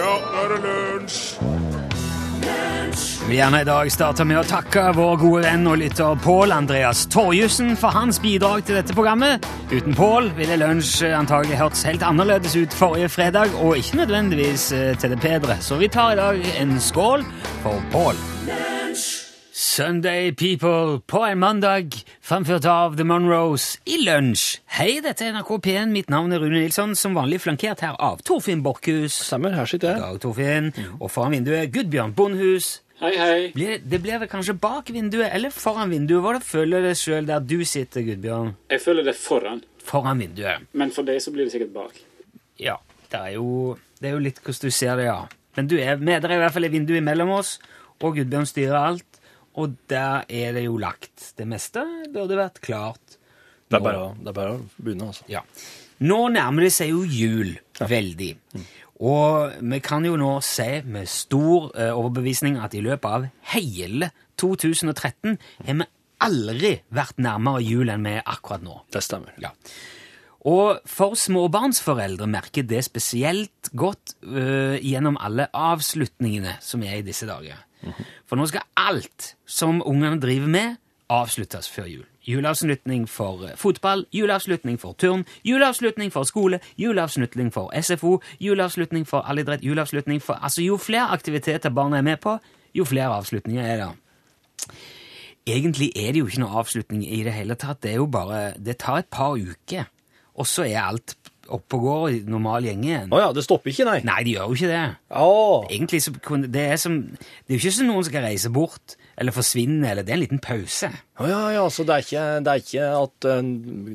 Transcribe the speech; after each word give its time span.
Ja, 0.00 0.14
nå 0.16 0.38
er 0.40 0.52
det 0.54 0.58
lunsj! 0.64 1.24
Vi 3.28 3.36
gjerne 3.36 3.60
i 3.60 3.66
dag 3.68 3.90
starter 3.92 4.24
med 4.26 4.40
å 4.40 4.44
takke 4.48 4.86
vår 4.96 5.18
gode 5.20 5.42
venn 5.44 5.68
og 5.68 5.76
lytter 5.82 6.16
Pål 6.24 6.54
Andreas 6.56 7.04
Torjussen 7.12 7.76
for 7.78 7.92
hans 7.94 8.18
bidrag 8.22 8.64
til 8.64 8.80
dette 8.80 8.96
programmet. 8.96 9.44
Uten 9.68 9.94
Pål 9.94 10.32
ville 10.40 10.56
lunsj 10.62 11.12
antagelig 11.12 11.60
hørtes 11.60 11.84
helt 11.86 12.06
annerledes 12.06 12.56
ut 12.56 12.74
forrige 12.80 13.12
fredag, 13.12 13.52
og 13.60 13.76
ikke 13.76 14.00
nødvendigvis 14.00 14.70
eh, 14.72 14.90
til 14.96 15.12
det 15.12 15.20
bedre. 15.20 15.60
Så 15.60 15.76
vi 15.78 15.92
tar 15.92 16.16
i 16.16 16.20
dag 16.22 16.52
en 16.56 16.78
skål 16.80 17.28
for 17.60 17.88
Pål. 17.92 18.24
Sunday 19.70 20.32
People 20.32 20.98
på 21.06 21.18
en 21.24 21.38
mandag, 21.38 21.94
framført 22.20 22.64
av 22.66 22.96
The 22.98 23.04
Monroes 23.06 23.76
i 23.86 24.00
lunsj. 24.02 24.56
Hei, 24.74 24.96
dette 25.04 25.22
er 25.22 25.36
NRK 25.36 25.52
P1. 25.62 25.92
Mitt 25.94 26.08
navn 26.10 26.34
er 26.34 26.42
Rune 26.42 26.58
Nilsson, 26.64 26.96
som 26.98 27.14
vanlig 27.14 27.38
flankert 27.44 27.84
her 27.84 27.94
av 28.02 28.18
Torfinn 28.26 28.64
Borchhus. 28.64 29.14
Stemmer, 29.28 29.54
her 29.54 29.68
sitter 29.70 29.92
jeg. 29.92 30.00
Dag, 30.02 30.16
Torfinn. 30.24 30.72
Og 30.98 31.06
foran 31.14 31.36
vinduet 31.36 31.70
Gudbjørn 31.70 32.16
Bondhus. 32.18 32.70
Hei, 32.98 33.12
hei. 33.20 33.36
Blir, 33.54 33.76
det 33.92 34.00
blir 34.02 34.18
vel 34.24 34.30
kanskje 34.32 34.56
bak 34.58 34.90
vinduet 34.90 35.30
eller 35.36 35.54
foran 35.54 35.94
vinduet? 35.94 36.24
Hva 36.26 36.40
føler 36.48 36.88
du 36.88 36.96
sjøl 36.98 37.30
der 37.30 37.44
du 37.52 37.60
sitter, 37.62 38.02
Gudbjørn? 38.08 38.56
Jeg 38.74 38.82
føler 38.82 39.06
det 39.06 39.14
foran, 39.20 39.62
Foran 39.86 40.18
vinduet. 40.24 40.66
men 40.74 40.90
for 40.96 41.06
deg 41.06 41.22
så 41.22 41.30
blir 41.30 41.46
det 41.46 41.54
sikkert 41.54 41.76
bak. 41.78 42.02
Ja, 42.58 42.80
det 43.14 43.22
er 43.22 43.36
jo, 43.38 43.76
det 44.02 44.10
er 44.10 44.18
jo 44.18 44.26
litt 44.26 44.42
hvordan 44.42 44.66
du 44.66 44.74
ser 44.74 44.98
det, 44.98 45.06
ja. 45.12 45.20
Men 45.54 45.70
du 45.70 45.78
er 45.78 45.94
med, 46.02 46.24
det 46.26 46.32
er 46.32 46.40
i 46.40 46.42
hvert 46.42 46.58
fall 46.58 46.66
et 46.66 46.74
vindu 46.74 46.96
imellom 46.98 47.30
oss, 47.38 47.60
og 48.02 48.18
Gudbjørn 48.18 48.50
styrer 48.50 48.80
alt. 48.80 49.06
Og 49.58 49.74
der 49.90 50.26
er 50.28 50.54
det 50.54 50.64
jo 50.66 50.76
lagt. 50.80 51.32
Det 51.38 51.46
meste 51.48 51.82
burde 52.12 52.38
vært 52.38 52.60
klart. 52.62 53.16
Det 53.70 53.78
er 53.78 53.84
bare, 53.84 54.10
det 54.18 54.30
er 54.30 54.36
bare 54.36 54.56
å 54.56 54.60
begynne, 54.78 55.10
altså. 55.10 55.26
Ja. 55.30 55.42
Nå 56.06 56.20
nærmer 56.32 56.66
det 56.66 56.72
seg 56.74 56.94
jo 56.94 57.04
jul 57.04 57.52
veldig. 57.78 58.30
Og 59.00 59.60
vi 59.72 59.78
kan 59.84 60.04
jo 60.04 60.16
nå 60.20 60.32
se 60.44 60.82
med 60.84 61.08
stor 61.08 61.70
eh, 61.72 61.92
overbevisning 61.92 62.58
at 62.60 62.74
i 62.76 62.82
løpet 62.84 63.08
av 63.08 63.28
hele 63.54 64.10
2013 64.40 65.38
har 65.66 65.80
vi 65.80 65.88
aldri 66.20 66.74
vært 66.92 67.20
nærmere 67.22 67.62
jul 67.64 67.88
enn 67.92 68.04
vi 68.04 68.18
er 68.18 68.28
akkurat 68.28 68.64
nå. 68.64 68.82
Det 68.92 69.02
stemmer. 69.04 69.32
Ja. 69.40 69.54
Og 70.48 70.80
for 70.88 71.16
småbarnsforeldre 71.20 72.28
merker 72.30 72.64
det 72.64 72.82
spesielt 72.86 73.72
godt 73.76 74.14
uh, 74.24 74.76
gjennom 74.80 75.18
alle 75.20 75.50
avslutningene 75.52 76.56
som 76.64 76.84
er 76.84 77.00
i 77.00 77.04
disse 77.04 77.28
dager. 77.28 77.60
For 78.28 78.38
nå 78.38 78.46
skal 78.50 78.66
alt 78.78 79.34
som 79.48 79.82
ungene 79.86 80.20
driver 80.22 80.50
med, 80.50 80.78
avsluttes 81.10 81.68
før 81.70 81.88
jul. 81.90 82.06
Juleavslutning 82.28 83.08
for 83.08 83.46
eh, 83.48 83.56
fotball, 83.58 84.04
juleavslutning 84.14 84.78
for 84.80 84.92
turn, 84.92 85.24
juleavslutning 85.44 86.12
for 86.12 86.28
skole, 86.28 86.60
juleavslutning 86.78 87.50
for 87.52 87.72
SFO, 87.80 88.20
juleavslutning 88.40 89.06
for 89.08 89.26
allidrett, 89.26 89.64
juleavslutning 89.64 90.22
for 90.22 90.38
Altså, 90.42 90.62
jo 90.62 90.76
flere 90.76 91.10
aktiviteter 91.10 91.70
barna 91.70 91.98
er 91.98 92.06
med 92.06 92.20
på, 92.22 92.38
jo 92.74 92.84
flere 92.84 93.16
avslutninger 93.16 93.64
er 93.64 93.76
det. 93.76 93.90
Egentlig 95.46 95.90
er 95.96 96.12
det 96.12 96.20
jo 96.20 96.28
ikke 96.28 96.44
noe 96.44 96.60
avslutning 96.60 97.02
i 97.08 97.22
det 97.24 97.32
hele 97.32 97.56
tatt. 97.58 97.82
Det 97.82 97.94
er 97.94 97.96
jo 97.96 98.06
bare 98.06 98.52
Det 98.58 98.78
tar 98.78 98.98
et 99.00 99.10
par 99.10 99.34
uker, 99.34 99.88
og 100.34 100.46
så 100.46 100.68
er 100.68 100.82
alt 100.84 101.16
oppe 101.56 101.78
og 101.78 101.84
går 101.84 102.04
i 102.12 102.18
normal 102.30 102.66
gjenge 102.68 102.88
igjen. 102.88 103.12
Å 103.12 103.20
ja, 103.20 103.28
det 103.36 103.44
stopper 103.46 103.72
ikke, 103.72 103.86
nei. 103.88 103.98
Nei, 104.06 104.20
de 104.26 104.34
gjør 104.36 104.50
jo 104.50 104.58
ikke 104.58 104.70
det. 104.70 104.82
Oh. 105.20 105.66
Egentlig 105.68 106.02
så 106.04 106.14
kunne 106.22 106.50
det 106.50 106.64
er 106.74 106.80
som 106.80 106.98
Det 107.10 107.52
er 107.52 107.56
jo 107.56 107.60
ikke 107.60 107.76
som 107.76 107.90
noen 107.90 108.06
skal 108.06 108.26
reise 108.26 108.52
bort 108.54 108.96
eller 109.20 109.34
forsvinne, 109.36 109.84
eller 109.90 110.06
det 110.06 110.14
er 110.14 110.16
en 110.16 110.22
liten 110.22 110.40
pause. 110.40 110.88
Å 111.20 111.28
ja, 111.28 111.40
ja, 111.52 111.64
så 111.68 111.84
det 111.84 111.96
er 111.96 112.06
ikke, 112.06 112.24
det 112.46 112.52
er 112.52 112.62
ikke 112.62 112.86
at 112.96 113.28
eh, 113.28 113.50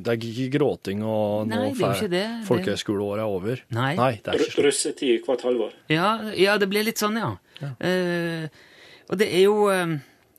Det 0.06 0.12
er 0.14 0.28
ikke 0.30 0.50
gråting 0.60 1.02
og 1.02 1.50
nå 1.50 1.62
er 1.72 2.44
folkehøyskoleåret 2.46 3.24
er 3.24 3.38
over? 3.40 3.64
Nei. 3.74 3.94
nei 3.98 4.12
det 4.22 4.36
er 4.36 4.46
ikke. 4.46 4.68
Russetid 4.68 5.26
hvert 5.26 5.46
halvår. 5.48 5.74
Ja, 5.90 6.12
ja 6.38 6.60
det 6.62 6.70
blir 6.70 6.86
litt 6.86 7.02
sånn, 7.02 7.18
ja. 7.18 7.34
Eh, 7.80 8.46
og 9.10 9.18
det 9.22 9.30
er 9.32 9.46
jo 9.48 9.70
eh, 9.72 9.96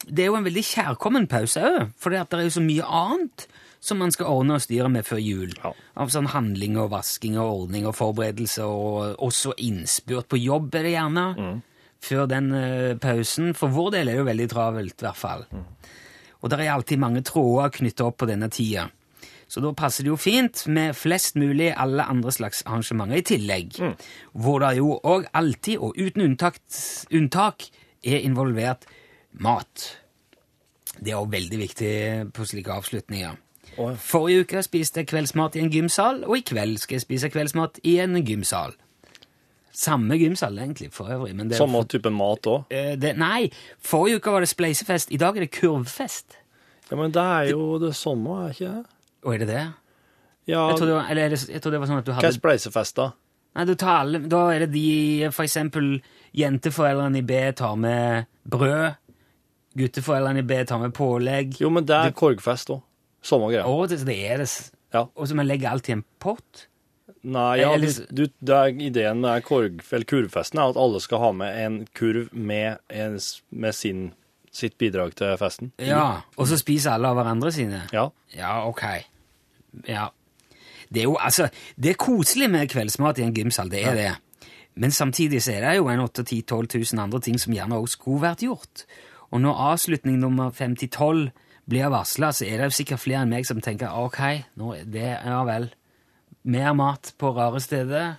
Det 0.06 0.22
er 0.22 0.28
jo 0.28 0.36
en 0.38 0.46
veldig 0.46 0.62
kjærkommen 0.68 1.26
pause 1.30 1.62
òg, 1.66 1.94
for 1.98 2.14
det 2.14 2.22
er 2.22 2.46
jo 2.46 2.58
så 2.60 2.62
mye 2.62 2.86
annet 2.86 3.48
som 3.86 4.00
man 4.02 4.12
skal 4.14 4.30
ordne 4.32 4.58
og 4.58 4.64
styre 4.64 4.90
med 4.92 5.06
før 5.06 5.22
jul. 5.22 5.54
Ja. 5.62 5.72
Av 6.02 6.10
sånn 6.12 6.30
handling 6.32 6.76
og 6.82 6.90
vasking 6.94 7.38
og 7.38 7.62
ordning 7.62 7.86
og 7.88 7.96
forberedelse, 7.98 8.66
og 8.66 9.22
også 9.22 9.54
innspurt 9.62 10.28
på 10.32 10.40
jobb 10.42 10.74
er 10.74 10.88
det 10.88 10.96
gjerne. 10.96 11.26
Før 12.06 12.26
den 12.30 12.50
uh, 12.52 12.92
pausen. 13.00 13.54
For 13.56 13.72
vår 13.72 13.94
del 13.96 14.10
er 14.10 14.18
det 14.18 14.20
jo 14.20 14.28
veldig 14.28 14.50
travelt, 14.52 14.98
i 15.00 15.06
hvert 15.06 15.18
fall. 15.22 15.46
Og 16.42 16.52
det 16.52 16.60
er 16.60 16.74
alltid 16.74 17.00
mange 17.02 17.24
tråder 17.26 17.72
knytta 17.78 18.10
opp 18.10 18.20
på 18.22 18.28
denne 18.28 18.50
tida. 18.52 18.90
Så 19.48 19.62
da 19.62 19.70
passer 19.78 20.04
det 20.04 20.10
jo 20.10 20.18
fint 20.18 20.64
med 20.74 20.96
flest 20.98 21.38
mulig 21.38 21.70
alle 21.70 22.04
andre 22.10 22.32
slags 22.34 22.64
arrangementer 22.66 23.20
i 23.20 23.26
tillegg. 23.26 23.78
Hvor 24.34 24.62
det 24.62 24.74
jo 24.80 24.96
òg 25.06 25.28
alltid, 25.38 25.78
og 25.78 25.94
uten 25.98 26.26
unntak, 26.26 26.58
unntak, 27.14 27.68
er 28.06 28.26
involvert 28.26 28.86
mat. 29.42 29.86
Det 30.98 31.12
er 31.12 31.20
òg 31.20 31.30
veldig 31.32 31.60
viktig 31.62 31.94
på 32.34 32.46
slike 32.48 32.74
avslutninger. 32.74 33.38
Ja. 33.78 33.94
Forrige 34.00 34.40
uke 34.46 34.62
spiste 34.62 35.00
jeg 35.02 35.06
kveldsmat 35.10 35.56
i 35.56 35.60
en 35.60 35.70
gymsal, 35.70 36.24
og 36.24 36.36
i 36.38 36.40
kveld 36.46 36.78
skal 36.78 36.94
jeg 36.96 37.00
spise 37.04 37.28
kveldsmat 37.30 37.80
i 37.84 37.98
en 38.00 38.16
gymsal. 38.24 38.72
Samme 39.76 40.16
gymsal, 40.16 40.56
egentlig, 40.58 40.88
for 40.92 41.04
øvrig. 41.12 41.34
Men 41.36 41.48
det 41.50 41.58
Samme 41.58 41.72
Samme 41.82 41.88
type 41.92 42.10
mat 42.10 42.46
òg. 42.48 42.64
Eh, 42.72 43.12
nei, 43.16 43.50
forrige 43.84 44.16
uke 44.22 44.32
var 44.32 44.40
det 44.40 44.48
spleisefest. 44.48 45.10
I 45.12 45.16
dag 45.20 45.36
er 45.36 45.40
det 45.44 45.50
kurvfest. 45.52 46.38
Ja, 46.90 46.96
men 46.96 47.10
det 47.12 47.22
er 47.22 47.50
jo 47.50 47.78
det 47.82 47.94
samme, 47.96 48.46
er 48.46 48.54
ikke 48.54 48.70
det? 48.72 48.86
Og 49.24 49.34
er 49.34 49.38
det 49.38 49.48
det? 49.48 49.66
Ja, 50.46 50.68
Jeg 50.68 50.78
trodde, 50.78 50.94
var- 50.94 51.10
eller 51.10 51.22
er 51.24 51.28
det, 51.28 51.48
jeg 51.48 51.60
trodde 51.62 51.72
det 51.74 51.80
var 51.80 51.86
sånn 51.86 51.98
at 51.98 52.04
du 52.06 52.12
hva 52.12 52.22
er 52.24 52.30
spleisefest, 52.32 52.96
da? 52.96 53.10
Nei, 53.56 53.64
du 53.64 53.74
tar 53.74 54.00
alle, 54.00 54.18
Da 54.28 54.50
er 54.52 54.58
det 54.60 54.72
de 54.72 55.28
For 55.32 55.42
eksempel 55.42 56.00
jenteforeldrene 56.34 57.18
i 57.18 57.22
B 57.22 57.52
tar 57.52 57.74
med 57.76 58.24
brød. 58.48 58.94
Gutteforeldrene 59.76 60.38
i 60.38 60.42
B 60.42 60.64
tar 60.64 60.78
med 60.78 60.94
pålegg. 60.94 61.58
Jo, 61.60 61.68
men 61.70 61.84
det 61.84 61.96
er 61.96 62.10
korgfest 62.12 62.70
òg. 62.70 62.82
Samme 63.26 63.50
greia. 63.50 63.66
Og 63.66 63.88
det, 63.90 64.00
det 64.06 64.16
er 64.28 64.42
det. 64.44 64.50
Ja. 64.94 65.06
Og 65.14 65.28
så 65.28 65.36
man 65.38 65.48
legger 65.48 65.72
alt 65.72 65.90
i 65.90 65.96
en 65.96 66.04
pott. 66.22 66.66
Nei, 67.26 67.56
ja, 67.58 67.72
du, 67.80 67.88
du, 68.14 68.26
det 68.46 68.54
er 68.54 68.76
ideen 68.86 69.18
med 69.24 69.42
korg, 69.46 69.80
kurvfesten 70.06 70.60
er 70.62 70.70
at 70.70 70.78
alle 70.78 71.00
skal 71.02 71.22
ha 71.24 71.30
med 71.34 71.56
en 71.58 71.78
kurv 71.96 72.28
med, 72.30 72.78
en, 72.94 73.16
med 73.50 73.74
sin, 73.74 74.04
sitt 74.54 74.76
bidrag 74.78 75.16
til 75.18 75.34
festen. 75.40 75.72
Ja, 75.82 76.22
Og 76.38 76.46
så 76.46 76.58
spiser 76.60 76.94
alle 76.94 77.10
av 77.10 77.18
hverandre 77.18 77.50
sine. 77.54 77.82
Ja. 77.94 78.06
Ja, 78.36 78.60
ok. 78.68 78.84
Ja. 79.90 80.06
Det 80.86 81.02
er 81.02 81.08
jo, 81.08 81.16
altså, 81.18 81.48
det 81.74 81.92
er 81.92 81.98
koselig 81.98 82.46
med 82.52 82.70
kveldsmat 82.70 83.18
i 83.18 83.26
en 83.26 83.34
gymsal, 83.34 83.72
det 83.74 83.82
er 83.82 83.98
det. 83.98 84.12
Men 84.76 84.92
samtidig 84.94 85.40
så 85.42 85.56
er 85.56 85.66
det 85.66 85.76
jo 85.80 85.88
en 85.90 86.04
8 86.04 86.22
10 86.22 86.42
12 86.42 86.68
000 86.92 87.02
andre 87.02 87.20
ting 87.24 87.40
som 87.40 87.54
gjerne 87.56 87.78
også 87.80 87.98
skulle 87.98 88.22
vært 88.22 88.44
gjort. 88.46 88.84
Og 89.34 89.42
når 89.42 89.62
avslutning 89.72 90.20
nummer 90.22 90.52
50-12 90.54 91.32
blir 91.68 91.88
varsla, 91.90 92.32
så 92.32 92.46
er 92.46 92.62
det 92.62 92.72
sikkert 92.76 93.02
flere 93.02 93.22
enn 93.24 93.32
meg 93.32 93.46
som 93.48 93.60
tenker 93.60 93.90
ok, 93.90 94.20
nå 94.60 94.72
er 94.76 94.84
det, 94.84 95.06
ja 95.24 95.40
vel, 95.48 95.70
mer 96.46 96.72
mat 96.78 97.12
på 97.18 97.32
rare 97.34 97.60
steder. 97.60 98.16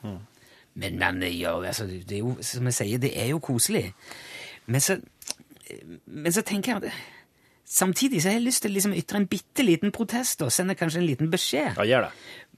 Men, 0.78 0.97
men 1.00 1.22
det, 1.24 1.31
gjør, 1.40 1.63
altså, 1.66 1.88
det 1.88 2.12
er 2.19 2.24
jo, 2.25 2.35
som 2.41 2.68
jeg 2.69 2.74
sier, 2.74 2.97
det 3.02 3.13
er 3.18 3.31
jo 3.31 3.40
koselig. 3.40 3.94
Men 4.68 4.84
så, 4.84 5.00
men 6.06 6.31
så 6.35 6.44
tenker 6.46 6.74
jeg 6.75 6.84
at 6.91 7.06
Samtidig 7.68 8.22
så 8.24 8.30
har 8.30 8.38
jeg 8.38 8.46
lyst 8.46 8.62
til 8.63 8.72
å 8.72 8.75
liksom 8.78 8.94
ytre 8.96 9.19
en 9.19 9.25
bitte 9.28 9.64
liten 9.66 9.91
protest 9.91 10.40
og 10.46 10.53
sende 10.56 10.72
kanskje 10.79 11.02
en 11.02 11.08
liten 11.09 11.28
beskjed. 11.28 11.74
Ja, 11.75 11.84
gjør 11.84 12.06
det. 12.06 12.12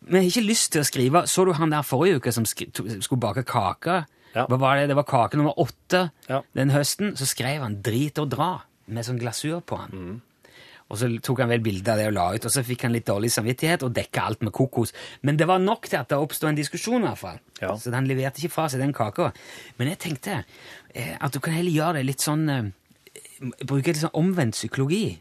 Men 0.05 0.19
jeg 0.19 0.27
har 0.27 0.29
ikke 0.35 0.43
lyst 0.45 0.71
til 0.75 0.83
å 0.83 0.85
skrive 0.85 1.23
Så 1.25 1.45
du 1.47 1.51
han 1.57 1.73
der 1.73 1.81
forrige 1.81 2.19
uke 2.21 2.31
som 2.35 2.45
skulle 2.45 3.17
bake 3.17 3.41
kake? 3.49 3.95
Ja. 4.35 4.43
Hva 4.45 4.59
var 4.61 4.77
det? 4.77 4.91
Det 4.91 4.97
var 4.99 5.07
kake 5.09 5.39
nummer 5.39 5.57
åtte 5.57 6.11
Ja. 6.29 6.43
den 6.53 6.69
høsten. 6.69 7.15
Så 7.17 7.25
skrev 7.25 7.63
han 7.65 7.81
'drit 7.81 8.21
og 8.21 8.29
dra' 8.29 8.61
med 8.85 9.05
sånn 9.05 9.17
glasur 9.17 9.61
på 9.65 9.81
han. 9.81 9.89
Mm. 9.89 10.21
Og 10.89 10.97
så 10.97 11.09
tok 11.21 11.43
han 11.43 11.51
vel 11.51 11.61
bilde 11.61 11.93
av 11.93 11.99
det 12.01 12.07
og 12.09 12.15
la 12.15 12.25
ut, 12.33 12.45
og 12.49 12.53
så 12.53 12.63
fikk 12.65 12.87
han 12.87 12.95
litt 12.95 13.05
dårlig 13.05 13.29
samvittighet 13.33 13.85
og 13.85 13.93
dekka 13.93 14.25
alt 14.25 14.45
med 14.45 14.53
kokos. 14.57 14.93
Men 15.21 15.37
det 15.37 15.45
var 15.49 15.61
nok 15.61 15.85
til 15.85 15.99
at 16.01 16.09
det 16.09 16.17
oppstod 16.17 16.49
en 16.49 16.57
diskusjon, 16.57 17.03
i 17.03 17.07
hvert 17.07 17.21
fall. 17.21 17.39
Ja. 17.61 17.75
Så 17.77 17.93
han 17.93 18.09
leverte 18.09 18.41
ikke 18.41 18.55
fra 18.55 18.65
seg 18.71 18.81
den 18.81 18.95
kaka. 18.97 19.29
Men 19.77 19.91
jeg 19.91 20.01
tenkte 20.01 20.39
eh, 20.41 21.13
at 21.13 21.35
du 21.35 21.41
kan 21.45 21.53
heller 21.53 21.75
gjøre 21.75 21.99
det 21.99 22.07
litt 22.09 22.25
sånn 22.25 22.45
eh, 22.53 22.69
Bruke 23.39 23.93
litt 23.93 24.01
sånn 24.01 24.17
omvendt 24.19 24.57
psykologi. 24.57 25.13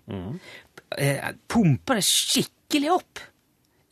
Eh, 0.99 1.29
pumpe 1.47 1.95
det 1.95 2.03
skikkelig 2.03 2.91
opp. 2.97 3.21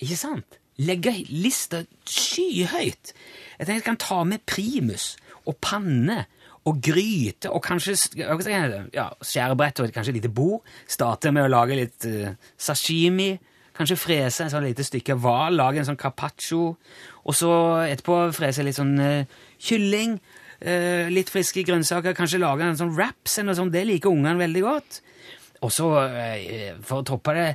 Ikke 0.03 0.19
sant? 0.19 0.59
Legge 0.83 1.13
lista 1.31 1.85
skyhøyt. 2.11 3.13
Jeg 3.13 3.61
tenkte 3.61 3.77
jeg 3.77 3.87
kan 3.87 4.01
ta 4.03 4.19
med 4.27 4.43
primus 4.49 5.13
og 5.47 5.61
panne 5.63 6.25
og 6.67 6.81
gryte 6.83 7.51
og 7.53 7.63
kanskje 7.65 7.95
ja, 8.95 9.07
skjærebrett 9.23 9.83
og 9.83 9.93
kanskje 9.95 10.15
et 10.15 10.19
lite 10.19 10.33
bord. 10.35 10.65
Starte 10.91 11.31
med 11.35 11.47
å 11.47 11.53
lage 11.53 11.79
litt 11.79 12.07
uh, 12.11 12.33
sashimi. 12.59 13.35
Kanskje 13.77 13.99
frese 14.01 14.47
en 14.47 14.53
sånn 14.53 14.67
lite 14.67 14.87
stykke 14.87 15.19
hval, 15.21 15.59
lage 15.61 15.83
en 15.83 15.89
sånn 15.91 16.01
carpaccio. 16.01 16.73
Og 17.27 17.37
så 17.37 17.53
etterpå 17.87 18.19
frese 18.35 18.65
litt 18.67 18.79
sånn 18.79 18.97
uh, 18.99 19.45
kylling. 19.63 20.17
Uh, 20.57 21.07
litt 21.13 21.31
friske 21.31 21.63
grønnsaker. 21.69 22.17
Kanskje 22.19 22.43
lage 22.43 22.67
en 22.67 22.81
sånn 22.81 22.95
wraps 22.97 23.39
eller. 23.43 23.61
Det 23.71 23.85
liker 23.87 24.11
ungene 24.11 24.41
veldig 24.43 24.65
godt. 24.67 25.01
Og 25.65 25.71
så, 25.73 25.87
for 26.85 27.01
å 27.01 27.05
toppe 27.07 27.33
det, 27.33 27.47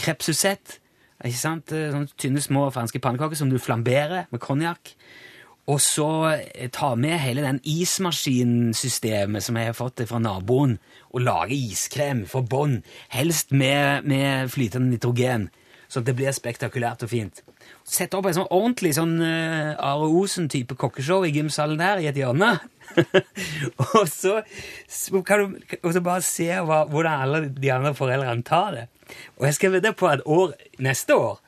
krepsusett. 0.00 0.80
Ikke 1.24 1.38
sant? 1.38 1.70
Sånne 1.70 2.10
tynne, 2.20 2.42
små 2.42 2.66
franske 2.74 2.98
pannekaker 3.00 3.38
som 3.38 3.52
du 3.52 3.60
flamberer 3.62 4.26
med 4.32 4.42
konjakk. 4.42 4.96
Og 5.70 5.80
så 5.80 6.08
eh, 6.34 6.68
ta 6.72 6.92
med 6.98 7.16
hele 7.22 7.44
den 7.44 7.60
ismaskinsystemet 7.64 9.44
som 9.46 9.56
jeg 9.56 9.70
har 9.70 9.78
fått 9.78 10.02
fra 10.08 10.20
naboen, 10.20 10.76
og 11.14 11.24
lage 11.24 11.56
iskrem 11.56 12.24
for 12.28 12.44
bånd, 12.44 12.82
helst 13.14 13.54
med, 13.54 14.04
med 14.04 14.50
flytende 14.52 14.92
nitrogen, 14.92 15.48
så 15.88 16.02
at 16.02 16.08
det 16.08 16.16
blir 16.18 16.34
spektakulært 16.34 17.04
og 17.06 17.12
fint. 17.12 17.40
Sette 17.86 18.18
opp 18.18 18.26
en 18.28 18.36
sånn 18.36 18.50
ordentlig 18.52 18.94
sånn 18.96 19.14
uh, 19.20 19.76
Are 19.78 20.08
Osen-type 20.08 20.76
kokkeshow 20.80 21.24
i 21.24 21.32
gymsalen 21.32 21.80
der, 21.80 22.02
i 22.02 22.08
et 22.10 22.18
hjørne. 22.18 22.56
og, 23.84 24.02
så 24.10 24.40
kan 25.24 25.44
du 25.44 25.76
og 25.80 25.94
så 25.94 26.02
bare 26.04 26.24
se 26.24 26.48
hva, 26.50 26.82
hvordan 26.90 27.24
alle 27.24 27.42
de 27.52 27.72
andre 27.72 27.94
foreldrene 27.96 28.44
tar 28.44 28.76
det. 28.76 28.84
Og 29.38 29.48
jeg 29.48 29.58
skal 29.58 29.74
vedde 29.76 29.94
på 29.96 30.10
at 30.10 30.24
år, 30.26 30.56
neste 30.82 31.16
år 31.16 31.38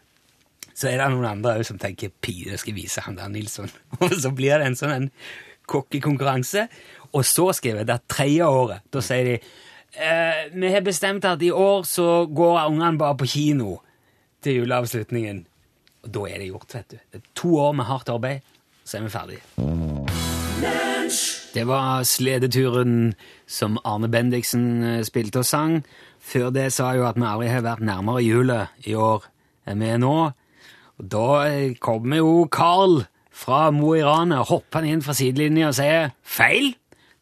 så 0.76 0.90
er 0.90 1.00
det 1.00 1.08
noen 1.12 1.28
andre 1.30 1.56
òg 1.56 1.64
som 1.64 1.78
tenker 1.80 2.12
pi, 2.12 2.42
det 2.50 2.60
skal 2.60 2.76
vise 2.76 3.04
han 3.06 3.16
der 3.16 3.30
Nilsson. 3.32 3.70
Og 4.02 4.12
så 4.12 4.32
blir 4.36 4.60
det 4.60 4.68
en 4.68 4.76
sånn 4.76 4.92
en 4.92 5.08
kokkekonkurranse. 5.66 6.66
Og 7.16 7.24
så 7.24 7.48
skriver 7.56 7.82
jeg 7.82 7.88
det 7.88 8.00
tredje 8.12 8.44
året, 8.44 8.84
da 8.92 9.02
sier 9.04 9.30
de 9.30 9.36
eh, 9.38 10.42
vi 10.52 10.72
har 10.74 10.84
bestemt 10.84 11.24
at 11.24 11.42
i 11.42 11.50
år 11.50 11.86
så 11.88 12.26
går 12.28 12.66
ungene 12.66 13.00
bare 13.00 13.16
på 13.16 13.30
kino 13.32 13.78
til 14.44 14.60
juleavslutningen. 14.60 15.44
Og 16.04 16.12
da 16.12 16.28
er 16.28 16.42
det 16.42 16.52
gjort, 16.52 16.76
vet 16.76 16.92
du. 16.92 16.98
Det 17.00 17.22
er 17.22 17.32
to 17.40 17.56
år 17.62 17.72
med 17.80 17.88
hardt 17.88 18.12
arbeid, 18.12 18.44
så 18.84 18.98
er 18.98 19.06
vi 19.06 19.14
ferdige. 19.16 19.42
Det 21.56 21.64
var 21.64 22.04
sledeturen 22.04 23.14
som 23.48 23.78
Arne 23.84 24.10
Bendiksen 24.12 24.66
eh, 24.84 25.04
spilte 25.08 25.40
og 25.40 25.48
sang. 25.48 25.78
Før 26.20 26.50
det 26.52 26.68
sa 26.74 26.92
jeg 26.92 27.00
jo 27.00 27.08
at 27.08 27.16
vi 27.16 27.24
aldri 27.24 27.48
har 27.48 27.64
vært 27.64 27.86
nærmere 27.86 28.24
julet 28.26 28.84
i 28.84 28.96
år 28.98 29.24
enn 29.66 29.80
vi 29.80 29.88
er 29.94 30.02
nå. 30.02 30.16
Og 30.96 31.10
da 31.12 31.26
eh, 31.50 31.74
kommer 31.82 32.22
jo 32.22 32.46
Carl 32.52 33.02
fra 33.36 33.70
Mo 33.74 33.92
i 33.96 34.02
Rana 34.04 34.40
hoppende 34.48 34.94
inn 34.94 35.04
fra 35.04 35.14
sidelinja 35.16 35.70
og 35.70 35.76
sier 35.76 36.10
feil. 36.24 36.72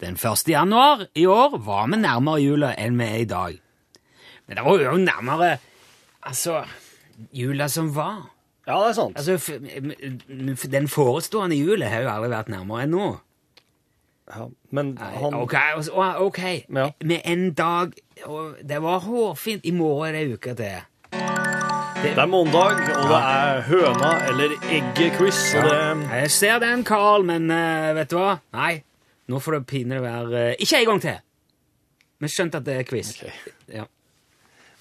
Den 0.03 0.19
1. 0.19 0.47
januar 0.51 1.07
i 1.15 1.25
år 1.31 1.59
var 1.65 1.89
vi 1.91 1.99
nærmere 2.03 2.43
jula 2.43 2.73
enn 2.79 2.99
vi 3.01 3.09
er 3.09 3.23
i 3.23 3.29
dag. 3.31 3.59
Men 4.47 4.59
det 4.59 4.65
var 4.67 4.83
jo 4.83 4.97
nærmere 5.01 5.51
altså 6.23 6.63
jula 7.35 7.69
som 7.69 7.91
var. 7.97 8.31
Ja, 8.67 8.79
det 8.81 8.89
er 8.89 8.97
sant. 8.97 9.19
Altså, 9.19 10.67
Den 10.73 10.89
forestående 10.89 11.57
jula 11.57 11.89
har 11.93 12.05
jo 12.05 12.13
aldri 12.15 12.31
vært 12.33 12.53
nærmere 12.53 12.87
enn 12.87 12.95
nå. 12.95 13.09
Ja, 14.25 14.47
men 14.73 14.95
han 14.97 15.35
Ok, 15.37 15.55
altså, 15.55 15.93
ok. 16.25 16.41
Ja. 16.73 16.89
Med 17.05 17.21
en 17.25 17.53
dag 17.53 17.93
og 18.25 18.57
Det 18.65 18.83
var 18.83 19.03
hårfint. 19.05 19.65
I 19.65 19.71
morgen 19.71 20.15
er 20.15 20.25
det 20.25 20.39
uke 20.39 20.55
til. 20.55 20.81
Det 22.05 22.21
er 22.21 22.29
mandag, 22.29 22.81
og 22.99 23.07
det 23.09 23.19
er 23.19 23.61
høna 23.65 24.09
eller 24.29 24.53
egget-quiz. 24.69 25.39
Ja. 25.55 25.63
det... 25.65 26.09
Jeg 26.11 26.31
ser 26.35 26.59
den, 26.61 26.85
Carl, 26.85 27.25
men 27.25 27.49
uh, 27.49 27.95
vet 27.97 28.11
du 28.13 28.19
hva? 28.19 28.35
Nei, 28.53 28.75
nå 29.33 29.41
får 29.41 29.57
det 29.57 29.61
pinlig 29.71 30.03
være 30.05 30.43
uh, 30.51 30.61
Ikke 30.61 30.83
en 30.83 30.91
gang 30.91 31.01
til! 31.01 31.17
Vi 32.21 32.31
skjønte 32.31 32.61
at 32.61 32.67
det 32.69 32.77
er 32.77 32.87
quiz. 32.91 33.15
Okay. 33.17 33.55
Ja. 33.73 33.87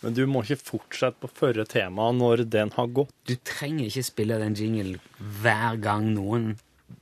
Men 0.03 0.17
du 0.17 0.25
må 0.27 0.43
ikke 0.43 0.59
fortsette 0.73 1.23
på 1.23 1.31
førre 1.31 1.63
tema 1.69 2.09
når 2.11 2.43
den 2.51 2.75
har 2.75 2.91
gått. 2.91 3.15
Du 3.23 3.37
trenger 3.47 3.87
ikke 3.87 4.03
spille 4.03 4.39
den 4.43 4.59
jingle 4.59 4.99
hver 5.17 5.79
gang 5.79 6.11
noen 6.11 6.57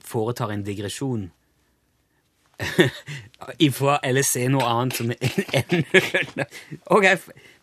foretar 0.05 0.53
en 0.53 0.61
digresjon. 0.67 1.31
Ifra 3.67 3.97
eller 4.05 4.25
se 4.25 4.45
noe 4.53 4.69
annet 4.69 5.01
som 5.01 5.09
en 5.17 5.87
høne. 5.97 6.47
Ok, 6.93 7.09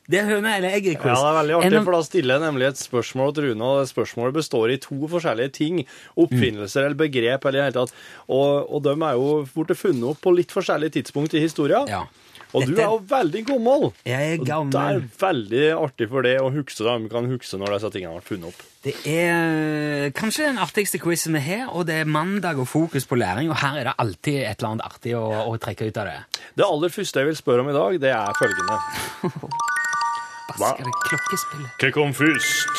det 0.09 0.21
er 0.23 0.29
høne 0.31 0.55
eller 0.57 0.73
egget, 0.79 0.95
Ja, 1.05 1.15
det 1.15 1.31
er 1.31 1.37
veldig 1.43 1.57
artig, 1.59 1.83
for 1.85 1.93
da 1.99 2.03
stiller 2.07 2.39
jeg 2.39 2.45
nemlig 2.47 2.69
et 2.71 2.81
spørsmål 2.81 3.35
til 3.37 3.49
Rune, 3.51 3.67
og 3.69 3.83
det 3.83 3.91
spørsmålet 3.93 4.39
består 4.39 4.73
i 4.73 4.79
to 4.81 4.97
forskjellige 5.13 5.53
ting. 5.59 5.83
Oppfinnelser 6.17 6.87
eller 6.87 6.97
begrep 7.03 7.45
eller 7.45 7.59
i 7.59 7.61
det 7.61 7.67
hele 7.69 7.77
tatt. 7.83 7.99
Og, 8.29 8.71
og 8.73 8.83
de 8.89 8.95
er 8.97 9.19
jo 9.21 9.29
blitt 9.53 9.77
funnet 9.77 10.09
opp 10.09 10.23
på 10.25 10.33
litt 10.39 10.55
forskjellige 10.57 10.97
tidspunkt 11.01 11.37
i 11.37 11.45
historien. 11.45 11.85
Ja. 11.93 12.07
Og 12.57 12.65
du 12.65 12.79
er 12.81 12.87
jo 12.89 13.03
veldig 13.05 13.43
gammel. 13.45 13.83
Jeg 14.09 14.31
er 14.39 14.39
Og 14.41 14.47
gammel. 14.49 14.73
det 14.73 14.81
er 14.81 15.03
veldig 15.21 15.65
artig 15.77 16.07
for 16.09 16.25
det 16.25 16.33
å 16.41 16.47
huske 16.55 16.81
det. 16.87 16.95
Vi 17.05 17.11
kan 17.13 17.29
huske 17.29 17.61
når 17.61 17.75
disse 17.77 17.91
tingene 17.93 18.15
ble 18.17 18.25
funnet 18.25 18.49
opp. 18.49 18.63
Det 18.89 18.95
er 19.13 20.09
kanskje 20.17 20.47
den 20.49 20.61
artigste 20.65 20.97
quizen 21.03 21.37
vi 21.37 21.43
har, 21.45 21.67
og 21.77 21.85
det 21.91 21.99
er 22.01 22.09
mandag 22.09 22.57
og 22.63 22.71
fokus 22.71 23.05
på 23.05 23.19
læring, 23.21 23.53
og 23.53 23.61
her 23.61 23.77
er 23.83 23.91
det 23.91 23.97
alltid 24.01 24.41
et 24.47 24.57
eller 24.63 24.71
annet 24.73 24.89
artig 24.89 25.13
å, 25.19 25.27
å 25.53 25.59
trekke 25.61 25.91
ut 25.91 26.01
av 26.01 26.09
det. 26.09 26.17
Det 26.57 26.65
aller 26.73 26.95
første 26.97 27.21
jeg 27.21 27.29
vil 27.29 27.37
spørre 27.37 27.67
om 27.67 27.69
i 27.69 27.77
dag, 27.77 28.01
det 28.07 28.15
er 28.17 28.41
følgende. 28.41 28.81
Hva 30.57 30.73
skal 30.75 30.89
det 30.89 30.95
klokkespillet. 31.05 31.71
Hva 31.83 31.91
kom 31.95 32.15
først? 32.17 32.79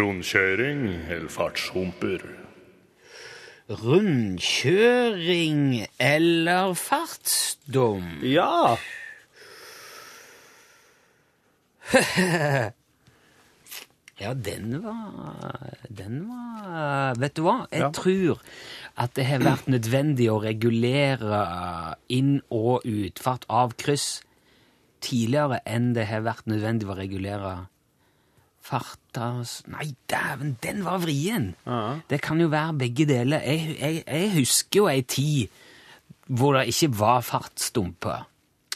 Rundkjøring 0.00 0.80
eller 1.12 1.28
fartshumper? 1.30 2.24
Rundkjøring 3.84 5.60
eller 6.00 6.72
fartsdom? 6.78 8.06
Ja! 8.24 8.76
Ja, 14.20 14.30
den 14.38 14.76
var 14.84 15.74
Den 15.90 16.20
var 16.28 17.14
Vet 17.18 17.34
du 17.36 17.42
hva? 17.42 17.66
Jeg 17.72 17.80
Ja. 17.82 17.88
tror 17.90 18.38
at 18.96 19.10
det 19.18 19.24
har 19.26 19.38
vært 19.42 19.66
nødvendig 19.66 20.28
å 20.30 20.38
regulere 20.40 21.96
inn- 22.08 22.40
og 22.50 22.82
utfart 22.86 23.42
av 23.50 23.74
kryss 23.76 24.22
tidligere 25.04 25.60
enn 25.68 25.92
det 25.96 26.08
har 26.10 26.24
vært 26.24 26.48
nødvendig 26.50 26.88
å 26.88 26.96
regulere 26.98 27.54
farta 28.64 29.28
Nei, 29.68 29.90
dæven, 30.08 30.56
den 30.64 30.84
var 30.86 31.02
vrien! 31.02 31.52
Ja. 31.66 32.00
Det 32.10 32.22
kan 32.24 32.40
jo 32.40 32.48
være 32.52 32.78
begge 32.80 33.06
deler. 33.08 33.44
Jeg, 33.44 33.76
jeg, 33.80 34.04
jeg 34.08 34.30
husker 34.38 34.80
jo 34.80 34.88
ei 34.88 35.02
tid 35.04 35.60
hvor 36.24 36.56
det 36.56 36.70
ikke 36.72 36.88
var 36.96 37.20
fartsdumper. 37.20 38.24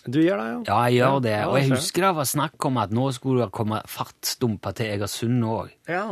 Du 0.04 0.20
gjør 0.20 0.40
det, 0.40 0.48
ja? 0.48 0.58
Ja, 0.68 0.80
jeg 0.88 0.98
gjør 1.00 1.22
det. 1.24 1.36
Og 1.48 1.56
jeg 1.58 1.70
husker 1.72 2.04
det 2.04 2.14
var 2.16 2.28
snakk 2.28 2.68
om 2.68 2.80
at 2.80 2.92
nå 2.94 3.08
skulle 3.16 3.46
det 3.46 3.54
komme 3.56 3.80
fartsdumper 3.88 4.76
til 4.76 4.92
Egersund 4.92 5.44
òg. 5.44 5.72
Ja. 5.88 6.04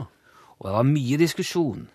Og 0.57 0.69
det 0.69 0.75
var 0.79 0.89
mye 0.89 1.21
diskusjon. 1.21 1.87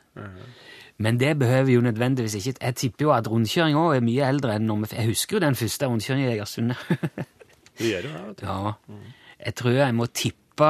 Men 1.01 1.17
det 1.17 1.33
behøver 1.39 1.71
jo 1.71 1.81
nødvendigvis 1.81 2.35
ikke 2.35 2.59
Jeg 2.61 2.75
tipper 2.75 3.05
jo 3.05 3.11
at 3.15 3.27
rundkjøring 3.31 3.77
òg 3.79 3.95
er 3.95 4.03
mye 4.05 4.25
eldre 4.27 4.57
enn 4.59 4.67
når 4.69 4.83
vi 4.83 4.89
Jeg 4.99 5.07
husker 5.07 5.37
jo 5.37 5.45
den 5.45 5.55
første 5.57 5.87
rundkjøringen 5.89 6.29
i 6.29 6.33
Egersund. 6.35 6.73
Du 7.81 7.89
gjør 7.89 8.07
jo 8.07 8.13
det, 8.13 8.21
vet 8.29 8.43
du. 8.43 8.45
ja. 8.45 9.01
Jeg 9.41 9.57
tror 9.57 9.73
jeg 9.73 9.97
må 9.97 10.05
tippe 10.13 10.69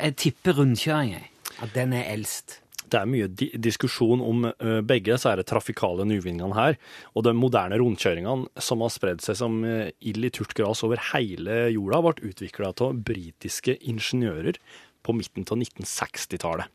Jeg 0.00 0.16
tipper 0.16 0.56
rundkjøring, 0.56 1.14
jeg. 1.18 1.30
At 1.60 1.74
den 1.76 1.92
er 1.92 2.08
eldst. 2.14 2.60
Det 2.90 2.98
er 2.98 3.06
mye 3.06 3.28
di 3.28 3.50
diskusjon 3.54 4.22
om 4.24 4.46
uh, 4.48 4.80
begge 4.82 5.14
så 5.20 5.30
er 5.30 5.40
det 5.40 5.46
trafikale 5.50 6.06
nyvinningene 6.08 6.56
her, 6.56 6.78
og 7.14 7.26
de 7.26 7.34
moderne 7.36 7.78
rundkjøringene 7.78 8.48
som 8.58 8.82
har 8.82 8.90
spredd 8.90 9.22
seg 9.22 9.38
som 9.38 9.60
uh, 9.62 9.92
ild 10.00 10.26
i 10.26 10.32
turt 10.34 10.56
gras 10.58 10.82
over 10.86 11.02
hele 11.12 11.68
jorda, 11.70 12.00
ble 12.08 12.32
utvikla 12.32 12.72
av 12.72 12.98
britiske 13.06 13.76
ingeniører 13.92 14.58
på 15.06 15.14
midten 15.14 15.46
av 15.46 15.60
1960-tallet. 15.60 16.72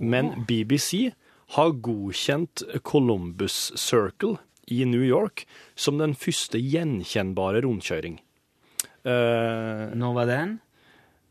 Men 0.00 0.34
BBC 0.48 1.12
har 1.56 1.74
godkjent 1.84 2.64
Columbus 2.84 3.70
Circle 3.76 4.38
i 4.72 4.84
New 4.88 5.04
York 5.04 5.46
som 5.74 6.00
den 6.00 6.14
første 6.16 6.60
gjenkjennbare 6.60 7.64
rundkjøring. 7.64 8.20
Eh, 9.04 9.94
Når 9.98 10.14
var 10.14 10.26
den? 10.30 10.56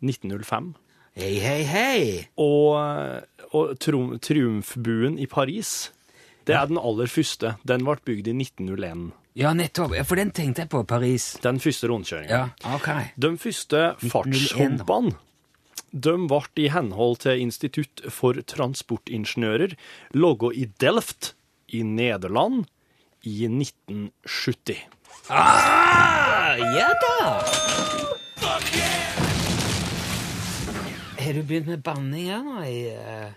1905. 0.04 0.74
Hei, 1.16 1.34
hei, 1.44 1.64
hei! 1.68 2.28
Og, 2.40 2.76
og 3.54 3.74
trum- 3.84 4.16
Triumfbuen 4.24 5.18
i 5.20 5.26
Paris, 5.28 5.92
det 6.48 6.56
er 6.56 6.70
den 6.72 6.80
aller 6.80 7.08
første. 7.12 7.56
Den 7.68 7.84
ble 7.86 7.98
bygd 8.08 8.28
i 8.32 8.34
1901. 8.38 9.12
Ja, 9.38 9.52
nettopp. 9.56 9.94
Ja, 9.96 10.04
For 10.04 10.20
den 10.20 10.32
tenkte 10.36 10.64
jeg 10.66 10.72
på. 10.72 10.82
Paris. 10.88 11.34
Den 11.44 11.60
første 11.64 11.88
rundkjøringen. 11.92 12.32
Ja, 12.32 12.76
okay. 12.76 13.12
De 13.20 13.30
første 13.40 13.92
fartshoppene 14.02 15.14
de 15.92 16.14
ble 16.28 16.42
i 16.64 16.70
henhold 16.72 17.18
til 17.20 17.42
Institutt 17.44 18.02
for 18.16 18.34
transportingeniører 18.48 19.74
laga 20.16 20.52
i 20.56 20.66
Delft 20.80 21.34
i 21.76 21.82
Nederland 21.84 22.66
i 23.28 23.44
1970. 23.48 24.86
Ah, 25.32 26.56
ja 26.76 26.90
da! 27.02 27.42
Har 31.22 31.34
du 31.34 31.44
begynt 31.44 31.68
med 31.70 31.84
banning 31.86 32.28
her 32.32 32.44
nå? 32.44 32.64
i... 32.68 32.82
eh, 32.96 33.30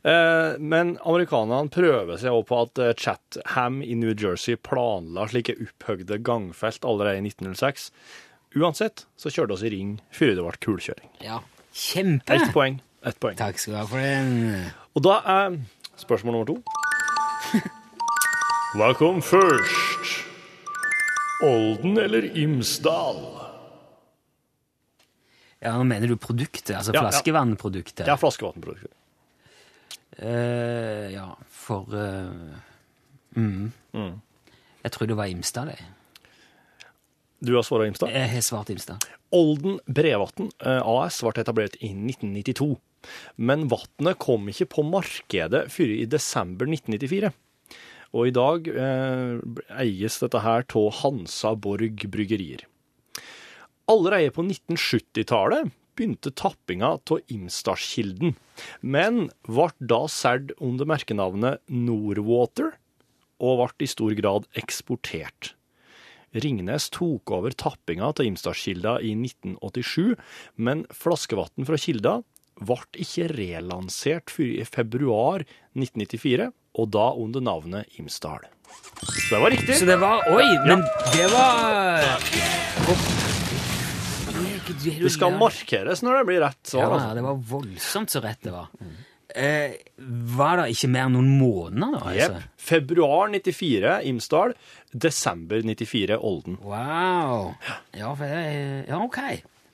Eh, 0.00 0.54
men 0.64 0.94
amerikanerne 1.04 1.68
prøver 1.68 2.16
seg 2.16 2.32
også 2.32 2.46
på 2.48 2.58
at 2.64 2.78
eh, 2.80 2.92
Chatham 2.96 3.82
i 3.84 3.92
New 4.00 4.14
Jersey 4.16 4.56
planla 4.56 5.26
slike 5.28 5.52
opphøgde 5.60 6.16
gangfelt 6.24 6.86
allerede 6.88 7.18
i 7.20 7.26
1906. 7.28 7.90
Uansett 8.56 9.02
så 9.20 9.28
kjørte 9.28 9.58
oss 9.58 9.64
i 9.68 9.74
ring 9.74 9.90
før 10.16 10.32
det 10.38 10.46
ble 10.46 10.54
kulkjøring. 10.64 11.10
Ja. 11.20 11.42
Kjempe! 11.76 12.32
Ett 12.38 12.48
poeng. 12.56 12.80
Ett 13.04 13.20
poeng. 13.20 13.36
Takk 13.36 13.60
skal 13.60 13.76
du 13.76 13.78
ha 13.82 13.84
for 13.92 14.00
den. 14.00 14.72
Og 14.96 15.04
da 15.04 15.18
er 15.36 15.60
spørsmål 16.00 16.38
nummer 16.38 16.48
to. 16.48 17.60
Hva 18.80 18.94
kom 18.96 19.20
først? 19.20 19.89
Olden 21.42 21.98
eller 21.98 22.36
Imsdal? 22.38 23.16
Ja, 25.60 25.76
Nå 25.76 25.84
mener 25.84 26.08
du 26.08 26.16
produktet, 26.16 26.72
altså 26.76 26.92
Ja, 26.94 27.04
flaskevannproduktet. 27.04 28.06
Ja, 28.08 28.16
flaskevannprodukter. 28.20 28.92
Uh, 30.20 31.06
ja, 31.14 31.26
for 31.48 31.94
eh, 31.96 32.58
Jeg 34.84 34.92
tror 34.92 35.08
det 35.08 35.16
var 35.16 35.32
Imstad, 35.32 35.72
det. 35.72 35.78
Du 37.40 37.54
har 37.56 37.64
svart 37.64 37.86
Imstad? 37.88 38.12
Jeg 38.12 38.28
har 38.34 38.44
svart 38.44 38.70
Imstad. 38.72 39.04
Olden 39.32 39.78
Brevatn 39.86 40.50
eh, 40.60 40.82
AS 40.84 41.22
ble 41.24 41.40
etablert 41.40 41.78
i 41.80 41.92
1992. 41.94 42.74
Men 43.40 43.68
vannet 43.70 44.18
kom 44.20 44.48
ikke 44.52 44.68
på 44.74 44.84
markedet 44.84 45.62
før 45.72 45.94
i 45.94 46.08
desember 46.10 46.68
1994. 46.68 47.32
Og 48.10 48.30
i 48.30 48.34
dag 48.34 48.66
eh, 48.70 49.38
eies 49.84 50.18
dette 50.22 50.42
her 50.42 50.64
av 50.66 50.88
Hansa 51.02 51.54
Borg 51.54 52.06
Bryggerier. 52.10 52.64
Allerede 53.90 54.32
på 54.34 54.42
1970-tallet 54.46 55.70
begynte 55.98 56.32
tappinga 56.34 56.94
av 56.96 57.32
Imstadskilden, 57.32 58.34
men 58.80 59.28
ble 59.46 59.70
da 59.78 60.04
solgt 60.10 60.54
under 60.58 60.88
merkenavnet 60.88 61.62
Norwater, 61.68 62.74
og 63.40 63.62
ble 63.62 63.86
i 63.86 63.90
stor 63.90 64.14
grad 64.18 64.46
eksportert. 64.58 65.54
Ringnes 66.30 66.86
tok 66.94 67.30
over 67.34 67.54
tappinga 67.58 68.12
til 68.14 68.30
Imstadskilda 68.30 68.98
i 69.02 69.14
1987, 69.18 70.14
men 70.62 70.84
flaskevann 70.94 71.66
fra 71.66 71.78
kilda 71.80 72.20
ble 72.60 73.02
ikke 73.02 73.28
relansert 73.32 74.32
før 74.32 74.50
i 74.60 74.64
februar 74.68 75.44
1994, 75.74 76.50
og 76.78 76.90
da 76.94 77.10
under 77.18 77.42
navnet 77.42 77.98
Imsdal. 77.98 78.46
Så 79.00 79.34
det 79.34 79.42
var 79.42 79.50
riktig. 79.50 79.76
Så 79.80 79.88
det 79.88 79.98
var 80.00 80.26
Oi, 80.30 80.46
men 80.66 80.84
det 81.14 81.26
var 81.32 82.04
Det 84.70 85.10
skal 85.12 85.34
markeres 85.38 86.02
når 86.06 86.20
det 86.20 86.26
blir 86.28 86.42
rett 86.44 86.60
svar. 86.70 86.98
Ja, 87.00 87.14
det 87.16 87.24
var 87.26 87.38
voldsomt 87.50 88.12
så 88.12 88.22
rett 88.24 88.42
det 88.46 88.54
var. 88.54 88.70
Eh, 89.30 89.76
var 90.34 90.58
det 90.58 90.72
ikke 90.74 90.88
mer 90.90 91.06
enn 91.06 91.14
noen 91.14 91.30
måneder, 91.38 91.92
da? 92.00 92.14
Jepp. 92.16 92.34
Altså? 92.34 92.48
Februar 92.70 93.30
94 93.30 93.92
Imsdal, 94.10 94.54
desember 94.90 95.62
94 95.62 96.18
Olden. 96.18 96.58
Wow. 96.66 97.52
Ja, 97.94 98.10
for 98.18 98.26
det, 98.26 98.86
ja, 98.90 98.98
ok. 98.98 99.20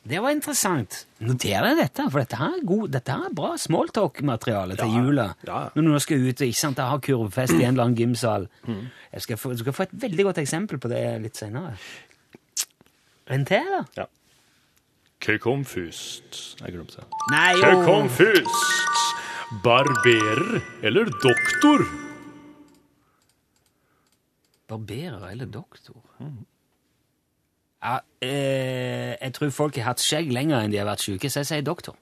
Det 0.06 0.20
var 0.22 0.30
interessant. 0.30 1.00
Noter 1.26 1.64
deg 1.66 1.80
dette, 1.80 2.04
for 2.12 2.22
dette 2.22 2.38
her 2.38 2.52
er, 2.54 2.64
god, 2.68 2.90
dette 2.94 3.14
her 3.16 3.24
er 3.26 3.32
bra 3.34 3.54
smalltalk-materiale 3.58 4.76
til 4.78 4.92
Ja, 4.92 5.00
jula. 5.02 5.24
ja. 5.48 5.60
Når 5.74 5.82
du 5.82 5.88
nå 5.90 5.98
skal 6.04 6.22
ut 6.28 6.40
og 6.44 6.46
ikke 6.46 6.60
sant, 6.60 6.78
ha 6.78 6.98
kurvfest 7.02 7.56
i 7.56 7.64
en 7.64 7.72
eller 7.74 7.88
annen 7.88 7.98
gymsal. 7.98 8.46
Mm. 8.68 8.84
Jeg 9.16 9.24
skal 9.26 9.40
få, 9.42 9.50
du 9.56 9.64
skal 9.64 9.74
få 9.74 9.86
et 9.88 9.96
veldig 10.06 10.28
godt 10.28 10.38
eksempel 10.44 10.78
på 10.78 10.88
det 10.92 11.02
litt 11.24 11.36
senere. 11.40 11.74
En 13.34 13.44
til, 13.48 13.66
da? 13.66 13.82
Ja. 13.98 14.06
kom? 15.42 15.64
Jeg 16.62 16.74
glemte 16.76 17.00
det. 17.02 17.06
Nei, 17.32 17.56
jo. 17.58 17.82
kom 17.88 18.06
først? 18.08 19.02
Barberer 19.64 20.60
eller 20.86 21.10
doktor? 21.22 21.82
Barberer 24.70 25.30
eller 25.32 25.46
doktor? 25.46 25.98
Ja, 27.84 28.00
eh, 28.24 29.12
jeg 29.20 29.32
tror 29.36 29.52
folk 29.54 29.76
har 29.76 29.92
hatt 29.92 30.02
skjegg 30.02 30.32
lenger 30.32 30.64
enn 30.64 30.72
de 30.72 30.80
har 30.80 30.88
vært 30.88 31.04
syke, 31.04 31.30
så 31.30 31.42
jeg 31.42 31.50
sier 31.50 31.62
doktor. 31.66 31.94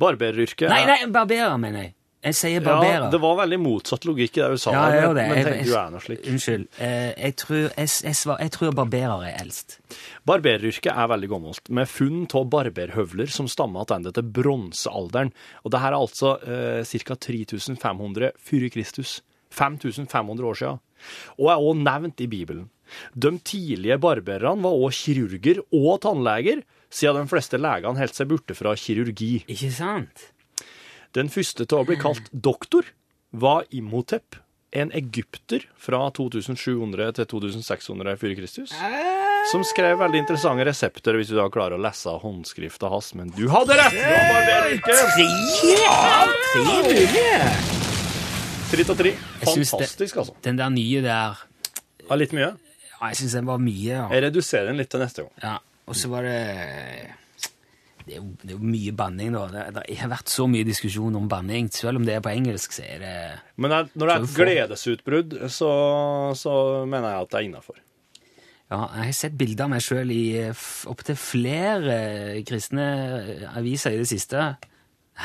Barberyrket 0.00 0.70
Nei, 0.70 0.84
nei, 0.88 1.04
barberer, 1.12 1.54
mener 1.60 1.86
jeg. 1.86 1.94
Jeg 2.24 2.36
sier 2.38 2.62
barberer. 2.64 3.02
Ja, 3.04 3.08
det 3.12 3.18
var 3.20 3.34
veldig 3.42 3.58
motsatt 3.60 4.06
logikk 4.08 4.38
i 4.38 4.40
det 4.40 4.46
du 4.54 4.60
sa, 4.62 4.72
Ja, 4.72 4.84
jeg 4.88 5.02
gjør 5.02 5.10
men, 5.12 5.16
det. 5.18 5.24
men 5.28 5.36
Jeg- 5.36 5.46
tenk, 5.46 5.66
du 5.66 5.74
er 5.76 5.90
noe 5.92 6.00
slik. 6.00 6.22
Unnskyld. 6.32 6.64
Eh, 6.80 7.12
jeg, 7.20 7.36
tror, 7.36 7.60
jeg, 7.76 7.88
jeg, 8.06 8.16
svar, 8.16 8.38
jeg 8.40 8.50
tror 8.50 8.72
barberer 8.72 9.26
er 9.28 9.36
eldst. 9.42 9.78
Barberyrket 10.24 10.88
er 10.88 11.10
veldig 11.12 11.28
gammelt, 11.28 11.68
med 11.68 11.86
funn 11.86 12.24
av 12.32 12.48
barberhøvler 12.48 13.28
som 13.28 13.46
stammer 13.46 13.84
tilbake 13.84 14.14
til 14.16 14.22
bronsealderen. 14.40 15.32
Og 15.64 15.70
det 15.70 15.80
her 15.84 15.92
er 15.92 16.00
altså 16.00 16.32
eh, 16.48 16.82
ca. 17.04 17.14
3500 17.14 18.32
før 18.40 18.68
Kristus. 18.72 19.20
5500 19.52 20.48
år 20.48 20.54
siden. 20.58 20.80
Og 21.38 21.50
er 21.52 21.60
også 21.60 21.84
nevnt 21.84 22.20
i 22.24 22.26
Bibelen. 22.26 22.70
De 23.14 23.32
tidlige 23.44 23.98
barbererne 24.02 24.62
var 24.64 24.76
også 24.88 25.08
kirurger 25.14 25.60
og 25.72 26.00
tannleger, 26.04 26.62
siden 26.94 27.24
de 27.24 27.30
fleste 27.32 27.58
legene 27.58 27.98
holdt 27.98 28.14
seg 28.20 28.28
borte 28.30 28.54
fra 28.54 28.74
kirurgi. 28.78 29.44
Ikke 29.50 29.70
sant? 29.74 30.28
Den 31.14 31.28
første 31.30 31.66
til 31.66 31.78
å 31.78 31.84
bli 31.86 31.96
kalt 32.00 32.26
doktor 32.32 32.88
var 33.34 33.64
Imhotep, 33.74 34.40
en 34.74 34.90
egypter 34.90 35.62
fra 35.78 36.00
2700 36.10 37.12
til 37.14 37.26
2600 37.30 38.16
før 38.18 38.32
Kristus, 38.34 38.72
som 39.52 39.62
skrev 39.62 40.00
veldig 40.00 40.18
interessante 40.24 40.64
resepter 40.66 41.14
hvis 41.14 41.30
du 41.30 41.36
da 41.38 41.44
klarer 41.54 41.76
å 41.78 41.82
lese 41.84 42.10
håndskrifta 42.18 42.90
hans. 42.90 43.12
Men 43.14 43.30
du 43.36 43.44
hadde 43.52 43.76
rett! 43.78 43.94
Mulige! 46.64 47.38
Tre 48.70 48.84
av 48.90 48.96
tre. 48.98 49.10
Jeg 49.14 49.48
synes 49.48 49.70
det- 49.70 49.78
Fantastisk, 49.78 50.16
altså. 50.16 50.34
Den 50.42 50.56
der 50.56 50.70
nye 50.70 51.00
der 51.02 51.38
Ja, 52.10 52.14
litt 52.16 52.32
mye. 52.32 52.56
Jeg 53.12 53.20
syns 53.22 53.36
den 53.38 53.50
var 53.50 53.60
mye. 53.62 53.90
Ja. 53.90 54.06
Jeg 54.12 54.26
reduserer 54.28 54.70
den 54.70 54.80
litt 54.80 54.90
til 54.92 55.02
neste 55.02 55.26
gang. 55.26 55.36
Ja. 55.42 55.58
Og 55.84 55.98
så 55.98 56.08
var 56.12 56.24
det 56.24 56.38
det 58.04 58.18
er, 58.18 58.18
jo, 58.18 58.34
det 58.42 58.50
er 58.52 58.58
jo 58.58 58.68
mye 58.68 58.92
banning, 58.92 59.32
da. 59.32 59.46
Det, 59.48 59.62
det 59.78 59.96
har 59.96 60.10
vært 60.12 60.28
så 60.28 60.44
mye 60.50 60.66
diskusjon 60.68 61.14
om 61.16 61.28
banning. 61.28 61.70
Selv 61.72 62.02
om 62.02 62.04
det 62.04 62.18
er 62.18 62.24
på 62.24 62.34
engelsk, 62.34 62.74
så 62.76 62.84
er 62.84 63.00
det 63.00 63.14
Men 63.56 63.72
når 63.72 63.88
det 63.94 64.10
er 64.12 64.26
et 64.26 64.36
gledesutbrudd, 64.36 65.38
så, 65.48 65.70
så 66.36 66.54
mener 66.84 67.14
jeg 67.14 67.24
at 67.24 67.32
det 67.32 67.38
er 67.38 67.48
innafor. 67.48 67.80
Ja, 68.72 68.82
jeg 68.98 69.08
har 69.08 69.16
sett 69.16 69.38
bilder 69.40 69.66
av 69.66 69.72
meg 69.72 69.84
sjøl 69.84 70.12
i 70.12 70.24
opptil 70.90 71.16
flere 71.20 71.96
eh, 71.96 72.38
kristne 72.48 72.86
eh, 73.20 73.44
aviser 73.56 73.96
i 73.96 74.00
det 74.02 74.08
siste. 74.10 74.46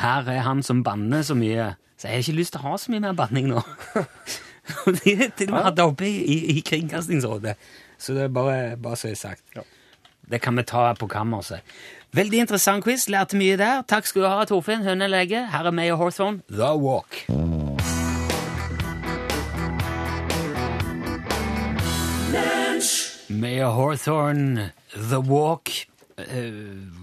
Her 0.00 0.28
er 0.32 0.44
han 0.46 0.60
som 0.64 0.84
banner 0.86 1.24
så 1.26 1.36
mye. 1.36 1.72
Så 2.00 2.08
jeg 2.08 2.16
har 2.16 2.24
ikke 2.24 2.38
lyst 2.38 2.54
til 2.54 2.62
å 2.62 2.70
ha 2.70 2.78
så 2.80 2.92
mye 2.92 3.04
mer 3.04 3.16
banning 3.18 3.50
nå. 3.50 3.60
De 5.04 5.14
har 5.16 5.30
til 5.36 5.50
og 5.50 5.56
med 5.56 5.66
hatt 5.68 5.82
oppe 5.84 6.08
i, 6.08 6.16
i, 6.24 6.38
i 6.56 6.60
Kringkastingsrådet. 6.66 7.56
Så 8.00 8.14
det 8.16 8.22
er 8.28 8.32
bare, 8.34 8.76
bare 8.80 8.96
så 8.96 9.08
jeg 9.12 9.18
sagt. 9.20 9.42
Ja. 9.56 9.62
Det 10.30 10.40
kan 10.42 10.56
vi 10.56 10.62
ta 10.62 10.92
på 10.94 11.08
kammerset. 11.10 11.60
Veldig 12.14 12.38
interessant 12.46 12.84
quiz. 12.84 13.08
Lærte 13.10 13.36
mye 13.38 13.56
der. 13.60 13.82
Takk 13.90 14.06
skal 14.06 14.22
du 14.22 14.28
ha, 14.30 14.44
Torfinn 14.46 14.82
Hønelege. 14.86 15.44
Her 15.52 15.70
er 15.70 15.74
Mayor 15.74 15.96
Hawthorne, 16.00 16.42
The 16.50 16.72
Walk. 16.78 17.24
Mayor 23.28 23.70
Hawthorne, 23.70 24.70
The 25.10 25.18
Walk. 25.18 25.86
Eh, 26.16 26.52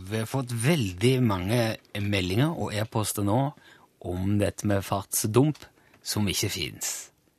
Vi 0.09 0.17
har 0.19 0.25
fått 0.25 0.51
veldig 0.51 1.17
mange 1.23 1.75
meldinger 1.99 2.53
og 2.55 2.71
e-poster 2.75 3.25
nå 3.27 3.39
om 4.07 4.37
dette 4.39 4.67
med 4.69 4.85
fartsdump 4.85 5.65
som 6.05 6.27
ikke 6.31 6.49
fins. 6.53 6.91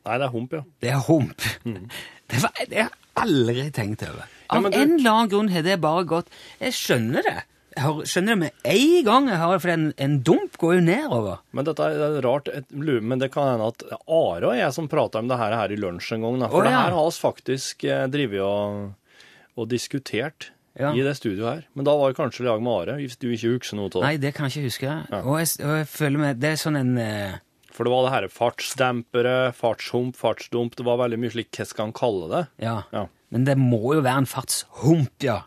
Nei, 0.08 0.16
det 0.22 0.26
er 0.28 0.32
hump, 0.34 0.56
ja. 0.56 0.62
Det 0.84 0.90
er 0.96 1.04
hump. 1.08 1.44
Det, 2.28 2.42
var, 2.44 2.50
det 2.68 2.76
har 2.82 2.90
jeg 2.90 3.22
aldri 3.22 3.62
tenkt 3.72 4.02
over. 4.04 4.26
Av 4.52 4.58
ja, 4.66 4.68
du- 4.68 4.74
en 4.76 4.90
eller 4.98 5.10
annen 5.14 5.30
grunn 5.32 5.46
har 5.48 5.62
det 5.64 5.78
bare 5.80 6.02
gått 6.04 6.26
Jeg 6.60 6.74
skjønner 6.76 7.24
det. 7.24 7.36
Jeg 7.78 7.84
har- 7.86 8.02
skjønner 8.10 8.34
det 8.34 8.38
med 8.42 8.66
en 8.68 9.04
gang 9.06 9.28
jeg 9.30 9.38
har, 9.40 9.58
for 9.64 9.72
en, 9.72 9.86
en 9.96 10.18
dump 10.26 10.58
går 10.60 10.74
jo 10.76 10.82
nedover. 10.90 11.38
Men 11.56 11.64
dette 11.70 11.86
er, 11.86 11.96
det 11.96 12.08
er 12.18 12.26
rart, 12.28 12.50
et, 12.52 12.68
men 12.74 13.22
det 13.22 13.30
kan 13.32 13.48
hende 13.54 13.70
at 13.72 13.84
Are 14.04 14.50
og 14.50 14.58
jeg 14.58 14.76
som 14.76 14.90
prata 14.92 15.22
om 15.22 15.28
det 15.32 15.38
her, 15.40 15.56
her 15.56 15.72
i 15.72 15.80
lunsj 15.80 16.12
en 16.18 16.26
gang. 16.26 16.36
Da, 16.44 16.50
for 16.52 16.60
Å, 16.60 16.68
det 16.68 16.74
her 16.76 16.96
har 16.98 17.08
vi 17.08 17.16
faktisk 17.22 17.84
eh, 17.88 18.04
drevet 18.12 18.44
og, 18.44 19.24
og 19.56 19.68
diskutert 19.72 20.50
Ja. 20.78 20.92
i 20.92 21.00
det 21.02 21.16
studioet 21.18 21.48
her. 21.48 21.64
Men 21.74 21.88
da 21.88 21.96
var 21.96 22.12
det 22.12 22.20
kanskje 22.20 22.44
i 22.44 22.50
lag 22.50 22.60
med 22.62 22.76
Are, 22.84 22.98
hvis 23.00 23.16
du 23.18 23.30
ikke 23.32 23.56
husker 23.56 23.80
noe 23.80 23.88
av 23.88 23.96
det. 23.96 24.04
Nei, 24.04 24.16
det 24.28 24.34
kan 24.36 24.46
jeg 24.52 24.58
ikke 24.60 24.68
huske. 24.68 24.98
Og, 25.24 25.32
jeg, 25.40 25.54
og 25.64 25.76
jeg 25.80 25.88
føler 25.96 26.18
meg 26.28 26.36
Det 26.44 26.52
er 26.52 26.60
sånn 26.60 26.76
en 26.84 26.92
eh, 27.02 27.38
For 27.78 27.86
det 27.86 27.92
var 27.94 28.08
det 28.08 28.14
her 28.16 28.24
fartsdempere, 28.34 29.34
fartshump, 29.54 30.16
fartsdump, 30.18 30.74
det 30.74 30.86
var 30.86 30.98
veldig 30.98 31.20
mye 31.22 31.30
slik, 31.30 31.52
hva 31.54 31.66
skal 31.68 31.86
han 31.86 31.94
kalle 31.94 32.30
det? 32.32 32.40
Ja. 32.64 32.80
Ja. 32.90 33.04
Men 33.30 33.44
det 33.46 33.54
må 33.60 33.94
jo 33.94 34.02
være 34.02 34.24
en 34.24 34.26
fartshump, 34.26 35.14
ja. 35.22 35.44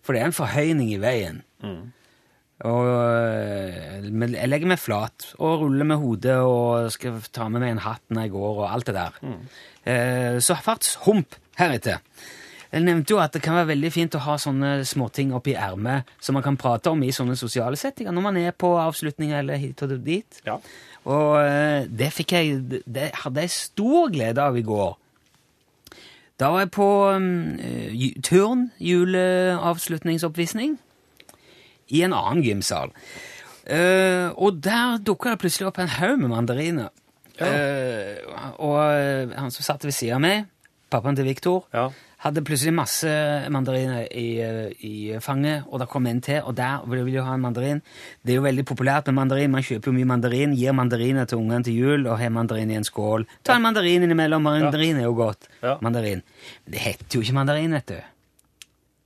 For 0.00 0.16
det 0.16 0.22
er 0.22 0.30
en 0.30 0.36
forhøyning 0.36 0.94
i 0.94 1.02
veien. 1.02 1.42
Og 2.64 2.88
øh, 2.88 4.08
jeg 4.08 4.48
legger 4.48 4.70
meg 4.70 4.80
flat 4.80 5.26
og 5.36 5.66
ruller 5.66 5.90
med 5.90 6.00
hodet 6.00 6.38
og 6.40 6.88
skal 6.94 7.18
ta 7.34 7.50
med 7.52 7.60
meg 7.60 7.74
en 7.74 7.82
hatt 7.84 8.04
når 8.08 8.24
jeg 8.24 8.34
går, 8.38 8.62
og 8.62 8.70
alt 8.70 8.88
det 8.88 8.96
der. 8.96 9.20
Mm. 9.20 10.40
så 10.40 10.56
fartshump 10.64 11.36
heretter. 11.60 12.00
Jeg 12.74 12.82
nevnte 12.82 13.14
jo 13.14 13.20
at 13.22 13.34
det 13.36 13.42
kan 13.44 13.54
være 13.54 13.70
veldig 13.70 13.90
fint 13.94 14.16
å 14.18 14.22
ha 14.24 14.34
sånne 14.40 14.70
småting 14.88 15.30
oppi 15.36 15.52
ermet 15.54 16.08
som 16.18 16.34
man 16.34 16.42
kan 16.42 16.56
prate 16.58 16.90
om 16.90 17.04
i 17.06 17.12
sånne 17.14 17.36
sosiale 17.38 17.78
settinger 17.78 18.14
når 18.14 18.24
man 18.24 18.40
er 18.40 18.56
på 18.58 18.72
avslutninger 18.82 19.38
eller 19.38 19.60
hit 19.62 19.84
og 19.86 19.94
dit. 20.02 20.40
Ja. 20.46 20.58
Og 21.04 21.36
eh, 21.38 21.86
det 21.86 22.10
fikk 22.16 22.32
jeg 22.34 22.62
Det 22.66 23.10
hadde 23.22 23.44
jeg 23.44 23.52
stor 23.54 24.10
glede 24.10 24.42
av 24.42 24.58
i 24.58 24.64
går. 24.66 24.96
Da 26.40 26.48
var 26.50 26.64
jeg 26.64 26.72
på 26.74 26.88
um, 27.14 27.28
turn, 28.26 28.66
juleavslutningsoppvisning, 28.82 30.74
i 31.94 32.02
en 32.02 32.16
annen 32.16 32.42
gymsal. 32.42 32.90
Uh, 33.70 34.34
og 34.34 34.58
der 34.64 34.98
dukka 34.98 35.30
det 35.30 35.44
plutselig 35.44 35.68
opp 35.70 35.78
en 35.78 35.94
haug 35.94 36.18
med 36.18 36.32
mandariner. 36.32 36.90
Eh, 37.42 38.18
og 38.62 38.78
eh, 38.94 39.32
han 39.34 39.50
som 39.50 39.66
satt 39.66 39.84
ved 39.86 39.94
siden 39.94 40.18
av 40.18 40.22
meg, 40.22 40.44
pappaen 40.92 41.16
til 41.18 41.26
Viktor, 41.26 41.64
Ja. 41.74 41.88
Hadde 42.24 42.40
plutselig 42.46 42.72
masse 42.74 43.10
mandariner 43.52 44.06
i, 44.10 44.26
eh, 44.40 44.70
i 44.80 44.94
fanget, 45.20 45.66
og 45.68 45.82
det 45.82 45.88
kom 45.92 46.06
en 46.08 46.22
til, 46.24 46.40
og 46.48 46.54
der 46.56 46.80
ville 46.88 47.04
vil 47.04 47.18
jo 47.18 47.24
ha 47.26 47.34
en 47.36 47.42
mandarin. 47.44 47.82
Det 48.24 48.32
er 48.32 48.38
jo 48.40 48.46
veldig 48.46 48.64
populært 48.70 49.06
med 49.10 49.18
mandarin, 49.18 49.52
man 49.52 49.62
kjøper 49.66 49.92
jo 49.92 49.96
mye 49.98 50.08
mandarin, 50.08 50.54
gir 50.56 50.72
mandariner 50.72 51.28
til 51.28 51.38
ungene 51.42 51.64
til 51.68 51.76
jul, 51.76 52.06
og 52.08 52.18
har 52.18 52.32
mandarin 52.32 52.72
i 52.72 52.78
en 52.80 52.88
skål. 52.88 53.26
Ta 53.44 53.58
en 53.58 53.62
mandarin 53.66 54.02
innimellom, 54.08 54.42
mandarin 54.42 54.96
er 55.02 55.04
jo 55.08 55.14
godt. 55.20 55.48
Ja. 55.62 55.76
Mandarin. 55.84 56.22
Det 56.66 56.80
heter 56.80 57.18
jo 57.18 57.20
ikke 57.26 57.34
mandarin, 57.42 57.76
vet 57.76 57.86
du. 57.92 58.00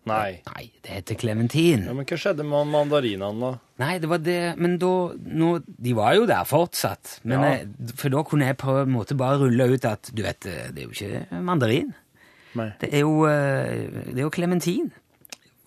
Nei. 0.09 0.39
Nei, 0.55 0.63
det 0.87 0.95
heter 1.03 1.19
klementin. 1.21 1.83
Ja, 1.85 1.93
men 1.93 2.07
hva 2.09 2.17
skjedde 2.17 2.45
med 2.47 2.71
mandarinene, 2.73 3.29
da? 3.43 3.51
Nei, 3.83 3.99
det 4.01 4.09
var 4.09 4.23
det, 4.25 4.39
men 4.57 4.79
da 4.81 4.93
nå, 5.15 5.51
De 5.67 5.93
var 5.99 6.15
jo 6.17 6.25
der 6.31 6.47
fortsatt. 6.49 7.19
Men 7.29 7.43
Ja. 7.43 7.51
jeg, 7.59 7.93
for 7.99 8.09
da 8.15 8.23
kunne 8.25 8.47
jeg 8.47 8.57
på 8.57 8.83
en 8.87 8.95
måte 8.95 9.17
bare 9.19 9.37
rulle 9.43 9.69
ut 9.75 9.85
at 9.85 10.11
du 10.15 10.23
vet, 10.23 10.41
det 10.41 10.79
er 10.79 10.87
jo 10.87 10.95
ikke 10.95 11.43
mandarin. 11.43 11.93
Nei. 12.59 12.71
Det 12.83 12.91
er 12.93 13.05
jo 13.05 13.25
eh, 13.31 13.89
det 14.11 14.19
er 14.19 14.27
jo 14.27 14.35
klementin. 14.35 14.93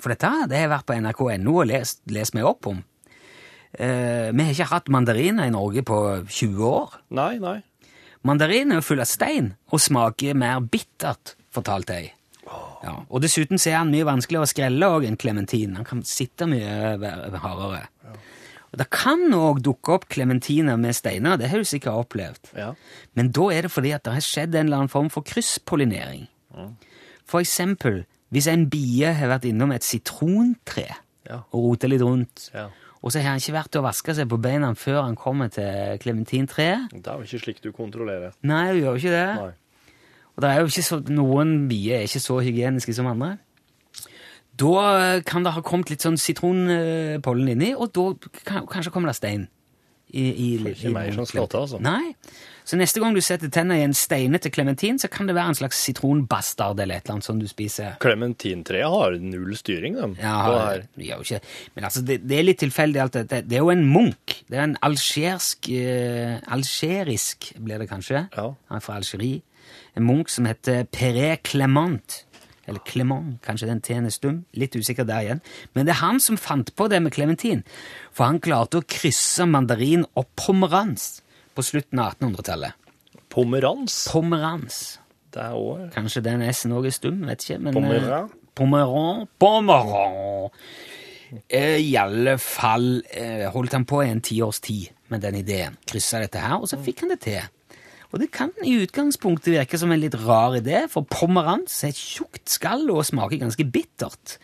For 0.01 0.13
dette 0.13 0.29
det 0.49 0.57
har 0.57 0.65
jeg 0.65 0.73
vært 0.75 0.87
på 0.89 0.97
nrk.no 0.97 1.57
og 1.61 1.67
lest, 1.69 2.01
lest 2.11 2.35
meg 2.37 2.47
opp 2.49 2.69
om. 2.71 2.79
Eh, 3.71 4.31
vi 4.33 4.45
har 4.45 4.55
ikke 4.55 4.71
hatt 4.73 4.89
mandariner 4.91 5.47
i 5.47 5.53
Norge 5.53 5.83
på 5.87 5.99
20 6.27 6.65
år. 6.67 6.97
Nei, 7.17 7.35
nei. 7.41 7.59
Mandariner 8.27 8.81
er 8.81 8.85
full 8.85 9.01
av 9.01 9.09
stein 9.09 9.53
og 9.71 9.81
smaker 9.81 10.35
mer 10.37 10.59
bittert, 10.61 11.35
fortalte 11.53 11.97
jeg. 11.97 12.11
Ja, 12.81 12.95
og 13.07 13.21
dessuten 13.21 13.61
er 13.61 13.77
han 13.77 13.91
mye 13.93 14.05
vanskeligere 14.07 14.47
å 14.47 14.49
skrelle 14.49 14.89
enn 15.05 15.17
klementin. 15.21 15.77
Han 15.77 15.87
kan 15.87 16.01
sitte 16.07 16.47
mye 16.49 16.97
hardere. 17.41 17.85
Og 18.71 18.79
Det 18.79 18.87
kan 18.93 19.25
òg 19.35 19.59
dukke 19.61 19.97
opp 19.97 20.05
klementiner 20.09 20.77
med 20.79 20.95
steiner, 20.95 21.37
det 21.37 21.49
har 21.51 21.59
du 21.59 21.67
sikkert 21.67 22.05
opplevd. 22.05 22.53
Ja. 22.55 22.69
Men 23.19 23.31
da 23.35 23.49
er 23.51 23.67
det 23.67 23.71
fordi 23.71 23.91
at 23.91 24.05
det 24.05 24.13
har 24.15 24.23
skjedd 24.23 24.55
en 24.55 24.69
eller 24.69 24.83
annen 24.83 24.93
form 24.93 25.09
for 25.11 25.27
krysspollinering. 25.27 26.29
For 27.25 27.39
eksempel 27.43 28.03
hvis 28.31 28.47
en 28.47 28.69
bie 28.71 29.09
har 29.13 29.27
vært 29.27 29.45
innom 29.49 29.71
et 29.75 29.83
sitrontre 29.83 30.85
Ja. 31.29 31.41
og 31.51 31.63
rotet 31.65 31.89
litt 31.91 32.01
rundt, 32.01 32.49
Ja. 32.53 32.69
og 33.03 33.11
så 33.11 33.19
har 33.21 33.31
han 33.31 33.39
ikke 33.39 33.53
vært 33.53 33.75
og 33.77 33.83
vaska 33.83 34.15
seg 34.15 34.27
på 34.29 34.39
beina 34.41 34.73
før 34.73 35.03
han 35.03 35.15
kommer 35.15 35.49
til 35.51 35.97
klementintreet 35.99 36.89
Det 36.93 37.07
er 37.07 37.17
jo 37.19 37.23
ikke 37.27 37.39
slik 37.43 37.61
du 37.61 37.71
kontrollerer. 37.71 38.31
Nei, 38.43 38.73
du 38.73 38.79
gjør 38.81 38.95
jo 38.95 39.01
ikke 39.01 39.15
det. 39.15 39.35
Nei. 39.35 39.51
Og 40.35 40.41
det 40.41 40.49
er 40.49 40.59
jo 40.61 40.65
ikke 40.71 40.83
så, 40.87 40.99
noen 41.09 41.67
bier 41.69 41.97
er 41.99 42.03
ikke 42.07 42.19
så 42.23 42.39
hygieniske 42.41 42.93
som 42.95 43.05
andre. 43.07 43.37
Da 44.57 45.15
eh, 45.17 45.21
kan 45.25 45.43
det 45.43 45.53
ha 45.53 45.61
kommet 45.61 45.89
litt 45.89 46.03
sånn 46.03 46.17
sitronpollen 46.19 47.49
inni, 47.53 47.73
og 47.75 47.91
da 47.93 48.13
kan, 48.45 48.65
kanskje 48.67 48.91
kommer 48.91 49.07
det 49.11 49.15
stein. 49.17 49.47
I, 50.11 50.25
i, 50.29 50.47
Får 50.61 50.73
ikke 50.75 50.93
mer 50.95 51.11
som 51.15 51.27
skal 51.29 51.47
altså. 51.47 51.79
Nei. 51.83 52.13
Så 52.67 52.77
neste 52.77 53.01
gang 53.01 53.15
du 53.15 53.21
setter 53.25 53.49
tenna 53.51 53.77
i 53.79 53.83
en 53.83 53.95
steinete 53.97 54.51
klementin, 54.53 54.99
så 55.01 55.09
kan 55.11 55.27
det 55.27 55.35
være 55.35 55.53
en 55.53 55.57
slags 55.57 55.79
sitronbastard 55.81 56.79
eller 56.79 56.99
et 56.99 57.05
eller 57.05 57.17
annet 57.17 57.27
som 57.27 57.39
du 57.41 57.47
spiser. 57.49 57.95
Klementintreet 58.03 58.91
har 58.93 59.17
null 59.23 59.55
styring, 59.57 59.97
de. 59.97 60.09
Ja, 60.21 60.77
det 60.95 61.07
gjør 61.07 61.23
jo 61.23 61.27
ikke 61.27 61.41
Men 61.75 61.87
altså, 61.89 62.03
det, 62.05 62.21
det 62.27 62.37
er 62.37 62.47
litt 62.47 62.61
tilfeldig 62.61 63.03
alt 63.03 63.17
dette. 63.17 63.41
Det 63.47 63.57
er 63.57 63.65
jo 63.65 63.73
en 63.73 63.85
munk. 63.87 64.37
Det 64.47 64.59
er 64.59 64.67
en 64.67 64.77
algersk 64.85 65.71
eh, 65.73 66.35
Algerisk, 66.51 67.53
blir 67.59 67.81
det 67.81 67.89
kanskje? 67.89 68.27
Ja. 68.35 68.51
Han 68.69 68.79
er 68.79 68.85
fra 68.85 68.99
Algerie. 68.99 69.41
En 69.97 70.05
munk 70.07 70.29
som 70.31 70.47
heter 70.47 70.85
Peré 70.91 71.33
Clement. 71.43 72.21
Eller 72.69 72.79
Clement, 72.85 73.39
kanskje 73.45 73.67
den 73.71 73.81
T-en 73.81 74.05
er 74.05 74.13
stum. 74.13 74.43
Litt 74.53 74.75
usikker 74.77 75.07
der 75.07 75.25
igjen. 75.25 75.41
Men 75.73 75.87
det 75.87 75.95
er 75.95 76.01
han 76.03 76.19
som 76.21 76.37
fant 76.37 76.69
på 76.77 76.87
det 76.91 76.99
med 77.01 77.13
klementin. 77.15 77.63
For 78.13 78.27
han 78.29 78.39
klarte 78.43 78.81
å 78.81 78.85
krysse 78.85 79.47
mandarin 79.49 80.05
og 80.13 80.29
pomerans 80.37 81.21
på 81.57 81.65
slutten 81.65 81.99
av 82.03 82.13
1800-tallet. 82.19 82.77
Pomerans. 83.31 83.95
Pomerans. 84.11 84.81
Det 85.31 85.41
er 85.41 85.55
også... 85.57 85.89
Kanskje 85.95 86.23
den 86.25 86.43
S-en 86.51 86.75
òg 86.77 86.89
er 86.89 86.95
stum, 86.95 87.21
vet 87.27 87.43
ikke. 87.47 87.59
Men, 87.65 87.75
Pomeran? 87.79 88.29
eh, 88.29 88.47
Pomeran. 88.61 89.25
Pomeran. 89.39 90.49
Eh, 91.47 91.77
I 91.79 91.95
alle 91.99 92.35
fall 92.43 93.01
eh, 93.15 93.45
holdt 93.53 93.77
han 93.77 93.85
på 93.87 94.01
i 94.03 94.09
en 94.11 94.19
tiårs 94.21 94.59
tid 94.63 94.89
med 95.11 95.23
den 95.23 95.39
ideen. 95.39 95.77
Kryssa 95.87 96.19
dette 96.23 96.43
her, 96.43 96.57
og 96.59 96.67
så 96.67 96.79
fikk 96.83 97.05
han 97.05 97.13
det 97.15 97.21
til. 97.23 97.39
Og 98.11 98.19
det 98.19 98.31
kan 98.35 98.51
i 98.67 98.75
utgangspunktet 98.83 99.53
virke 99.55 99.79
som 99.79 99.91
en 99.93 100.01
litt 100.01 100.17
rar 100.19 100.57
idé, 100.59 100.83
for 100.91 101.07
pomerans 101.07 101.77
er 101.85 101.93
et 101.93 101.99
tjukt 101.99 102.51
skall 102.51 102.89
og 102.91 103.05
smaker 103.07 103.39
ganske 103.39 103.65
bittert. 103.71 104.35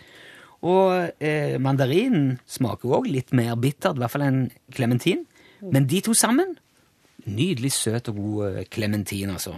Og 0.66 1.12
eh, 1.22 1.58
mandarinen 1.62 2.38
smaker 2.50 2.96
òg 2.98 3.10
litt 3.12 3.36
mer 3.36 3.58
bittert, 3.60 4.00
i 4.00 4.04
hvert 4.04 4.16
fall 4.16 4.26
enn 4.26 4.46
klementin. 4.74 5.26
Men 5.62 5.90
de 5.90 6.02
to 6.06 6.16
sammen 6.18 6.58
Nydelig 7.28 7.74
søt 7.76 8.08
og 8.08 8.20
god 8.22 8.60
klementin, 8.72 9.34
altså. 9.34 9.58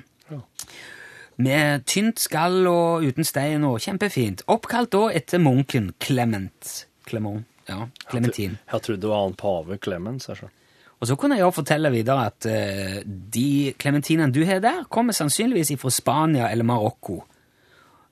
Med 1.37 1.83
tynt 1.85 2.17
skall 2.19 2.65
og 2.67 3.05
uten 3.05 3.27
stein 3.27 3.63
og 3.67 3.77
kjempefint. 3.83 4.41
Oppkalt 4.49 4.89
da 4.95 5.03
etter 5.13 5.39
munken 5.43 5.91
Clement. 6.01 6.71
Clement, 7.05 7.45
ja, 7.69 7.85
Clementin. 8.09 8.57
Jeg 8.71 8.81
trodde 8.81 9.03
det 9.05 9.11
var 9.11 9.21
han 9.27 9.37
pave 9.37 9.77
Clemens. 9.77 10.27
Altså. 10.33 10.49
Og 10.99 11.07
så 11.07 11.15
kunne 11.15 11.37
jeg 11.37 11.47
også 11.47 11.61
fortelle 11.61 11.91
videre 11.93 12.25
at 12.27 12.45
eh, 12.49 12.99
de 13.07 13.73
klementinene 13.79 14.33
du 14.35 14.41
har 14.47 14.59
der, 14.63 14.83
kommer 14.91 15.15
sannsynligvis 15.15 15.71
fra 15.79 15.91
Spania 15.95 16.49
eller 16.51 16.67
Marokko. 16.67 17.21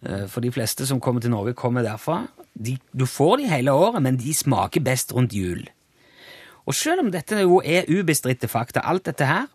Eh, 0.07 0.27
for 0.31 0.43
de 0.43 0.51
fleste 0.51 0.87
som 0.87 1.01
kommer 1.03 1.21
til 1.21 1.33
Norge, 1.33 1.53
kommer 1.53 1.83
derfra. 1.83 2.23
De, 2.55 2.77
du 2.95 3.05
får 3.05 3.37
de 3.41 3.51
hele 3.51 3.75
året, 3.75 4.01
men 4.03 4.19
de 4.19 4.33
smaker 4.33 4.83
best 4.83 5.13
rundt 5.15 5.35
jul. 5.35 5.67
Og 6.67 6.75
selv 6.75 7.03
om 7.03 7.11
dette 7.11 7.43
jo 7.43 7.61
er 7.63 7.87
ubestridte 7.91 8.47
fakta, 8.47 8.83
alt 8.83 9.05
dette 9.07 9.27
her, 9.27 9.47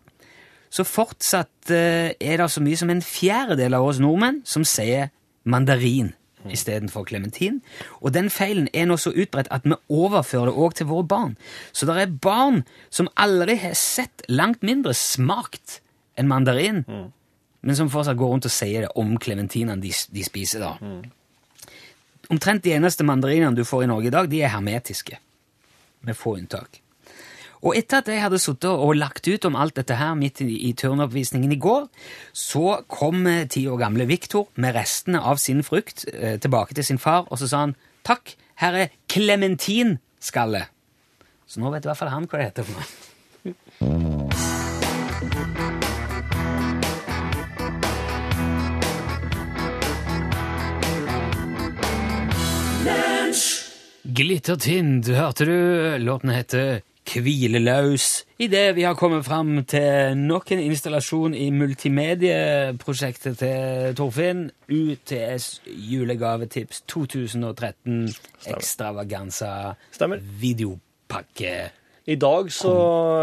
så 0.73 0.85
fortsatt 0.85 1.73
eh, 1.73 2.13
er 2.17 2.37
det 2.37 2.49
så 2.49 2.61
mye 2.61 2.77
som 2.77 2.89
en 2.89 3.01
fjerdedel 3.05 3.77
av 3.77 3.85
oss 3.85 4.01
nordmenn 4.01 4.41
som 4.45 4.65
sier 4.65 5.09
mandarin 5.45 6.13
istedenfor 6.51 7.05
klementin. 7.07 7.61
Og 8.01 8.13
den 8.13 8.29
feilen 8.33 8.67
er 8.73 8.85
nå 8.89 8.97
så 8.99 9.13
utbredt 9.15 9.51
at 9.53 9.63
vi 9.65 9.77
overfører 9.89 10.51
det 10.51 10.57
òg 10.59 10.75
til 10.77 10.89
våre 10.91 11.07
barn. 11.07 11.33
Så 11.71 11.87
det 11.87 11.97
er 12.01 12.13
barn 12.21 12.63
som 12.89 13.09
aldri 13.15 13.55
har 13.63 13.73
sett, 13.79 14.25
langt 14.27 14.63
mindre 14.63 14.93
smakt, 14.97 15.79
enn 16.19 16.29
mandarin, 16.29 16.83
men 17.63 17.75
som 17.75 17.89
fortsatt 17.89 18.19
går 18.19 18.35
rundt 18.35 18.45
og 18.45 18.53
sier 18.53 18.85
det 18.85 18.91
om 18.99 19.15
klementinene 19.17 19.81
de, 19.81 19.89
de 20.13 20.23
spiser. 20.25 20.59
da. 20.61 20.75
Omtrent 22.29 22.63
de 22.63 22.75
eneste 22.75 23.03
mandarinene 23.07 23.55
du 23.55 23.63
får 23.65 23.85
i 23.85 23.89
Norge 23.89 24.11
i 24.11 24.13
dag, 24.13 24.29
de 24.29 24.43
er 24.43 24.53
hermetiske. 24.53 25.17
Med 26.03 26.19
få 26.19 26.37
unntak. 26.37 26.82
Og 27.63 27.77
etter 27.79 28.01
at 28.01 28.09
jeg 28.11 28.19
hadde 28.19 28.41
sittet 28.43 28.67
og 28.67 28.97
lagt 28.99 29.27
ut 29.27 29.45
om 29.47 29.55
alt 29.55 29.77
dette 29.79 29.95
her 29.95 30.17
midt 30.19 30.41
i, 30.43 30.49
i 30.67 30.73
turnoppvisningen 30.75 31.51
i 31.55 31.59
går, 31.63 31.87
så 32.35 32.81
kom 32.91 33.23
eh, 33.29 33.47
ti 33.47 33.63
år 33.71 33.79
gamle 33.85 34.07
Viktor 34.09 34.49
med 34.59 34.75
restene 34.75 35.23
av 35.23 35.39
sin 35.39 35.63
frukt 35.63 36.03
eh, 36.11 36.35
tilbake 36.43 36.75
til 36.75 36.83
sin 36.83 36.99
far, 36.99 37.23
og 37.31 37.39
så 37.39 37.47
sa 37.47 37.63
han 37.63 37.77
takk, 38.03 38.35
her 38.59 38.73
er 38.83 38.91
klementinskallet. 39.07 40.67
Så 41.47 41.63
nå 41.63 41.71
vet 41.71 41.85
i 41.85 41.91
hvert 41.91 42.01
fall 42.01 42.11
han 42.11 42.27
hva 42.27 42.39
det 42.41 42.51
heter 42.51 42.67
for 42.67 42.73
noe. 42.75 42.87
Glittertind, 54.13 55.07
hørte 55.15 55.47
du? 55.47 55.55
Låten 56.03 56.29
heter 56.35 56.83
Hvileløs. 57.03 58.23
Idet 58.41 58.75
vi 58.75 58.85
har 58.87 58.95
kommet 58.97 59.25
fram 59.27 59.57
til 59.69 60.15
nok 60.17 60.51
en 60.55 60.61
installasjon 60.63 61.35
i 61.37 61.49
multimedieprosjektet 61.53 63.37
til 63.41 63.93
Torfinn. 63.99 64.47
UTS 64.71 65.61
julegavetips 65.67 66.81
2013 66.89 68.07
ekstravaganza 68.49 69.75
videopakke. 70.41 71.55
I 72.03 72.15
dag 72.19 72.49
så 72.51 72.71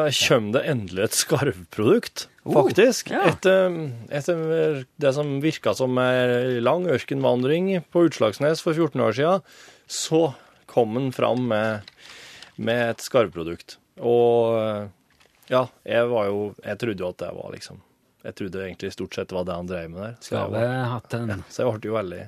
kommer 0.08 0.54
det 0.56 0.62
endelig 0.72 1.02
et 1.04 1.16
skarvprodukt, 1.18 2.28
Oh, 2.48 2.54
faktisk. 2.56 3.10
ja. 3.12 3.26
Etter, 3.28 3.74
etter 4.08 4.84
det 4.96 5.10
som 5.12 5.34
virka 5.44 5.74
som 5.76 5.98
ei 6.00 6.56
lang 6.64 6.86
ørkenvandring 6.88 7.82
på 7.92 8.06
Utslagsnes 8.08 8.62
for 8.64 8.72
14 8.72 9.02
år 9.04 9.12
siden, 9.18 9.42
så 9.84 10.22
kom 10.70 10.94
den 10.96 11.10
fram 11.12 11.44
med, 11.50 11.82
med 12.60 12.82
et 12.94 13.04
skarvprodukt. 13.04 13.78
Og 14.00 14.90
ja, 15.50 15.64
jeg 15.84 16.08
var 16.08 16.28
jo 16.30 16.42
Jeg 16.62 16.78
trodde 16.80 17.02
jo 17.02 17.08
at 17.10 17.18
det 17.20 17.30
var 17.36 17.50
liksom 17.52 17.80
Jeg 18.24 18.36
trodde 18.38 18.62
egentlig 18.62 18.92
stort 18.94 19.16
sett 19.16 19.28
det 19.28 19.36
var 19.36 19.48
det 19.48 19.56
han 19.58 19.68
drev 19.68 19.88
med 19.90 20.02
der. 20.04 20.14
Så 20.24 20.36
jeg, 20.36 20.52
var, 20.52 20.68
ja, 20.68 21.40
så 21.50 21.64
jeg 21.64 21.80
ble 21.80 21.90
jo 21.90 21.96
veldig 21.98 22.22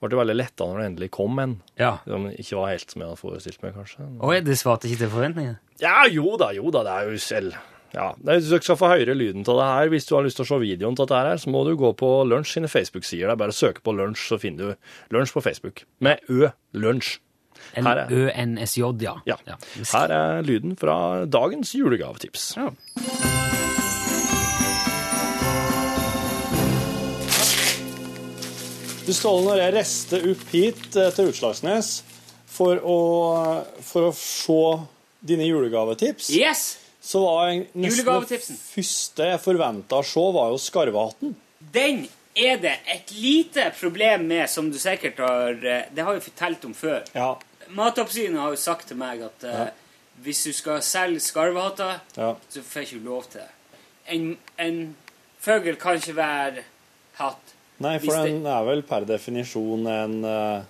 ble 0.00 0.16
veldig 0.16 0.36
letta 0.38 0.64
når 0.64 0.78
det 0.80 0.84
endelig 0.88 1.10
kom 1.12 1.40
en. 1.42 1.58
Ja. 1.76 1.98
Som 2.08 2.30
ikke 2.30 2.56
var 2.56 2.70
helt 2.72 2.88
som 2.94 3.02
jeg 3.02 3.10
hadde 3.10 3.20
forestilt 3.20 3.60
meg, 3.60 3.74
kanskje. 3.76 4.06
Oi, 4.24 4.38
det 4.46 4.56
svarte 4.56 4.88
ikke 4.88 5.02
til 5.02 5.12
forventningene. 5.12 5.58
Ja, 5.82 6.06
jo 6.08 6.38
da, 6.40 6.48
jo 6.56 6.72
da, 6.72 6.86
det 6.86 6.94
er 6.94 7.10
jo 7.10 7.20
selv. 7.20 7.58
Ja, 7.92 8.12
Hvis 8.22 8.46
du 8.48 8.54
skal 8.62 8.78
få 8.78 8.88
høre 8.92 9.16
lyden 9.18 9.42
av 9.44 9.58
det 9.58 9.66
her, 9.66 9.88
hvis 9.92 10.06
du 10.06 10.14
har 10.14 10.24
lyst 10.24 10.38
til 10.38 10.46
å 10.46 10.50
se 10.52 10.60
videoen 10.62 10.94
av 10.94 11.02
dette 11.04 11.20
her, 11.20 11.40
så 11.42 11.50
må 11.52 11.64
du 11.66 11.74
gå 11.76 11.90
på 11.98 12.10
Lunsj 12.30 12.56
sine 12.56 12.70
Facebook-sider. 12.70 13.32
Er 13.32 13.40
bare 13.40 13.56
søke 13.56 13.82
på 13.84 13.92
Lunsj, 13.98 14.28
så 14.30 14.38
finner 14.40 14.72
du 14.72 15.16
Lunsj 15.16 15.34
på 15.34 15.42
Facebook. 15.44 15.82
Med 16.00 16.22
Ø. 16.30 16.48
Lunsj. 16.78 17.18
L-Ø-N-S-J, 17.80 18.92
ja. 19.04 19.16
Ja. 19.28 19.36
ja. 19.46 19.58
Her 19.92 20.16
er 20.16 20.42
lyden 20.46 20.76
fra 20.80 21.26
dagens 21.26 21.74
julegavetips. 21.74 22.52
Ja. 22.56 22.70
Du 29.06 29.14
Ståle, 29.16 29.42
når 29.48 29.58
jeg 29.58 29.74
reiste 29.74 30.18
opp 30.30 30.42
hit 30.54 30.96
eh, 31.00 31.08
til 31.16 31.30
Utslagsnes 31.32 31.88
for 32.50 32.78
å, 32.78 32.98
for 33.82 34.10
å 34.10 34.12
se 34.14 34.60
dine 35.26 35.48
julegavetips, 35.48 36.28
Yes! 36.36 36.76
så 37.02 37.22
var 37.24 37.48
jeg 37.48 37.62
nesten 37.80 38.06
det 38.28 38.40
første 38.44 39.28
jeg 39.32 39.40
forventa 39.42 39.98
å 39.98 40.06
se, 40.06 40.24
var 40.36 40.52
jo 40.52 40.60
skarvehatten. 40.60 41.32
Den 41.74 42.04
er 42.36 42.60
det 42.62 42.74
et 42.92 43.10
lite 43.16 43.70
problem 43.80 44.28
med, 44.30 44.44
som 44.52 44.68
du 44.70 44.78
sikkert 44.78 45.18
har 45.24 45.56
eh, 45.58 45.88
Det 45.90 46.04
har 46.06 46.14
vi 46.14 46.26
fortalt 46.28 46.68
om 46.68 46.76
før. 46.76 47.02
Ja. 47.16 47.32
Matoppsynet 47.76 48.40
har 48.40 48.50
jo 48.54 48.56
sagt 48.60 48.88
til 48.90 48.98
meg 49.00 49.22
at 49.26 49.44
eh, 49.46 49.68
hvis 50.24 50.42
du 50.44 50.52
skal 50.52 50.82
selge 50.84 51.20
skarvehatter, 51.24 52.00
ja. 52.16 52.34
så 52.50 52.62
får 52.66 52.86
ikke 52.86 53.00
lov 53.04 53.24
til 53.30 53.40
det. 53.40 53.76
En, 54.16 54.26
en 54.58 54.80
fugl 55.40 55.76
kan 55.80 55.96
ikke 56.00 56.16
være 56.18 56.64
hatt. 57.20 57.54
Nei, 57.80 57.94
Hvis 57.98 58.10
for 58.10 58.20
det- 58.26 58.32
den 58.34 58.46
er 58.46 58.64
vel 58.66 58.82
per 58.84 59.06
definisjon 59.08 59.86
en, 59.88 60.18
eh, 60.24 60.56
en 60.60 60.66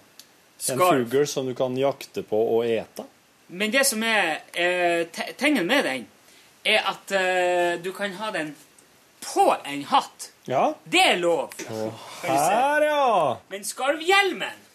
Skarv. 0.59 1.09
fugl 1.09 1.27
som 1.27 1.47
du 1.49 1.55
kan 1.59 1.75
jakte 1.81 2.23
på 2.23 2.39
og 2.59 2.65
ete. 2.69 3.07
Men 3.49 3.73
det 3.75 3.83
som 3.89 4.03
er 4.07 4.43
eh, 4.55 5.07
te- 5.11 5.33
tingen 5.41 5.67
med 5.67 5.85
den, 5.85 6.07
er 6.65 6.85
at 6.87 7.11
eh, 7.17 7.79
du 7.83 7.91
kan 7.97 8.13
ha 8.21 8.31
den 8.31 8.53
på 9.25 9.49
en 9.67 9.83
hatt. 9.91 10.31
Ja. 10.47 10.75
Det 10.85 11.01
er 11.01 11.17
lov. 11.21 11.51
Her, 12.23 12.85
ja! 12.87 13.37
Men 13.51 13.65
skarvhjelmen 13.65 14.67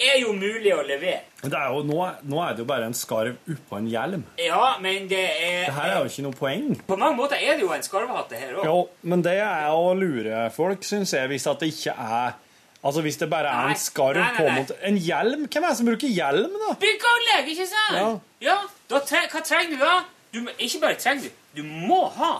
er 0.00 0.18
jo 0.22 0.32
mulig 0.36 0.72
å 0.74 0.82
levere. 0.86 1.22
Det 1.40 1.56
er 1.56 1.72
jo, 1.72 1.82
nå, 1.86 1.98
nå 2.28 2.42
er 2.44 2.54
det 2.56 2.64
jo 2.64 2.68
bare 2.68 2.88
en 2.90 2.96
skarv 2.96 3.36
oppå 3.54 3.78
en 3.78 3.88
hjelm. 3.90 4.24
Ja, 4.40 4.76
men 4.82 5.08
det 5.10 5.22
er 5.22 5.66
Det 5.68 5.74
her 5.76 5.94
er 5.94 5.98
jo 6.00 6.10
ikke 6.12 6.24
noe 6.26 6.38
poeng. 6.38 6.68
På 6.88 6.98
mange 7.00 7.18
måter 7.20 7.40
er 7.40 7.58
det 7.58 7.64
jo 7.64 7.72
en 7.74 7.84
skarvehatt, 7.84 8.30
det 8.32 8.42
her 8.42 8.54
òg. 8.58 8.68
Jo, 8.68 8.76
men 9.12 9.24
det 9.26 9.36
er 9.44 9.70
å 9.72 9.90
lure 9.96 10.46
folk, 10.56 10.84
syns 10.86 11.14
jeg, 11.16 11.30
hvis 11.32 11.48
at 11.50 11.64
det 11.64 11.72
ikke 11.74 11.96
er 11.96 12.38
Altså 12.80 13.02
hvis 13.04 13.18
det 13.20 13.26
bare 13.28 13.50
er 13.52 13.66
Nei, 13.68 13.72
en 13.74 13.76
skarv 13.76 14.16
nei, 14.16 14.28
nei, 14.32 14.36
på 14.38 14.52
mot 14.56 14.70
En 14.88 14.96
hjelm? 14.96 15.42
Hvem 15.52 15.64
er 15.66 15.68
det 15.68 15.78
som 15.82 15.88
bruker 15.90 16.12
hjelm, 16.16 16.54
da? 16.62 16.70
Byggeanlegg, 16.80 17.50
ikke 17.52 17.66
sant? 17.68 17.98
Ja. 17.98 18.06
ja 18.46 18.54
da 18.88 19.00
tre 19.04 19.26
hva 19.28 19.42
trenger 19.44 19.74
du 19.74 19.82
da? 19.84 19.96
Du, 20.32 20.38
ikke 20.56 20.80
bare 20.86 20.96
trenger 20.96 21.28
du, 21.28 21.42
du 21.58 21.66
må 21.66 22.06
ha 22.16 22.30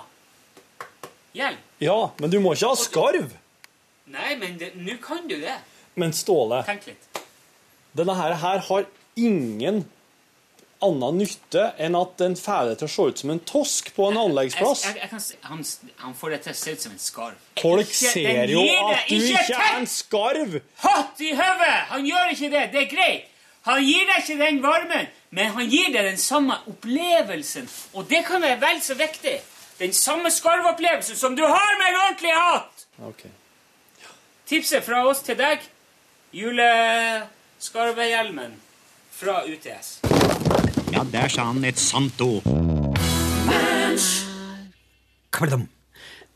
hjelm. 1.36 1.60
Ja, 1.82 1.98
men 2.22 2.32
du 2.32 2.38
må 2.40 2.54
ikke 2.56 2.70
ha 2.72 2.78
skarv. 2.78 3.34
Nei, 4.10 4.32
men 4.40 4.56
nå 4.80 4.96
kan 5.02 5.28
du 5.28 5.36
det. 5.42 5.58
Men 6.00 6.14
Ståle, 6.16 6.62
Tenk 6.66 6.88
litt. 6.88 7.20
Denne 7.96 8.14
her, 8.14 8.36
her 8.42 8.62
har 8.68 8.86
ingen 9.18 9.84
annen 10.80 11.18
nytte 11.20 11.66
enn 11.82 11.96
at 11.98 12.14
den 12.20 12.36
får 12.40 12.70
det 12.70 12.76
til 12.80 12.88
å 12.88 12.92
se 12.92 13.06
ut 13.10 13.22
som 13.22 13.32
en 13.34 13.40
tosk 13.48 13.90
på 13.96 14.06
en 14.08 14.18
anleggsplass. 14.20 14.84
Jeg, 14.86 14.96
jeg, 15.02 15.10
jeg 15.12 15.40
han, 15.50 15.64
han 16.04 16.14
får 16.16 16.34
det 16.34 16.38
til 16.46 16.54
å 16.54 16.58
se 16.60 16.74
ut 16.74 16.84
som 16.86 16.94
en 16.94 17.02
skarv. 17.02 17.42
Folk 17.60 17.90
Ikke- 17.90 18.12
ser 18.14 18.52
jo 18.54 18.62
at 18.86 19.10
du 19.10 19.16
ikke 19.18 19.58
er 19.58 19.76
en 19.76 19.90
skarv! 19.90 20.56
Hatt 20.84 21.20
i 21.20 21.34
hodet! 21.36 21.76
Han 21.92 22.06
gjør 22.08 22.32
ikke 22.32 22.50
det. 22.54 22.64
Det 22.72 22.82
er 22.86 22.90
greit. 22.94 23.26
Han 23.68 23.82
gir 23.84 24.06
deg 24.08 24.22
ikke 24.22 24.38
den 24.40 24.62
varmen, 24.64 25.08
men 25.36 25.50
han 25.52 25.66
gir 25.68 25.90
deg 25.92 26.06
den 26.08 26.16
samme 26.20 26.56
opplevelsen. 26.70 27.68
Og 27.92 28.06
det 28.08 28.22
kan 28.24 28.40
være 28.40 28.56
vel 28.62 28.80
så 28.80 28.96
viktig. 28.96 29.34
Den 29.80 29.92
samme 29.96 30.32
skarvopplevelsen 30.32 31.16
som 31.16 31.36
du 31.36 31.42
har 31.44 31.76
med 31.76 31.90
en 31.90 32.00
ordentlig 32.06 32.32
hatt! 32.36 32.86
Okay. 33.10 33.30
Tipset 34.48 34.84
fra 34.84 35.04
oss 35.08 35.20
til 35.24 35.36
deg 35.36 35.60
juleskarvehjelmen 37.60 38.52
fra 39.10 39.44
UTS. 39.44 40.00
Ja, 40.92 41.04
der 41.12 41.28
sa 41.28 41.42
han 41.42 41.64
et 41.64 41.76
sant 41.76 42.20
ord. 42.20 42.46
Kvadum. 45.30 45.66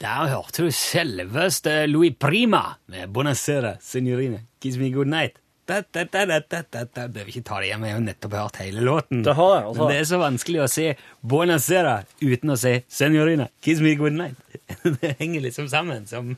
Der 0.01 0.29
hørte 0.29 0.67
du 0.67 0.71
selveste 0.71 1.87
Louis 1.87 2.13
Prima 2.21 2.77
med 2.87 3.09
Bonacera, 3.09 3.79
signorine. 3.81 4.43
Kiss 4.61 4.77
me 4.77 4.91
good 4.91 5.09
night. 5.09 5.41
Da, 5.67 5.81
da, 5.81 6.05
da, 6.05 6.27
da, 6.27 6.41
da, 6.51 6.63
da, 6.71 6.85
da. 6.85 7.09
Bør 7.09 7.25
vi 7.25 7.39
ikke 7.39 7.47
ta 7.49 7.63
det 7.63 7.71
igjen, 7.71 7.89
jeg 7.89 7.95
har 7.95 8.01
jo 8.03 8.05
nettopp 8.05 8.37
hørt 8.37 8.61
hele 8.61 8.85
låten. 8.85 9.25
Det 9.25 9.33
har 9.35 9.57
jeg, 9.57 9.65
altså. 9.65 9.81
Men 9.81 9.93
det 9.95 9.99
er 9.99 10.09
så 10.13 10.21
vanskelig 10.21 10.61
å 10.61 10.69
si 10.69 10.87
Bonacera 11.23 11.99
uten 12.21 12.53
å 12.53 12.61
si 12.61 12.77
Signorina, 12.93 13.49
kiss 13.65 13.81
me 13.81 13.97
good 13.97 14.13
night. 14.13 14.37
det 15.01 15.17
henger 15.23 15.49
liksom 15.49 15.73
sammen 15.73 16.05
som 16.07 16.37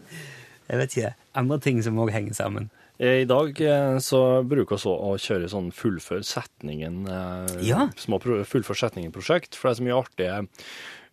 Jeg 0.66 0.78
vet 0.78 0.94
ikke. 0.96 1.14
Andre 1.34 1.58
ting 1.62 1.82
som 1.82 1.98
òg 1.98 2.14
henger 2.14 2.38
sammen. 2.38 2.70
I 2.98 3.24
dag 3.28 3.60
eh, 3.60 3.98
så 4.00 4.20
bruker 4.48 4.78
vi 4.80 4.92
å 4.94 5.12
kjøre 5.20 5.50
sånn 5.52 5.70
fullfør 5.76 6.22
setningen 6.24 7.02
eh, 7.12 7.56
Ja. 7.68 7.88
små 8.00 8.18
fullfør 8.22 8.78
setningen-prosjekt, 8.86 9.54
for 9.58 9.68
det 9.68 9.74
er 9.74 9.80
så 9.80 9.86
mye 9.88 9.98
artige 10.00 10.38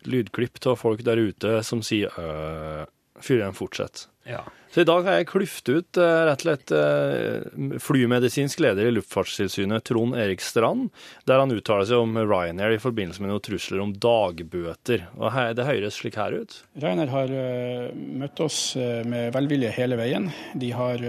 lydklipp 0.07 0.61
av 0.67 0.79
folk 0.79 1.03
der 1.03 1.19
ute 1.19 1.57
som 1.63 1.81
sier 1.83 2.11
øh, 2.19 2.85
før 3.21 3.45
de 3.45 3.53
fortsetter. 3.57 4.09
Ja. 4.23 4.43
Så 4.73 4.81
i 4.81 4.87
dag 4.87 5.05
har 5.05 5.19
jeg 5.19 5.27
klyftet 5.29 5.69
ut 5.69 5.97
eh, 6.01 6.19
rett 6.25 6.41
og 6.41 6.47
slett 6.47 6.71
eh, 6.73 7.77
flymedisinsk 7.83 8.63
leder 8.63 8.87
i 8.89 8.93
Luftfartstilsynet, 8.95 9.83
Trond 9.85 10.15
Erik 10.17 10.41
Strand, 10.41 10.87
der 11.29 11.43
han 11.43 11.53
uttaler 11.53 11.85
seg 11.85 12.01
om 12.01 12.15
Ryanair 12.17 12.73
i 12.73 12.79
forbindelse 12.81 13.21
med 13.21 13.29
noen 13.29 13.43
trusler 13.43 13.83
om 13.83 13.91
dagbøter. 13.93 15.05
Og 15.19 15.29
her, 15.35 15.51
det 15.53 15.67
høres 15.67 15.99
slik 15.99 16.17
her 16.17 16.33
ut. 16.39 16.57
Ryanair 16.81 17.13
har 17.13 17.35
eh, 17.37 17.91
møtt 18.23 18.41
oss 18.41 18.59
med 18.79 19.35
velvilje 19.35 19.75
hele 19.75 19.99
veien. 19.99 20.31
De 20.57 20.71
har 20.73 21.03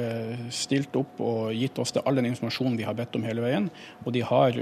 stilt 0.52 0.96
opp 1.00 1.22
og 1.24 1.54
gitt 1.56 1.78
oss 1.80 1.94
det, 1.94 2.04
all 2.04 2.20
den 2.20 2.28
informasjonen 2.34 2.76
vi 2.76 2.84
har 2.84 2.98
bedt 2.98 3.16
om 3.16 3.24
hele 3.24 3.46
veien. 3.46 3.70
Og 4.04 4.12
de 4.12 4.26
har 4.26 4.60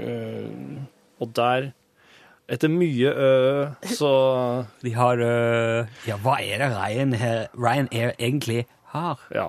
Og 1.23 1.31
der, 1.35 1.73
etter 2.51 2.71
mye 2.71 3.09
ø, 3.13 3.31
så 3.95 4.09
De 4.83 4.91
har 4.97 5.19
ø, 5.23 5.83
Ja, 6.09 6.17
hva 6.23 6.37
er 6.43 6.59
det 6.63 6.71
Ryanair, 6.75 7.45
Ryanair 7.55 8.15
egentlig 8.19 8.65
har? 8.93 9.17
Ja. 9.33 9.47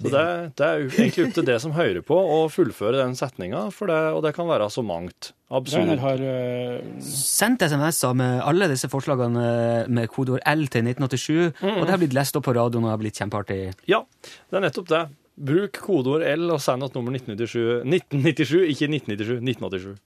Så 0.00 0.08
det, 0.08 0.20
det 0.56 0.66
er 0.66 0.84
egentlig 0.86 1.26
opp 1.26 1.34
til 1.36 1.44
det 1.50 1.56
som 1.60 1.74
hører 1.76 2.00
på, 2.06 2.16
å 2.16 2.46
fullføre 2.48 3.02
den 3.02 3.12
setninga, 3.18 3.66
og 3.68 4.22
det 4.24 4.32
kan 4.38 4.48
være 4.48 4.70
så 4.72 4.80
mangt. 4.86 5.34
Ryanair 5.50 5.58
Absolutt. 5.60 6.00
har 6.00 6.22
eh, 6.24 6.86
sendt 7.04 7.60
SMS-er 7.66 8.16
med 8.16 8.40
alle 8.48 8.70
disse 8.72 8.88
forslagene 8.90 9.44
med 9.92 10.08
kodeord 10.14 10.40
L 10.48 10.64
til 10.72 10.88
1987, 10.88 11.60
og 11.60 11.84
det 11.84 11.92
har 11.92 12.00
blitt 12.00 12.16
lest 12.16 12.40
opp 12.40 12.48
på 12.48 12.56
radioen 12.56 12.88
og 12.88 12.94
har 12.94 13.02
blitt 13.04 13.20
kjempeartig. 13.20 13.60
Ja, 13.90 14.00
det 14.48 14.58
er 14.62 14.64
nettopp 14.64 14.88
det. 14.94 15.04
Bruk 15.36 15.76
kodeord 15.84 16.24
L 16.24 16.48
og 16.56 16.62
send 16.64 16.86
oss 16.86 16.94
nummer 16.96 17.12
1997. 17.12 17.84
1997, 17.84 18.62
ikke 18.72 18.88
1997. 18.88 19.42
1987. 19.44 19.96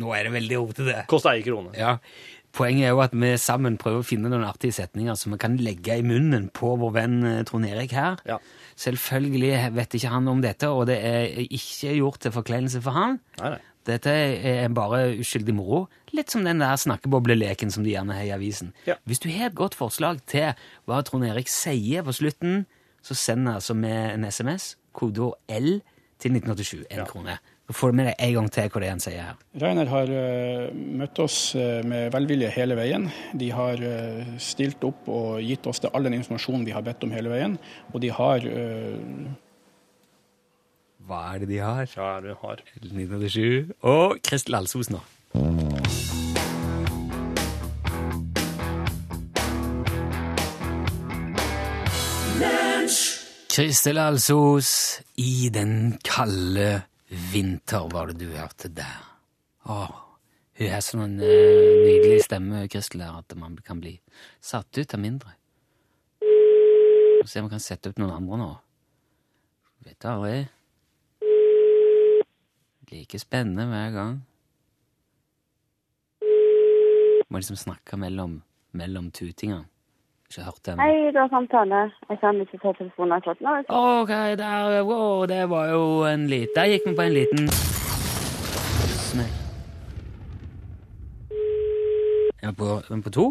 Nå 0.00 0.12
er 0.16 0.28
det 0.28 0.36
veldig 0.36 0.60
opp 0.60 0.76
til 0.78 0.88
det. 0.88 1.02
Koster 1.10 1.34
ei 1.34 1.42
krone. 1.44 1.74
Ja. 1.76 1.98
Poenget 2.52 2.84
er 2.84 2.92
jo 2.92 3.00
at 3.00 3.14
vi 3.16 3.30
sammen 3.40 3.78
prøver 3.80 4.02
å 4.02 4.06
finne 4.06 4.28
noen 4.28 4.44
artige 4.44 4.76
setninger 4.76 5.16
som 5.16 5.32
vi 5.32 5.40
kan 5.40 5.54
legge 5.60 5.96
i 5.96 6.04
munnen 6.04 6.50
på 6.52 6.74
vår 6.80 6.92
venn 6.98 7.18
eh, 7.24 7.42
Trond 7.48 7.68
Erik 7.68 7.94
her. 7.96 8.18
Ja. 8.28 8.36
Selvfølgelig 8.80 9.52
vet 9.76 9.96
ikke 9.96 10.12
han 10.12 10.28
om 10.28 10.42
dette, 10.44 10.68
og 10.68 10.84
det 10.90 10.98
er 11.00 11.38
ikke 11.44 11.94
gjort 11.96 12.20
til 12.24 12.34
forkleinelse 12.34 12.82
for 12.84 12.96
han. 12.96 13.20
Nei, 13.40 13.54
nei. 13.54 13.62
Dette 13.88 14.12
er 14.12 14.68
bare 14.70 15.16
uskyldig 15.18 15.54
moro. 15.56 15.86
Litt 16.14 16.30
som 16.30 16.44
den 16.46 16.60
der 16.62 16.76
snakkebobleleken 16.78 17.72
som 17.74 17.82
de 17.82 17.96
gjerne 17.96 18.14
har 18.14 18.28
i 18.28 18.34
avisen. 18.36 18.70
Ja. 18.86 18.94
Hvis 19.08 19.22
du 19.24 19.26
har 19.32 19.48
et 19.48 19.58
godt 19.58 19.74
forslag 19.74 20.20
til 20.30 20.52
hva 20.86 21.00
Trond 21.06 21.26
Erik 21.26 21.50
sier 21.50 22.04
på 22.06 22.14
slutten, 22.14 22.62
så 23.02 23.16
send 23.18 23.48
altså 23.50 23.74
med 23.74 24.12
en 24.12 24.28
SMS, 24.28 24.76
kodeord 24.94 25.40
L 25.50 25.80
til 26.22 26.36
1987, 26.36 26.84
en 26.92 27.08
krone. 27.08 27.40
Så 27.68 27.76
får 27.78 27.92
du 27.92 27.96
med 27.96 28.08
deg 28.10 28.22
en 28.26 28.34
gang 28.36 28.48
til 28.52 28.70
hva 28.72 28.80
det 28.82 28.88
er 28.88 28.92
han 28.92 29.02
sier 29.02 29.22
her. 29.22 29.36
Reiner 29.62 29.90
har 29.92 30.10
eh, 30.12 30.72
møtt 30.74 31.20
oss 31.22 31.36
eh, 31.54 31.78
med 31.86 32.10
velvilje 32.14 32.50
hele 32.56 32.76
veien. 32.78 33.06
De 33.38 33.52
har 33.54 33.80
eh, 33.86 34.34
stilt 34.42 34.82
opp 34.84 35.06
og 35.12 35.38
gitt 35.40 35.68
oss 35.70 35.80
det, 35.84 35.92
all 35.94 36.08
den 36.08 36.18
informasjonen 36.18 36.66
vi 36.66 36.74
har 36.74 36.84
bedt 36.84 37.06
om 37.06 37.14
hele 37.14 37.32
veien. 37.32 37.56
Og 37.94 38.02
de 38.02 38.10
har 38.12 38.44
Hva 41.06 41.22
er 41.32 41.42
det 41.42 41.50
de 41.54 41.62
har? 41.62 41.86
Ja, 41.96 42.12
de 42.24 42.34
har. 42.42 42.62
1987 42.82 43.72
og 43.80 44.18
Kristel 44.26 44.58
Alsos 44.58 44.90
nå. 44.90 45.02
Kristel 53.52 53.98
Alsos 54.00 55.02
i 55.20 55.50
den 55.52 55.98
kalde 56.04 56.82
vinter, 57.12 57.88
var 57.92 58.10
det 58.10 58.18
du 58.22 58.32
hørte 58.32 58.70
der. 58.72 59.04
Å, 59.68 59.84
hun 60.58 60.72
har 60.72 60.82
sånn 60.84 61.18
eh, 61.20 61.84
nydelig 61.84 62.24
stemme, 62.26 62.64
Kristel, 62.72 63.04
at 63.04 63.36
man 63.38 63.58
kan 63.64 63.80
bli 63.82 63.98
satt 64.40 64.72
ut 64.78 64.94
av 64.96 65.02
mindre. 65.02 65.36
Skal 67.22 67.30
Se 67.30 67.40
om 67.42 67.46
vi 67.46 67.54
kan 67.54 67.62
sette 67.62 67.92
opp 67.92 68.00
noen 68.00 68.16
andre 68.16 68.40
nå. 68.40 68.50
Vet 69.86 69.98
du 70.02 70.08
aldri. 70.10 70.36
Like 72.92 73.20
spennende 73.20 73.68
hver 73.70 73.92
gang. 73.94 74.16
Må 77.28 77.40
liksom 77.40 77.56
snakke 77.56 77.96
mellom, 78.00 78.40
mellom 78.76 79.12
tutingene. 79.14 79.71
Ikke 80.32 80.44
hørt 80.44 80.66
den. 80.66 80.78
Hei, 80.80 81.06
det 81.12 81.14
var 81.20 81.28
samtale. 81.28 81.78
Jeg 82.08 82.18
kan 82.20 82.40
ikke 82.40 82.58
ta 82.62 82.72
telefonen 82.78 83.12
akkurat 83.12 83.40
nå. 83.40 83.50
Ok, 83.68 84.08
der, 84.40 84.82
wow, 84.82 85.26
det 85.26 85.50
var 85.50 85.66
jo 85.68 86.04
en 86.08 86.26
liten 86.26 86.48
Der 86.56 86.64
gikk 86.64 86.80
vi 86.86 86.94
på 86.96 87.02
en 87.02 87.12
liten 87.12 87.48
smell. 89.08 89.32
Er 92.42 92.46
vi 92.48 92.52
på, 92.56 92.64
er 92.64 92.94
vi 92.96 93.02
på 93.02 93.10
to? 93.10 93.26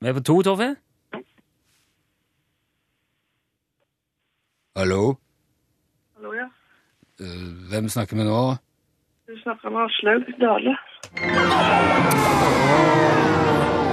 Vi 0.00 0.08
er 0.08 0.12
på 0.18 0.22
to, 0.22 0.42
Torfinn? 0.42 0.76
Hallo? 4.76 5.14
Hallo, 6.16 6.32
ja. 6.34 6.48
Eh, 7.20 7.46
Hvem 7.70 7.88
snakker 7.88 8.16
vi 8.16 8.24
nå? 8.24 8.42
Du 9.28 9.38
snakker 9.42 9.70
med 9.70 9.80
Aslaug 9.86 10.22
Dale. 10.42 10.74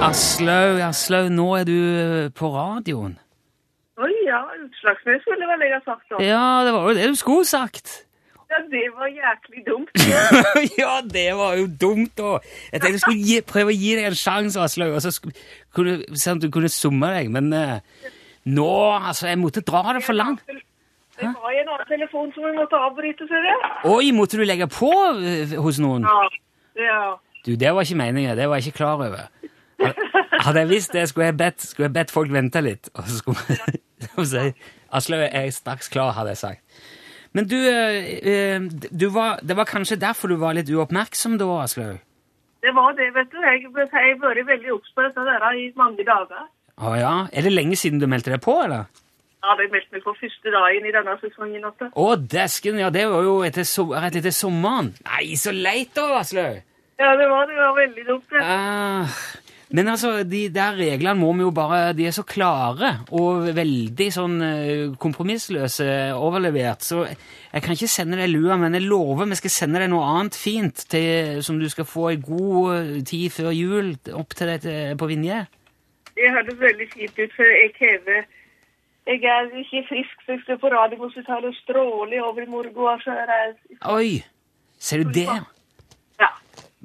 Aslaug, 0.03 0.81
Aslaug, 0.83 1.29
nå 1.31 1.45
er 1.55 1.63
du 1.67 1.75
eh, 1.75 2.31
på 2.35 2.49
radioen. 2.51 3.15
Oi, 3.95 4.11
ja. 4.27 4.41
Utslagsnes 4.59 5.23
skulle 5.23 5.47
vel 5.47 5.63
jeg 5.63 5.73
ha 5.77 5.81
sagt 5.85 6.11
da. 6.11 6.19
Ja, 6.23 6.47
det 6.67 6.73
var 6.75 6.89
jo 6.89 6.95
det 6.97 7.07
du 7.13 7.15
skulle 7.15 7.45
sagt. 7.47 7.93
Ja, 8.51 8.59
det 8.71 8.83
var 8.97 9.07
jæklig 9.07 9.63
dumt. 9.67 9.89
ja, 10.81 10.99
det 11.13 11.29
var 11.37 11.55
jo 11.59 11.65
dumt, 11.81 12.11
da. 12.17 12.37
Jeg 12.71 12.81
tenkte 12.81 12.93
jeg 12.97 13.03
skulle 13.05 13.25
gi, 13.29 13.39
prøve 13.47 13.73
å 13.73 13.77
gi 13.77 13.95
deg 13.97 14.09
en 14.11 14.19
sjanse, 14.19 14.61
Aslaug, 14.61 14.93
og 14.97 15.01
så 15.05 15.15
kunne, 15.73 15.97
se 16.13 16.35
om 16.35 16.43
du 16.43 16.51
kunne 16.53 16.69
summe 16.69 17.09
deg, 17.15 17.31
men 17.33 17.49
uh, 17.55 18.11
nå, 18.45 18.69
altså, 18.99 19.29
jeg 19.31 19.41
måtte 19.41 19.63
dra 19.65 19.95
det 19.95 20.03
for 20.05 20.17
langt. 20.17 20.43
Det 21.15 21.31
var 21.31 21.55
en 21.55 21.71
annen 21.71 21.87
telefon 21.87 22.33
som 22.35 22.43
vi 22.43 22.51
måtte 22.57 22.77
avbryte, 22.77 23.27
ser 23.31 23.47
jeg. 23.47 23.71
Oi, 23.87 24.11
måtte 24.15 24.37
du 24.37 24.43
legge 24.43 24.67
på 24.67 24.91
eh, 25.15 25.55
hos 25.63 25.79
noen? 25.79 26.03
Ja. 26.03 26.27
ja. 26.83 26.99
Du, 27.47 27.55
det 27.55 27.71
var 27.73 27.87
ikke 27.87 28.01
meningen, 28.03 28.37
det 28.37 28.49
var 28.49 28.59
jeg 28.59 28.67
ikke 28.67 28.83
klar 28.83 28.99
over. 28.99 29.29
Hadde 30.45 30.61
jeg 30.61 30.69
visst 30.69 30.93
det, 30.93 31.07
skulle 31.09 31.31
jeg 31.31 31.37
bedt, 31.39 31.63
skulle 31.65 31.89
jeg 31.89 31.95
bedt 31.95 32.13
folk 32.13 32.33
vente 32.33 32.61
litt, 32.61 32.89
og 32.93 33.07
så 33.07 33.21
skulle 33.21 33.59
man 34.17 34.27
si, 34.33 34.45
Aslaug 34.95 35.25
er 35.25 35.47
straks 35.53 35.89
klar, 35.91 36.13
hadde 36.17 36.35
jeg 36.35 36.41
sagt. 36.43 36.83
Men 37.35 37.47
du, 37.51 37.57
eh, 37.67 38.11
eh, 38.31 38.67
du 38.91 39.09
var, 39.11 39.41
det 39.43 39.57
var 39.57 39.67
kanskje 39.67 39.97
derfor 39.99 40.31
du 40.31 40.37
var 40.39 40.55
litt 40.55 40.69
uoppmerksom 40.71 41.39
da, 41.41 41.49
Aslaug? 41.65 41.97
Det 42.65 42.73
var 42.73 42.93
det, 42.97 43.09
vet 43.13 43.31
du. 43.33 43.41
Jeg 43.43 43.65
jeg 43.65 43.89
har 43.91 44.21
vært 44.21 44.47
veldig 44.47 44.71
obs 44.73 44.93
på 44.95 45.03
dette 45.05 45.25
der 45.27 45.43
i 45.53 45.65
mange 45.77 46.05
dager. 46.05 46.45
Å 46.75 46.93
ja, 46.97 47.15
er 47.31 47.45
det 47.45 47.51
lenge 47.53 47.77
siden 47.79 47.99
du 48.01 48.07
meldte 48.09 48.31
deg 48.33 48.41
på, 48.43 48.55
eller? 48.63 48.87
Ja, 49.45 49.53
det 49.59 49.67
meldte 49.69 49.93
meg 49.93 50.05
på 50.05 50.15
første 50.17 50.53
dagen 50.53 50.87
i 50.87 50.93
denne 50.95 51.13
sesongen. 51.21 51.67
Også. 51.69 51.91
Å, 51.93 52.07
desken, 52.31 52.79
ja, 52.81 52.89
det 52.89 53.05
var 53.11 53.27
jo 53.27 53.35
etter, 53.45 53.67
so 53.69 53.91
rett 53.93 54.17
etter 54.17 54.33
sommeren. 54.33 54.93
Nei, 55.05 55.35
så 55.37 55.53
leit 55.53 55.93
da, 55.97 56.07
Aslaug! 56.21 56.63
Ja, 56.97 57.11
det 57.19 57.27
var, 57.29 57.45
det 57.51 57.59
var 57.59 57.75
veldig 57.77 58.05
dumt. 58.07 58.25
det. 58.31 58.41
Ah, 58.41 59.21
men 59.73 59.87
altså, 59.89 60.19
de 60.23 60.43
der 60.53 60.75
reglene 60.77 61.17
må 61.17 61.31
vi 61.33 61.41
jo 61.41 61.51
bare 61.55 61.93
De 61.97 62.05
er 62.05 62.13
så 62.13 62.21
klare 62.27 62.91
og 63.17 63.47
veldig 63.57 64.07
sånn 64.13 64.35
eh, 64.45 64.93
kompromissløse 65.01 65.87
overlevert, 66.13 66.85
så 66.85 67.05
jeg 67.07 67.63
kan 67.63 67.73
ikke 67.73 67.89
sende 67.89 68.19
deg 68.19 68.29
lua, 68.33 68.59
men 68.61 68.77
jeg 68.77 68.85
lover 68.85 69.29
vi 69.31 69.39
skal 69.39 69.53
sende 69.55 69.81
deg 69.81 69.89
noe 69.89 70.05
annet 70.05 70.37
fint 70.37 70.85
til, 70.91 71.41
som 71.45 71.57
du 71.59 71.67
skal 71.71 71.87
få 71.89 72.11
i 72.13 72.21
god 72.21 72.75
eh, 72.75 72.93
tid 73.07 73.33
før 73.33 73.51
jul 73.55 73.93
opp 74.13 74.37
til 74.37 74.53
deg 74.53 74.97
på 74.99 75.09
Vinje. 75.09 75.45
Det 76.15 76.31
høres 76.31 76.61
veldig 76.61 76.87
fint 76.93 77.17
ut, 77.19 77.33
for 77.35 77.43
jeg 77.49 77.73
hever 77.81 78.23
Jeg 79.05 79.21
er 79.29 79.49
ikke 79.61 79.83
frisk, 79.89 80.21
så 80.25 80.31
jeg 80.33 80.39
skal 80.43 80.57
på 80.61 80.69
Radiumhospitalet 80.73 81.51
og 81.51 81.57
stråle 81.59 82.21
over 82.25 82.41
i 82.41 82.49
morgen. 82.49 83.57
Oi! 83.85 84.23
Ser 84.79 85.03
du 85.03 85.11
det? 85.13 85.27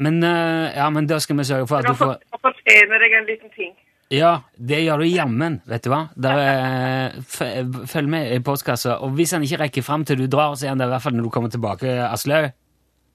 Men, 0.01 0.23
eh, 0.25 0.77
ja, 0.77 0.89
men 0.91 1.07
da 1.07 1.19
skal 1.21 1.37
vi 1.37 1.45
sørge 1.45 1.69
for 1.69 1.83
at 1.83 1.89
du 1.91 1.95
får 1.99 2.15
da 2.17 2.39
fortjener 2.41 3.03
deg 3.05 3.17
en 3.19 3.27
liten 3.29 3.51
ting. 3.53 3.75
Ja, 4.11 4.41
det 4.57 4.81
gjør 4.83 5.05
du 5.05 5.07
jammen, 5.07 5.61
vet 5.71 5.85
du 5.85 5.91
hva. 5.93 6.01
Der, 6.17 6.41
eh, 6.41 7.85
følg 7.87 8.09
med 8.11 8.33
i 8.35 8.41
postkassa, 8.43 8.97
og 9.05 9.13
hvis 9.19 9.37
han 9.37 9.45
ikke 9.47 9.61
rekker 9.61 9.87
fram 9.87 10.05
til 10.05 10.19
du 10.19 10.27
drar, 10.27 10.57
så 10.57 10.67
er 10.67 10.73
han 10.73 10.79
der 10.81 10.89
i 10.89 10.95
hvert 10.95 11.05
fall 11.05 11.15
når 11.15 11.29
du 11.29 11.31
kommer 11.31 11.53
tilbake, 11.53 11.87
Aslaug. 12.09 12.51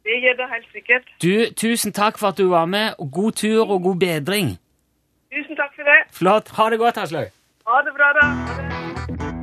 Det 0.05 0.21
gjør 0.21 0.37
det 0.37 0.49
helt 0.53 0.69
sikkert. 0.71 1.09
Du, 1.21 1.33
tusen 1.57 1.91
takk 1.91 2.19
for 2.21 2.27
at 2.27 2.37
du 2.37 2.47
var 2.49 2.65
med, 2.65 2.93
og 2.99 3.11
god 3.11 3.31
tur 3.31 3.65
og 3.65 3.81
god 3.81 3.99
bedring. 3.99 4.57
Tusen 5.33 5.57
takk 5.57 5.73
for 5.75 5.83
det. 5.89 5.99
Flott. 6.13 6.53
Ha 6.57 6.69
det 6.69 6.79
godt, 6.79 6.97
Aslaug. 6.97 7.33
Ha 7.67 7.81
det 7.81 7.95
bra, 7.97 8.13
da. 8.21 8.27
Ha 8.29 9.25
det. 9.25 9.34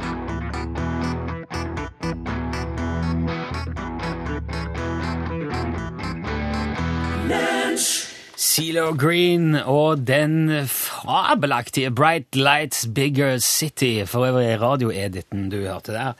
CeeLo 8.42 8.90
Green 8.98 9.54
og 9.54 10.02
den 10.06 10.50
fabelaktige 10.68 11.90
Bright 11.94 12.36
Lights 12.36 12.86
Bigger 12.94 13.38
City, 13.38 14.02
for 14.06 14.26
øvrig 14.26 14.60
radioediten 14.60 15.48
du 15.52 15.60
hørte 15.62 15.92
der. 15.94 16.12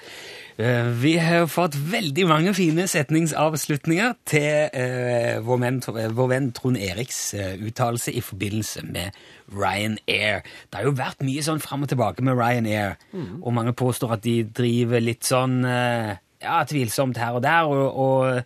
Eh, 0.58 1.02
Vi 1.02 1.16
har 1.18 1.46
fått 1.50 1.74
veldig 1.92 2.26
mange 2.28 2.54
fine 2.54 2.86
setningsavslutninger 2.88 4.12
til 4.28 4.68
eh, 4.72 5.40
vår, 5.44 5.60
venn, 5.64 5.80
vår 6.14 6.28
venn 6.30 6.50
Trond 6.56 6.78
Eriks 6.78 7.34
eh, 7.34 7.56
uttalelse 7.66 8.12
i 8.14 8.20
forbindelse 8.22 8.84
med 8.86 9.18
Ryanair. 9.52 10.44
Det 10.70 10.78
har 10.78 10.86
jo 10.88 10.94
vært 11.02 11.24
mye 11.26 11.42
sånn 11.44 11.60
fram 11.64 11.82
og 11.84 11.92
tilbake 11.92 12.22
med 12.24 12.38
Ryanair, 12.38 12.94
og 13.42 13.52
mange 13.56 13.72
påstår 13.76 14.18
at 14.18 14.24
de 14.24 14.38
driver 14.44 15.00
litt 15.02 15.26
sånn 15.28 15.64
eh, 15.66 16.14
ja, 16.44 16.62
tvilsomt 16.68 17.18
her 17.20 17.36
og 17.40 17.42
der, 17.44 17.66
og, 17.68 17.86
og 18.06 18.42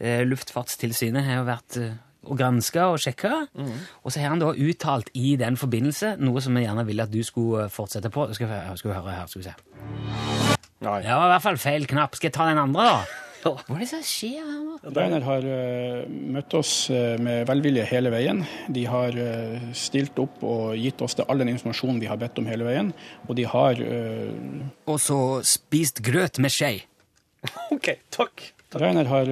eh, 0.00 0.24
Luftfartstilsynet 0.26 1.26
har 1.28 1.42
jo 1.42 1.48
vært 1.52 1.82
eh, 1.82 1.96
og 2.26 2.38
granska 2.38 2.88
og 2.92 2.98
sjekka. 3.02 3.44
Og 4.02 4.12
så 4.12 4.22
har 4.22 4.34
han 4.34 4.42
da 4.42 4.50
uttalt 4.52 5.12
i 5.18 5.36
den 5.40 5.58
forbindelse 5.60 6.16
noe 6.22 6.42
som 6.44 6.56
jeg 6.58 6.68
gjerne 6.68 6.86
ville 6.88 7.06
at 7.06 7.14
du 7.14 7.22
skulle 7.26 7.68
eh, 7.68 7.72
fortsette 7.72 8.10
på. 8.14 8.26
Skal 8.36 8.50
vi, 8.50 8.58
skal 8.80 8.92
vi 8.92 8.98
høre 8.98 9.14
her, 9.14 9.30
skal 9.30 9.42
vi 9.42 9.48
se. 9.48 9.56
Nei. 10.84 11.00
var 11.02 11.26
i 11.26 11.32
hvert 11.34 11.46
fall 11.46 11.58
feil 11.60 11.88
knapp. 11.90 12.18
Skal 12.18 12.30
jeg 12.30 12.38
ta 12.38 12.50
den 12.50 12.60
andre, 12.62 12.90
da? 12.90 13.24
Hva 13.48 13.76
er 13.76 13.82
det 13.84 13.88
som 13.90 14.02
skjer 14.02 14.42
her 14.42 14.58
nå? 14.64 14.78
Ryanair 14.82 15.24
har 15.26 15.44
uh, 15.46 16.16
møtt 16.34 16.54
oss 16.58 16.72
uh, 16.90 17.14
med 17.22 17.46
velvilje 17.48 17.84
hele 17.86 18.10
veien. 18.10 18.42
De 18.74 18.82
har 18.90 19.14
uh, 19.14 19.68
stilt 19.78 20.18
opp 20.18 20.42
og 20.46 20.74
gitt 20.78 21.02
oss 21.04 21.14
det, 21.18 21.26
all 21.30 21.38
den 21.42 21.52
informasjonen 21.52 22.00
vi 22.02 22.10
har 22.10 22.18
bedt 22.20 22.38
om 22.42 22.50
hele 22.50 22.66
veien. 22.66 22.90
Og 23.28 23.38
de 23.38 23.46
har 23.48 23.78
Og 24.90 24.98
så 25.02 25.20
spist 25.46 26.02
grøt 26.06 26.42
med 26.42 26.54
skje. 26.54 26.72
OK, 27.74 27.94
takk. 28.14 28.50
Reiner 28.74 29.08
har 29.08 29.30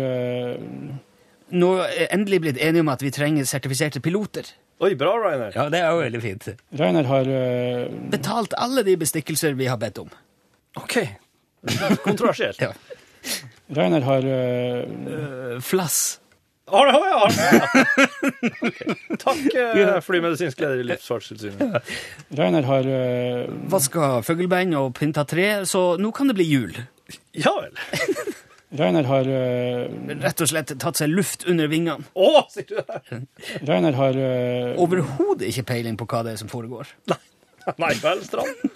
Nå 1.55 1.69
endelig 2.11 2.41
blitt 2.43 2.57
enige 2.59 2.83
om 2.83 2.89
at 2.91 3.03
vi 3.05 3.11
trenger 3.15 3.47
sertifiserte 3.47 4.01
piloter. 4.03 4.49
Oi, 4.83 4.93
bra, 4.99 5.15
Rainer. 5.23 5.53
Ja, 5.57 5.69
det 5.73 5.79
er 5.81 5.95
jo 5.95 6.03
veldig 6.03 6.21
fint. 6.21 6.49
Rainer 6.77 7.07
har 7.09 7.29
eh, 7.33 7.87
Betalt 8.13 8.53
alle 8.61 8.83
de 8.85 8.97
bestikkelser 9.01 9.55
vi 9.57 9.69
har 9.71 9.79
bedt 9.81 10.03
om. 10.03 10.11
OK. 10.83 10.99
Kontroversielt. 12.05 12.61
Ja. 12.67 12.73
Rainer 13.75 14.05
har 14.07 14.23
Eh, 14.23 15.61
Flass. 15.65 16.21
Har 16.71 16.87
det, 16.87 16.93
ja, 16.93 17.29
ja. 17.51 17.85
okay. 18.63 18.95
Takk, 19.23 19.41
eh, 19.55 20.01
flymedisinsk 20.03 20.61
leder 20.63 20.81
i 20.83 20.87
Luftfartstilsynet. 20.87 21.91
Rainer 22.39 22.67
har 22.67 22.87
eh, 22.91 23.45
Vaska 23.71 24.21
føggelbein 24.27 24.75
og 24.79 24.93
pynta 24.99 25.23
tre, 25.27 25.49
så 25.67 25.97
nå 25.99 26.11
kan 26.15 26.31
det 26.31 26.35
bli 26.39 26.47
jul. 26.51 26.75
Ja 27.39 27.55
vel. 27.61 27.75
Ryanair 28.77 29.09
har 29.09 29.29
uh, 29.31 30.17
Rett 30.23 30.43
og 30.45 30.51
slett 30.51 30.75
tatt 30.83 31.01
seg 31.01 31.13
luft 31.13 31.47
under 31.51 31.71
vingene. 31.73 32.07
Å, 32.15 32.45
sier 32.53 32.69
du 32.69 32.77
det? 32.79 33.23
Reiner 33.69 33.97
har 33.99 34.19
uh, 34.19 34.83
Overhodet 34.83 35.51
ikke 35.53 35.67
peiling 35.73 35.99
på 36.01 36.09
hva 36.11 36.25
det 36.27 36.37
er 36.37 36.43
som 36.43 36.53
foregår. 36.53 36.91
Nei 37.13 37.23
Nei 37.83 37.95
vel, 37.99 38.21
Strand. 38.23 38.67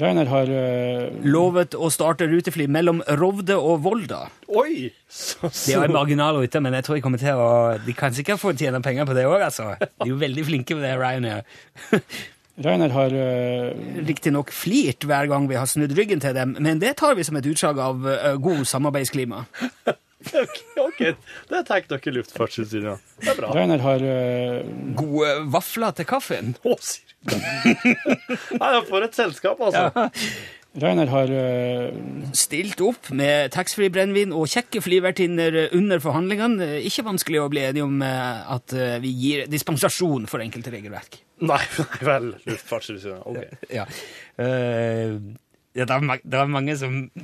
Reiner 0.00 0.26
har 0.30 0.48
uh, 0.50 1.20
Lovet 1.28 1.76
å 1.76 1.90
starte 1.92 2.26
rutefly 2.30 2.66
mellom 2.72 3.02
Rovde 3.20 3.58
og 3.60 3.82
Volda. 3.84 4.24
Oi! 4.48 4.88
Så, 5.10 5.50
Det 5.50 5.76
er 5.76 5.84
en 5.86 5.94
marginal 5.94 6.40
rute, 6.40 6.62
men 6.64 6.74
jeg 6.78 6.86
tror 6.86 6.98
jeg 6.98 7.04
kommer 7.04 7.20
til 7.22 7.38
å 7.38 7.50
De 7.84 7.94
kan 7.98 8.14
sikkert 8.16 8.40
få 8.42 8.54
tjene 8.58 8.80
penger 8.82 9.06
på 9.08 9.16
det 9.18 9.26
òg, 9.28 9.40
altså. 9.50 9.72
De 9.78 10.08
er 10.08 10.12
jo 10.12 10.18
veldig 10.20 10.46
flinke 10.48 10.78
med 10.78 10.86
det, 10.88 10.94
Ryanair. 10.98 12.00
Ryanair 12.58 12.92
har 12.92 13.14
uh, 13.14 14.04
Riktignok 14.04 14.52
flirt 14.52 15.06
hver 15.08 15.30
gang 15.30 15.48
vi 15.48 15.58
har 15.58 15.68
snudd 15.70 15.94
ryggen 15.96 16.20
til 16.22 16.36
dem, 16.36 16.56
men 16.60 16.82
det 16.82 16.96
tar 17.00 17.16
vi 17.16 17.24
som 17.26 17.38
et 17.38 17.48
utslag 17.48 17.80
av 17.80 18.04
uh, 18.04 18.34
god 18.42 18.66
samarbeidsklima. 18.68 19.44
ok. 20.88 21.02
Det 21.48 21.62
tenker 21.68 21.94
dere 21.94 22.12
i 22.12 22.16
Luftfartstilsynet. 22.18 23.12
Det 23.22 23.32
er 23.32 23.38
bra. 23.38 23.52
Ryanair 23.56 23.84
har 23.86 24.04
uh, 24.04 24.72
Gode 24.98 25.36
vafler 25.54 25.94
til 25.96 26.10
kaffen. 26.10 26.56
Å, 26.60 26.76
sier 26.84 27.06
du. 27.06 27.36
Nei, 28.60 28.74
for 28.90 29.06
et 29.06 29.16
selskap, 29.16 29.62
altså. 29.64 30.10
Ryanair 30.80 31.10
har 31.10 31.32
uh... 31.32 32.28
Stilt 32.36 32.82
opp 32.84 33.08
med 33.16 33.54
taxfree-brennevin 33.56 34.36
og 34.36 34.52
kjekke 34.52 34.84
flyvertinner 34.84 35.62
under 35.76 36.04
forhandlingene. 36.04 36.76
Ikke 36.86 37.08
vanskelig 37.08 37.40
å 37.40 37.48
bli 37.52 37.64
enige 37.70 37.88
om 37.88 38.04
at 38.04 38.76
vi 39.02 39.10
gir 39.24 39.50
dispensasjon 39.50 40.28
for 40.30 40.44
enkelte 40.44 40.72
regelverk. 40.76 41.18
Nei, 41.50 41.60
nei 41.78 42.04
vel, 42.04 42.26
Luftfartstilsynet. 42.46 43.22
Ok. 43.24 43.44
Ja. 43.78 43.84
Eh, 44.40 45.14
ja, 45.78 45.84
det, 45.86 45.94
er 45.94 46.00
ma 46.04 46.16
det 46.22 46.38
er 46.40 46.48
mange 46.50 46.74
som 46.76 46.96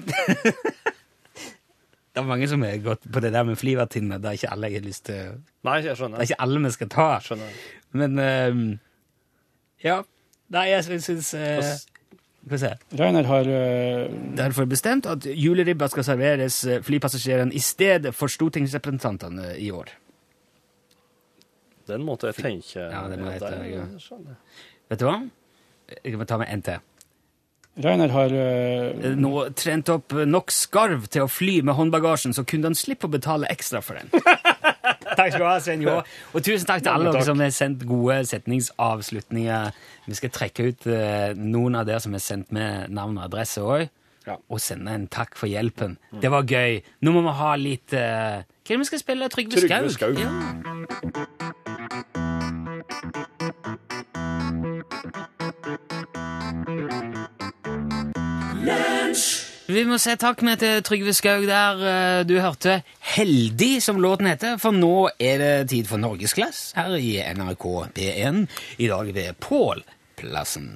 Det 2.16 2.22
er 2.22 2.28
mange 2.30 2.46
som 2.48 2.62
har 2.64 2.78
gått 2.80 3.02
på 3.12 3.20
det 3.20 3.32
der 3.34 3.44
med 3.44 3.58
flyvertinner. 3.60 4.20
Det 4.22 4.30
er 4.30 4.38
ikke 4.38 4.52
alle 4.54 4.70
jeg 4.72 4.80
har 4.80 4.86
lyst 4.86 5.04
til 5.10 5.34
Nei, 5.66 5.74
jeg 5.82 5.90
Det 5.90 5.96
skjønner. 5.98 6.16
er 6.22 6.28
ikke 6.30 6.40
alle 6.46 6.62
vi 6.64 6.70
skal 6.76 6.88
ta. 6.94 7.08
skjønner. 7.20 7.58
Men 7.92 8.18
eh, 8.22 8.54
Ja. 9.84 9.98
Nei, 10.54 10.68
jeg 10.70 10.84
syns 11.02 11.32
uh, 11.34 11.58
Skal 11.66 12.52
vi 12.54 12.58
se. 12.62 12.70
Reiner 13.00 13.26
har 13.26 13.48
eh, 13.50 14.06
Derfor 14.38 14.64
bestemt 14.70 15.06
at 15.10 15.26
juleribba 15.26 15.88
skal 15.90 16.04
serveres 16.06 16.60
eh, 16.70 16.78
flypassasjerene 16.86 17.52
i 17.52 17.58
stedet 17.60 18.14
for 18.14 18.30
stortingsrepresentantene 18.30 19.56
i 19.58 19.72
år. 19.74 19.90
Den 21.86 22.04
måtte 22.06 22.32
jeg 22.32 22.40
tenke. 22.40 22.82
Ja, 22.82 23.06
det 23.10 23.18
må 23.20 23.30
jeg 23.30 23.40
der, 23.42 23.56
tenke, 23.56 23.86
ja. 24.26 24.36
Vet 24.90 25.02
du 25.02 25.06
hva? 25.08 25.16
Jeg 26.02 26.18
må 26.18 26.26
ta 26.26 26.38
med 26.40 26.50
en 26.50 26.62
til. 26.66 26.84
Rainer 27.84 28.08
har 28.08 28.32
uh... 28.32 29.08
nå 29.20 29.32
trent 29.56 29.90
opp 29.92 30.14
nok 30.24 30.52
skarv 30.54 31.10
til 31.12 31.26
å 31.26 31.28
fly 31.30 31.58
med 31.66 31.76
håndbagasjen, 31.76 32.32
så 32.36 32.46
kunne 32.48 32.70
han 32.70 32.78
slippe 32.78 33.08
å 33.08 33.12
betale 33.12 33.50
ekstra 33.52 33.82
for 33.84 34.00
den. 34.00 34.08
takk 35.18 35.34
skal 35.34 35.42
du 35.42 35.48
ha, 35.48 35.58
Senor. 35.60 36.08
Og 36.32 36.46
tusen 36.46 36.64
takk 36.68 36.86
til 36.86 36.92
alle 36.94 37.12
dere 37.12 37.26
som 37.28 37.42
har 37.44 37.52
sendt 37.54 37.84
gode 37.88 38.22
setningsavslutninger. 38.30 39.76
Vi 40.08 40.18
skal 40.18 40.32
trekke 40.32 40.70
ut 40.70 40.88
uh, 40.88 41.36
noen 41.36 41.76
av 41.76 41.88
dere 41.88 42.00
som 42.04 42.16
har 42.16 42.24
sendt 42.24 42.54
med 42.56 42.96
navn 42.96 43.20
og 43.20 43.28
adresse 43.28 43.64
òg, 43.64 43.88
Ja. 44.26 44.40
og 44.50 44.58
sende 44.58 44.90
en 44.96 45.04
takk 45.06 45.36
for 45.38 45.46
hjelpen. 45.46 45.98
Det 46.22 46.32
var 46.32 46.48
gøy. 46.48 46.80
Nå 47.04 47.12
må 47.14 47.22
vi 47.28 47.34
ha 47.44 47.52
litt 47.60 47.92
uh, 47.94 48.40
Hva 48.42 48.72
er 48.72 48.72
det 48.72 48.80
vi 48.82 48.88
skal 48.88 49.04
spille? 49.04 49.28
Trygve 49.30 49.60
Trygve 49.60 49.92
Skaug? 49.94 50.16
Skaug. 50.16 51.36
Ja. 51.36 51.45
Vi 59.66 59.82
må 59.82 59.96
si 59.98 60.12
takk 60.14 60.44
med 60.46 60.60
til 60.62 60.78
Trygve 60.86 61.10
Skaug 61.16 61.42
der 61.48 61.80
eh, 61.82 62.20
du 62.22 62.36
hørte 62.38 62.84
'Heldig', 63.02 63.80
som 63.82 63.98
låten 63.98 64.28
heter, 64.30 64.60
for 64.62 64.70
nå 64.70 65.08
er 65.18 65.40
det 65.42 65.70
tid 65.72 65.88
for 65.90 65.98
norgesglass 65.98 66.70
her 66.76 66.94
i 66.94 67.16
NRK 67.34 67.64
P1. 67.96 68.44
I 68.78 68.86
dag 68.86 69.10
ved 69.14 69.34
Pålplassen. 69.42 70.68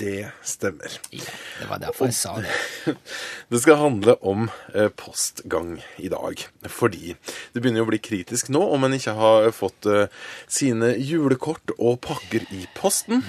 Det 0.00 0.30
stemmer. 0.42 0.96
Ja, 1.12 1.34
det 1.60 1.68
var 1.68 1.82
derfor 1.82 2.08
jeg 2.08 2.16
sa 2.16 2.32
det. 2.40 2.96
Det 3.52 3.60
skal 3.60 3.76
handle 3.76 4.16
om 4.24 4.48
eh, 4.74 4.88
postgang 4.88 5.82
i 6.00 6.08
dag. 6.08 6.40
Fordi 6.64 7.12
det 7.52 7.60
begynner 7.60 7.84
å 7.84 7.90
bli 7.90 8.00
kritisk 8.00 8.48
nå 8.48 8.64
om 8.72 8.88
en 8.88 8.96
ikke 8.96 9.12
har 9.18 9.50
fått 9.52 9.84
eh, 9.92 10.08
sine 10.48 10.94
julekort 10.96 11.76
og 11.76 12.00
pakker 12.00 12.48
i 12.48 12.64
posten. 12.80 13.20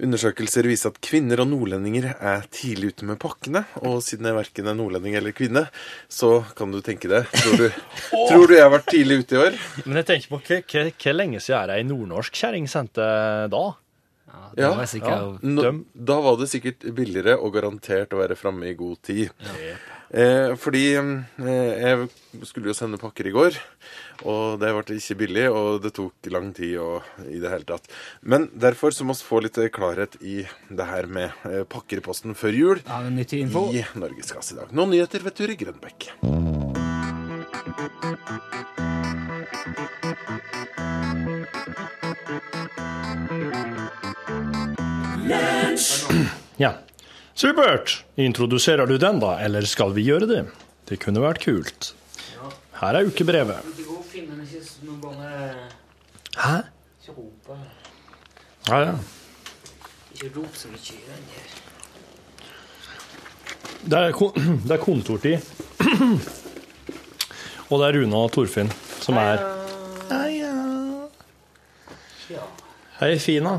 Undersøkelser 0.00 0.64
viser 0.68 0.94
at 0.94 1.00
kvinner 1.04 1.42
og 1.42 1.50
nordlendinger 1.50 2.14
er 2.14 2.46
tidlig 2.54 2.94
ute 2.94 3.08
med 3.08 3.18
pakkene. 3.20 3.64
Og 3.84 4.00
siden 4.04 4.28
jeg 4.30 4.38
verken 4.38 4.70
er 4.70 4.78
nordlending 4.78 5.18
eller 5.20 5.34
kvinne, 5.36 5.66
så 6.08 6.40
kan 6.56 6.72
du 6.72 6.80
tenke 6.84 7.10
deg 7.10 7.28
Tror 7.34 7.60
du, 7.60 7.66
tror 8.30 8.48
du 8.48 8.56
jeg 8.56 8.64
har 8.64 8.72
vært 8.72 8.90
tidlig 8.90 9.20
ute 9.22 9.36
i 9.36 9.42
år? 9.44 9.60
Men 9.84 10.00
jeg 10.00 10.08
tenker 10.12 10.32
på 10.32 10.40
hvor 10.40 11.16
lenge 11.16 11.42
siden 11.42 11.60
er 11.60 11.70
det 11.70 11.78
ei 11.80 11.86
nordnorsk 11.88 12.40
kjerring 12.42 12.68
sendte 12.70 13.06
da? 13.52 13.64
Ja, 14.30 14.42
det 14.54 14.68
var 14.78 14.88
sikkert 14.90 15.46
Nå, 15.46 15.70
da 15.94 16.18
var 16.22 16.36
det 16.40 16.50
sikkert 16.50 16.84
billigere 16.94 17.36
og 17.38 17.54
garantert 17.54 18.14
å 18.14 18.20
være 18.20 18.38
framme 18.38 18.70
i 18.70 18.76
god 18.78 19.00
tid. 19.06 19.32
Eh, 20.10 20.56
fordi 20.58 20.84
eh, 20.98 21.82
jeg 21.82 22.46
skulle 22.48 22.70
jo 22.70 22.76
sende 22.76 22.98
pakker 22.98 23.28
i 23.30 23.34
går, 23.34 23.58
og 24.28 24.60
det 24.60 24.72
ble 24.74 24.98
ikke 24.98 25.18
billig, 25.22 25.46
og 25.50 25.80
det 25.84 25.92
tok 25.96 26.30
lang 26.32 26.50
tid 26.56 26.76
og, 26.82 27.06
i 27.26 27.40
det 27.42 27.52
hele 27.52 27.68
tatt. 27.68 27.88
Men 28.20 28.48
derfor 28.52 28.94
så 28.94 29.06
må 29.06 29.16
vi 29.16 29.26
få 29.26 29.42
litt 29.44 29.60
klarhet 29.74 30.16
i 30.20 30.42
det 30.68 30.88
her 30.88 31.08
med 31.10 31.30
eh, 31.48 31.62
pakker 31.68 32.00
i 32.00 32.04
posten 32.04 32.36
før 32.38 32.56
jul 32.56 32.82
ja, 32.84 33.00
nyttig 33.08 33.44
info? 33.46 33.68
i 33.72 33.84
Norgeskass 33.98 34.52
i 34.54 34.60
dag. 34.60 34.74
Noen 34.76 34.94
nyheter 34.96 35.24
ved 35.24 35.36
Ture 35.38 35.56
Grønbekk. 35.60 36.10
Ja. 46.60 46.74
Supert! 47.34 48.02
Introduserer 48.20 48.86
du 48.86 48.98
den, 49.00 49.20
da, 49.22 49.38
eller 49.40 49.64
skal 49.64 49.94
vi 49.96 50.04
gjøre 50.04 50.28
det? 50.28 50.42
Det 50.90 50.98
kunne 51.00 51.22
vært 51.22 51.40
kult. 51.46 51.94
Her 52.80 52.96
er 52.98 53.08
ukebrevet. 53.08 53.64
Hæ? 56.36 56.56
Ikke 57.00 57.12
rope. 57.16 57.58
Ja, 58.68 58.78
ja. 58.78 58.94
Ikke 60.14 60.30
rop 60.38 60.56
så 60.56 60.68
mye. 60.68 60.96
Det 63.84 63.98
er, 63.98 64.12
det 64.66 64.70
er 64.70 64.80
kontortid. 64.84 65.38
Og 67.70 67.78
det 67.80 67.86
er 67.88 68.00
Runa 68.00 68.16
og 68.16 68.32
Torfinn 68.32 68.72
som 69.00 69.16
er 69.20 69.38
Heia. 70.10 70.54
Hei, 73.00 73.18
Fina. 73.18 73.58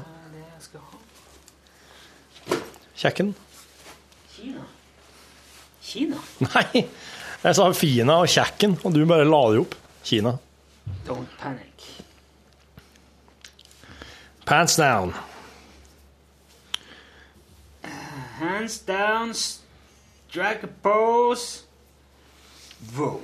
Kjekken? 3.01 3.31
Kina? 4.35 4.65
Kina? 5.81 6.19
Nei, 6.45 6.83
jeg 7.41 7.57
sa 7.57 7.71
Fina 7.73 8.19
og 8.21 8.29
Kjekken, 8.29 8.77
og 8.85 8.93
du 8.93 9.01
bare 9.09 9.25
la 9.25 9.41
det 9.53 9.63
opp. 9.63 9.77
Kina. 10.05 10.35
Don't 11.05 11.27
panic. 11.39 12.03
Pants 14.45 14.75
down. 14.75 15.13
Hands 18.39 18.79
down, 18.79 19.33
strike 19.33 20.63
a 20.63 20.69
pose. 20.81 21.63
Vogue. 22.81 23.21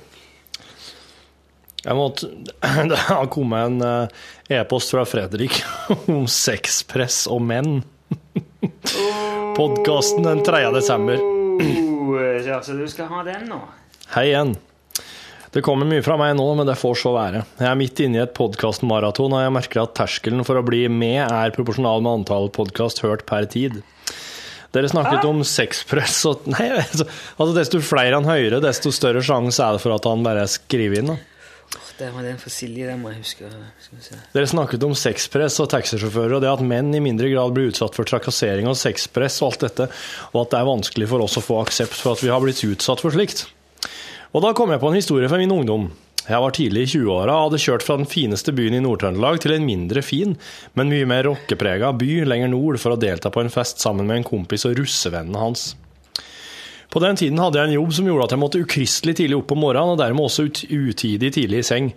Jeg 1.84 1.96
måtte, 1.96 2.28
det 2.90 2.98
har 3.08 3.26
kommet 3.32 3.66
en 3.66 3.82
eh, 3.82 4.60
e-post 4.60 4.90
fra 4.94 5.04
Fredrik 5.06 5.60
om 6.06 6.26
sexpress 6.30 7.26
og 7.30 7.42
menn. 7.42 7.80
Podkasten 9.58 10.26
den 10.26 10.42
3. 10.46 10.62
desember. 10.74 11.18
Oh, 11.18 12.14
ja, 12.46 12.62
så 12.62 12.78
du 12.78 12.86
skal 12.90 13.10
ha 13.10 13.24
den 13.26 13.48
nå? 13.50 13.60
Hei 14.14 14.30
igjen. 14.30 14.54
Det 15.58 15.64
kommer 15.66 15.88
mye 15.90 16.04
fra 16.06 16.14
meg 16.14 16.36
nå, 16.38 16.44
men 16.54 16.68
det 16.68 16.76
får 16.78 17.00
så 17.00 17.10
være. 17.16 17.40
Jeg 17.58 17.66
er 17.66 17.78
midt 17.80 17.98
inne 18.04 18.20
i 18.20 18.22
et 18.22 18.34
podkastmaraton, 18.36 19.32
og 19.34 19.40
jeg 19.42 19.54
merker 19.56 19.80
at 19.82 19.96
terskelen 19.98 20.44
for 20.46 20.60
å 20.60 20.62
bli 20.62 20.84
med 20.86 21.18
er 21.24 21.50
proporsjonal 21.56 22.04
med 22.04 22.20
antall 22.20 22.46
podkast 22.54 23.02
hørt 23.02 23.24
per 23.26 23.48
tid. 23.50 23.80
Dere 24.76 24.92
snakket 24.92 25.26
om 25.26 25.42
sexpress 25.42 26.20
og 26.30 26.46
Nei, 26.54 26.68
altså, 26.76 27.08
altså 27.40 27.56
desto 27.56 27.82
flere 27.82 28.20
han 28.20 28.30
hører, 28.30 28.60
desto 28.62 28.94
større 28.94 29.24
sjanse 29.26 29.58
er 29.66 29.74
det 29.74 29.82
for 29.82 29.96
at 29.96 30.06
han 30.06 30.22
bare 30.22 30.46
skriver 30.46 31.02
inn. 31.02 31.10
da. 31.10 31.18
Det 31.98 32.12
var 32.14 32.30
den 32.30 32.38
for 32.38 32.54
Silje, 32.54 32.86
den 32.86 33.02
må 33.02 33.10
jeg 33.16 33.24
huske. 33.24 33.50
Se. 33.98 34.22
Dere 34.38 34.54
snakket 34.54 34.86
om 34.86 34.94
sexpress 34.94 35.58
og 35.58 35.72
taxisjåfører, 35.74 36.38
og 36.38 36.46
det 36.46 36.54
at 36.54 36.62
menn 36.62 36.94
i 36.94 37.02
mindre 37.02 37.34
grad 37.34 37.58
blir 37.58 37.72
utsatt 37.72 37.98
for 37.98 38.06
trakassering 38.06 38.70
og 38.70 38.78
sexpress 38.78 39.42
og 39.42 39.50
alt 39.50 39.66
dette, 39.66 39.90
og 40.30 40.44
at 40.44 40.54
det 40.54 40.62
er 40.62 40.70
vanskelig 40.70 41.10
for 41.10 41.26
oss 41.26 41.40
å 41.42 41.48
få 41.50 41.64
aksept 41.66 41.98
for 41.98 42.14
at 42.14 42.22
vi 42.22 42.30
har 42.30 42.46
blitt 42.46 42.62
utsatt 42.62 43.02
for 43.02 43.18
slikt. 43.18 43.48
Og 44.36 44.44
da 44.44 44.52
kom 44.52 44.68
jeg 44.74 44.80
på 44.82 44.90
en 44.90 44.98
historie 44.98 45.28
fra 45.30 45.40
min 45.40 45.54
ungdom. 45.54 45.88
Jeg 46.28 46.44
var 46.44 46.52
tidlig 46.52 46.82
i 46.84 46.88
20-åra 46.98 47.32
og 47.32 47.46
hadde 47.46 47.60
kjørt 47.62 47.84
fra 47.86 47.96
den 47.96 48.08
fineste 48.08 48.52
byen 48.52 48.76
i 48.76 48.82
Nord-Trøndelag 48.84 49.38
til 49.40 49.54
en 49.54 49.64
mindre 49.64 50.02
fin, 50.04 50.34
men 50.76 50.90
mye 50.92 51.06
mer 51.08 51.24
rockeprega 51.24 51.94
by 51.96 52.10
lenger 52.28 52.52
nord 52.52 52.76
for 52.82 52.92
å 52.92 53.00
delta 53.00 53.32
på 53.32 53.40
en 53.40 53.52
fest 53.52 53.80
sammen 53.80 54.10
med 54.10 54.20
en 54.20 54.26
kompis 54.28 54.68
og 54.68 54.76
russevennene 54.76 55.40
hans. 55.40 55.70
På 56.92 57.00
den 57.04 57.16
tiden 57.20 57.40
hadde 57.40 57.56
jeg 57.60 57.68
en 57.68 57.78
jobb 57.78 57.96
som 57.96 58.06
gjorde 58.08 58.28
at 58.28 58.34
jeg 58.34 58.42
måtte 58.42 58.60
ukristelig 58.64 59.16
tidlig 59.16 59.38
opp 59.40 59.56
om 59.56 59.60
morgenen, 59.64 59.94
og 59.94 60.00
dermed 60.00 60.28
også 60.28 60.46
ut 60.48 60.62
utidig 60.68 61.32
tidlig 61.36 61.62
i 61.62 61.68
seng. 61.70 61.90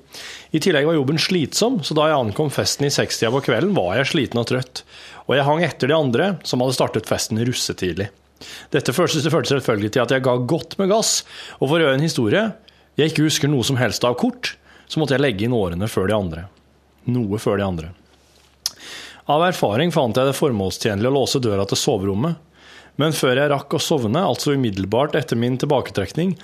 I 0.52 0.64
tillegg 0.64 0.88
var 0.88 0.96
jobben 1.00 1.20
slitsom, 1.20 1.80
så 1.84 1.96
da 1.96 2.10
jeg 2.12 2.20
ankom 2.20 2.52
festen 2.52 2.88
i 2.88 2.92
sekstida 2.92 3.32
på 3.36 3.44
kvelden, 3.48 3.76
var 3.76 3.98
jeg 4.00 4.12
sliten 4.12 4.40
og 4.40 4.48
trøtt. 4.52 4.84
Og 5.28 5.36
jeg 5.36 5.48
hang 5.48 5.64
etter 5.68 5.92
de 5.92 6.00
andre, 6.00 6.34
som 6.48 6.64
hadde 6.64 6.76
startet 6.80 7.12
festen 7.12 7.40
russetidlig. 7.40 8.12
Dette 8.74 8.94
førte 8.96 9.22
selvfølgelig 9.22 9.94
til 9.96 10.04
at 10.04 10.14
jeg 10.16 10.26
ga 10.26 10.36
godt 10.50 10.78
med 10.82 10.92
gass, 10.92 11.22
og 11.60 11.68
for 11.68 11.78
å 11.78 11.86
gjøre 11.86 12.00
en 12.00 12.06
historie 12.06 12.46
jeg 13.00 13.14
ikke 13.14 13.26
husker 13.26 13.52
noe 13.52 13.64
som 13.64 13.80
helst 13.80 14.04
av 14.08 14.18
kort, 14.20 14.56
så 14.92 15.00
måtte 15.00 15.16
jeg 15.16 15.24
legge 15.24 15.46
inn 15.48 15.56
årene 15.56 15.88
før 15.88 16.10
de 16.10 16.16
andre. 16.18 16.46
Noe 17.10 17.40
før 17.42 17.62
de 17.62 17.66
andre. 17.66 17.92
Av 19.32 19.44
erfaring 19.46 19.94
fant 19.96 20.18
jeg 20.18 20.28
det 20.28 20.36
formålstjenlig 20.36 21.08
å 21.08 21.16
låse 21.16 21.40
døra 21.44 21.64
til 21.70 21.80
soverommet, 21.80 22.36
men 23.00 23.16
før 23.16 23.40
jeg 23.40 23.52
rakk 23.54 23.78
å 23.78 23.82
sovne, 23.82 24.26
altså 24.28 24.58
umiddelbart 24.58 25.16
etter 25.16 25.40
min 25.40 25.56
tilbaketrekning, 25.62 26.36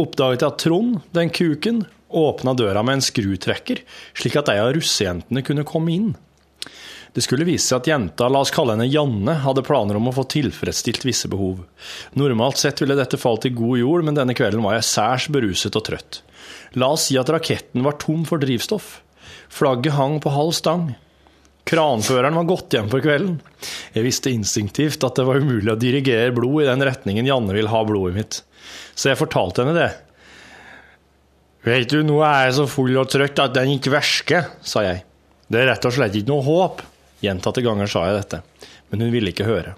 oppdaget 0.00 0.42
jeg 0.42 0.50
at 0.50 0.62
Trond, 0.64 0.98
den 1.14 1.30
kuken, 1.30 1.84
åpna 2.14 2.54
døra 2.58 2.82
med 2.86 2.98
en 2.98 3.04
skrutrekker, 3.04 3.84
slik 4.18 4.36
at 4.40 4.50
ei 4.52 4.58
av 4.62 4.72
russejentene 4.74 5.44
kunne 5.46 5.66
komme 5.68 5.94
inn. 5.94 6.10
Det 7.14 7.22
skulle 7.22 7.46
vise 7.46 7.68
seg 7.68 7.78
at 7.78 7.88
jenta, 7.92 8.26
la 8.26 8.40
oss 8.42 8.50
kalle 8.54 8.74
henne 8.74 8.88
Janne, 8.90 9.36
hadde 9.44 9.62
planer 9.62 10.00
om 10.00 10.10
å 10.10 10.14
få 10.16 10.24
tilfredsstilt 10.32 11.04
visse 11.06 11.28
behov. 11.30 11.60
Normalt 12.18 12.58
sett 12.58 12.82
ville 12.82 12.96
dette 12.98 13.20
falt 13.20 13.46
i 13.46 13.52
god 13.54 13.78
jord, 13.78 14.02
men 14.06 14.16
denne 14.18 14.34
kvelden 14.34 14.64
var 14.66 14.74
jeg 14.80 14.88
særs 14.88 15.28
beruset 15.30 15.78
og 15.78 15.84
trøtt. 15.86 16.22
La 16.74 16.90
oss 16.96 17.06
si 17.06 17.18
at 17.20 17.30
raketten 17.30 17.86
var 17.86 18.00
tom 18.02 18.24
for 18.26 18.42
drivstoff. 18.42 18.96
Flagget 19.46 19.94
hang 19.94 20.18
på 20.24 20.32
halv 20.34 20.56
stang. 20.58 20.88
Kranføreren 21.70 22.34
var 22.36 22.48
gått 22.48 22.74
hjem 22.74 22.90
for 22.92 23.04
kvelden. 23.04 23.36
Jeg 23.94 24.04
visste 24.04 24.32
instinktivt 24.34 25.06
at 25.06 25.14
det 25.14 25.26
var 25.28 25.38
umulig 25.38 25.70
å 25.70 25.78
dirigere 25.78 26.34
blod 26.34 26.64
i 26.64 26.68
den 26.68 26.82
retningen 26.84 27.30
Janne 27.30 27.54
vil 27.54 27.70
ha 27.70 27.84
blodet 27.86 28.16
mitt, 28.18 28.40
så 28.98 29.12
jeg 29.12 29.20
fortalte 29.20 29.62
henne 29.62 29.76
det. 29.78 29.92
Vet 31.64 31.94
du, 31.94 32.02
nå 32.04 32.18
er 32.26 32.48
jeg 32.48 32.58
så 32.58 32.66
full 32.68 32.98
og 33.00 33.06
trøtt 33.08 33.40
at 33.40 33.54
den 33.54 33.78
ikke 33.78 33.94
versker, 33.94 34.50
sa 34.66 34.82
jeg. 34.84 35.06
Det 35.48 35.62
er 35.62 35.70
rett 35.70 35.86
og 35.88 35.94
slett 35.94 36.18
ikke 36.18 36.32
noe 36.34 36.44
håp. 36.44 36.82
Gjentatte 37.24 37.64
ganger 37.64 37.90
sa 37.90 38.04
jeg 38.08 38.20
dette, 38.20 38.42
men 38.90 39.04
hun 39.04 39.12
ville 39.14 39.32
ikke 39.32 39.48
høre. 39.48 39.74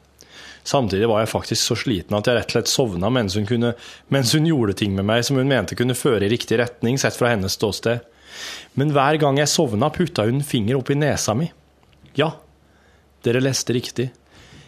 Samtidig 0.66 1.06
var 1.06 1.22
jeg 1.22 1.30
faktisk 1.30 1.62
så 1.62 1.76
sliten 1.78 2.16
at 2.18 2.26
jeg 2.26 2.34
rett 2.40 2.50
og 2.50 2.56
slett 2.56 2.70
sovna 2.72 3.10
mens 3.12 3.36
hun, 3.38 3.46
kunne, 3.46 3.76
mens 4.10 4.32
hun 4.34 4.48
gjorde 4.48 4.74
ting 4.80 4.96
med 4.96 5.06
meg 5.06 5.22
som 5.26 5.38
hun 5.38 5.46
mente 5.46 5.78
kunne 5.78 5.94
føre 5.94 6.26
i 6.26 6.32
riktig 6.32 6.58
retning, 6.58 6.98
sett 6.98 7.14
fra 7.14 7.30
hennes 7.30 7.54
ståsted. 7.54 8.02
Men 8.74 8.90
hver 8.96 9.20
gang 9.22 9.38
jeg 9.38 9.52
sovna, 9.52 9.92
putta 9.94 10.26
hun 10.26 10.42
finger 10.44 10.80
opp 10.80 10.90
i 10.90 10.98
nesa 10.98 11.36
mi. 11.38 11.46
Ja, 12.18 12.32
dere 13.22 13.44
leste 13.44 13.76
riktig. 13.76 14.10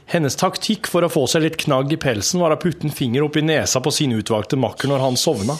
Hennes 0.08 0.38
taktikk 0.40 0.88
for 0.88 1.04
å 1.04 1.10
få 1.12 1.26
seg 1.28 1.42
litt 1.44 1.58
knagg 1.60 1.90
i 1.92 1.98
pelsen 2.00 2.40
var 2.40 2.54
å 2.54 2.60
putte 2.60 2.86
en 2.88 2.94
finger 2.94 3.26
opp 3.26 3.34
i 3.36 3.42
nesa 3.44 3.82
på 3.84 3.90
sin 3.92 4.14
utvalgte 4.16 4.56
makker 4.56 4.88
når 4.88 5.02
han 5.04 5.18
sovna. 5.20 5.56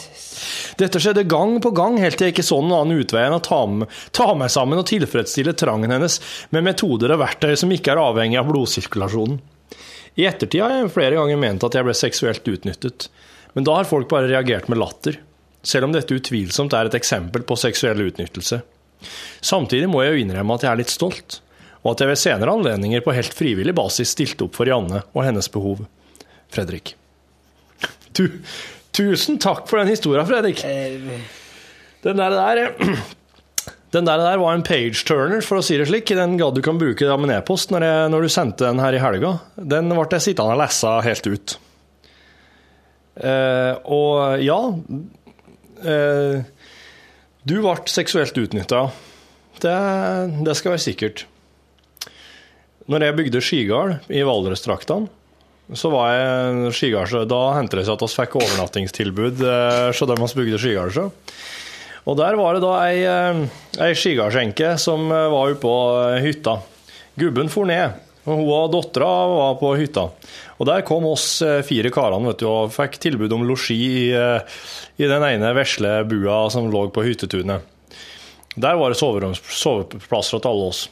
Dette 0.79 0.97
skjedde 0.97 1.27
gang 1.29 1.59
på 1.61 1.69
gang, 1.77 1.99
helt 2.01 2.17
til 2.17 2.29
jeg 2.29 2.33
ikke 2.33 2.47
så 2.47 2.57
noen 2.63 2.79
annen 2.79 3.03
utvei 3.03 3.27
enn 3.27 3.35
å 3.37 3.43
ta, 3.45 3.59
med, 3.69 3.91
ta 4.15 4.31
meg 4.33 4.49
sammen 4.49 4.81
og 4.81 4.87
tilfredsstille 4.89 5.53
trangen 5.59 5.93
hennes 5.93 6.17
med 6.55 6.65
metoder 6.65 7.13
og 7.13 7.21
verktøy 7.21 7.53
som 7.61 7.73
ikke 7.75 7.93
er 7.93 8.01
avhengig 8.01 8.39
av 8.41 8.49
blodsirkulasjonen. 8.49 9.37
I 10.17 10.25
ettertid 10.31 10.63
har 10.65 10.73
jeg 10.73 10.93
flere 10.95 11.19
ganger 11.19 11.37
ment 11.39 11.65
at 11.67 11.77
jeg 11.77 11.85
ble 11.85 11.93
seksuelt 11.95 12.49
utnyttet, 12.49 13.05
men 13.53 13.67
da 13.67 13.77
har 13.77 13.89
folk 13.89 14.09
bare 14.09 14.31
reagert 14.31 14.65
med 14.71 14.81
latter, 14.81 15.19
selv 15.61 15.89
om 15.89 15.93
dette 15.93 16.15
utvilsomt 16.17 16.73
er 16.73 16.89
et 16.89 16.97
eksempel 16.97 17.45
på 17.45 17.59
seksuell 17.59 18.01
utnyttelse. 18.07 18.63
Samtidig 19.45 19.91
må 19.93 20.01
jeg 20.03 20.15
jo 20.15 20.25
innrømme 20.25 20.57
at 20.57 20.65
jeg 20.65 20.71
er 20.73 20.81
litt 20.81 20.93
stolt, 20.95 21.39
og 21.83 21.93
at 21.93 22.03
jeg 22.03 22.11
ved 22.11 22.19
senere 22.19 22.55
anledninger 22.57 23.03
på 23.05 23.15
helt 23.15 23.35
frivillig 23.35 23.75
basis 23.77 24.11
stilte 24.15 24.47
opp 24.47 24.57
for 24.59 24.69
Janne 24.69 25.03
og 25.13 25.23
hennes 25.23 25.47
behov. 25.51 25.85
Fredrik. 26.51 26.95
Du, 28.17 28.25
tusen 28.95 29.39
takk 29.39 29.67
for 29.69 29.79
den 29.79 29.93
historien, 29.93 30.27
Fredrik. 30.27 30.63
Den 32.03 32.19
der, 32.19 32.35
der 32.35 32.73
den 33.95 34.09
der, 34.09 34.17
der 34.25 34.41
var 34.41 34.53
en 34.53 34.65
page-turner, 34.65 35.41
for 35.45 35.59
å 35.61 35.63
si 35.65 35.77
det 35.79 35.87
slik. 35.89 36.11
Den 36.17 36.37
gadd 36.39 36.57
du 36.57 36.63
kan 36.65 36.81
bruke 36.81 37.07
av 37.07 37.21
min 37.21 37.33
e-post 37.33 37.71
når, 37.73 37.87
når 38.11 38.27
du 38.27 38.33
sendte 38.33 38.67
den 38.67 38.83
her 38.83 38.95
i 38.95 39.01
helga. 39.03 39.37
Den 39.55 39.91
ble 39.93 40.07
jeg 40.17 40.29
sittende 40.31 40.57
og 40.57 40.63
lese 40.63 40.93
helt 41.05 41.31
ut. 41.31 41.57
Eh, 43.19 43.73
og 43.91 44.39
ja 44.39 44.59
eh, 45.83 46.37
Du 47.43 47.55
ble 47.59 47.73
seksuelt 47.91 48.37
utnytta. 48.39 48.85
Det, 49.59 49.75
det 50.45 50.55
skal 50.55 50.75
være 50.75 50.85
sikkert. 50.85 51.25
Når 52.89 53.03
jeg 53.05 53.17
bygde 53.19 53.39
skigard 53.45 54.09
i 54.09 54.23
Valdresdraktene, 54.25 55.11
så 55.77 55.91
var 55.93 56.09
jeg 56.09 56.71
skigard, 56.73 57.11
da 57.29 57.41
hendte 57.53 57.77
det 57.77 57.83
seg 57.85 57.93
at 57.99 58.01
vi 58.01 58.15
fikk 58.15 58.37
overnattingstilbud 58.39 59.43
eh, 59.45 59.89
så 59.93 60.07
de 60.09 60.17
vi 60.17 60.29
bygde 60.39 60.61
skigard. 60.63 60.97
Og 62.09 62.17
der 62.17 62.39
var 62.39 62.57
det 62.57 62.63
da 62.65 62.73
ei, 62.87 63.03
eh, 63.05 63.43
ei 63.85 63.91
skigardsjenke 63.93 64.73
som 64.81 65.05
eh, 65.05 65.27
var 65.29 65.53
oppå 65.53 65.61
på 65.61 66.17
hytta. 66.25 66.57
Gubben 67.21 67.53
for 67.53 67.69
ned, 67.69 68.01
og 68.25 68.41
hun 68.41 68.53
og 68.57 68.73
dattera 68.73 69.13
var 69.35 69.61
på 69.61 69.75
hytta. 69.77 70.09
Og 70.57 70.65
der 70.73 70.85
kom 70.87 71.05
oss 71.13 71.43
fire 71.67 71.93
karene 71.93 72.31
vet 72.31 72.41
du, 72.41 72.49
og 72.49 72.73
fikk 72.73 72.97
tilbud 73.05 73.37
om 73.37 73.45
losji 73.45 73.77
i, 73.77 74.05
i 74.97 75.13
den 75.13 75.29
ene 75.29 75.53
vesle 75.53 75.99
bua 76.09 76.47
som 76.49 76.71
lå 76.73 76.87
på 76.89 77.05
hyttetunet. 77.05 77.75
Der 78.57 78.79
var 78.81 78.89
det 78.89 78.97
soveplasser 78.97 80.41
til 80.41 80.49
alle 80.49 80.71
oss. 80.73 80.87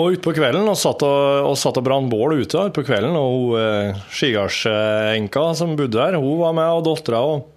Og 0.00 0.16
utpå 0.16 0.32
kvelden, 0.32 0.64
og 0.70 0.78
satt 0.78 1.02
og, 1.04 1.50
og, 1.50 1.56
satt 1.60 1.76
og 1.76 1.84
brant 1.84 2.08
bål 2.08 2.38
ute 2.40 2.66
på 2.72 2.84
kvelden, 2.86 3.16
og 3.18 3.32
hun 3.36 3.56
eh, 3.60 4.04
skigardsenka 4.16 5.42
som 5.58 5.74
bodde 5.76 5.98
der, 5.98 6.16
hun 6.20 6.38
var 6.40 6.54
med, 6.56 6.70
og 6.78 6.86
dattera 6.88 7.24
og 7.26 7.48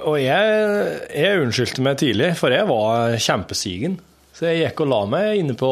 og 0.00 0.16
jeg, 0.16 0.52
jeg 1.12 1.40
unnskyldte 1.42 1.82
meg 1.84 1.98
tidlig, 2.00 2.30
for 2.38 2.54
jeg 2.54 2.64
var 2.70 3.18
kjempesigen. 3.20 3.98
Så 4.32 4.46
jeg 4.48 4.62
gikk 4.62 4.82
og 4.84 4.88
la 4.88 5.00
meg 5.12 5.42
inne 5.42 5.56
på 5.58 5.68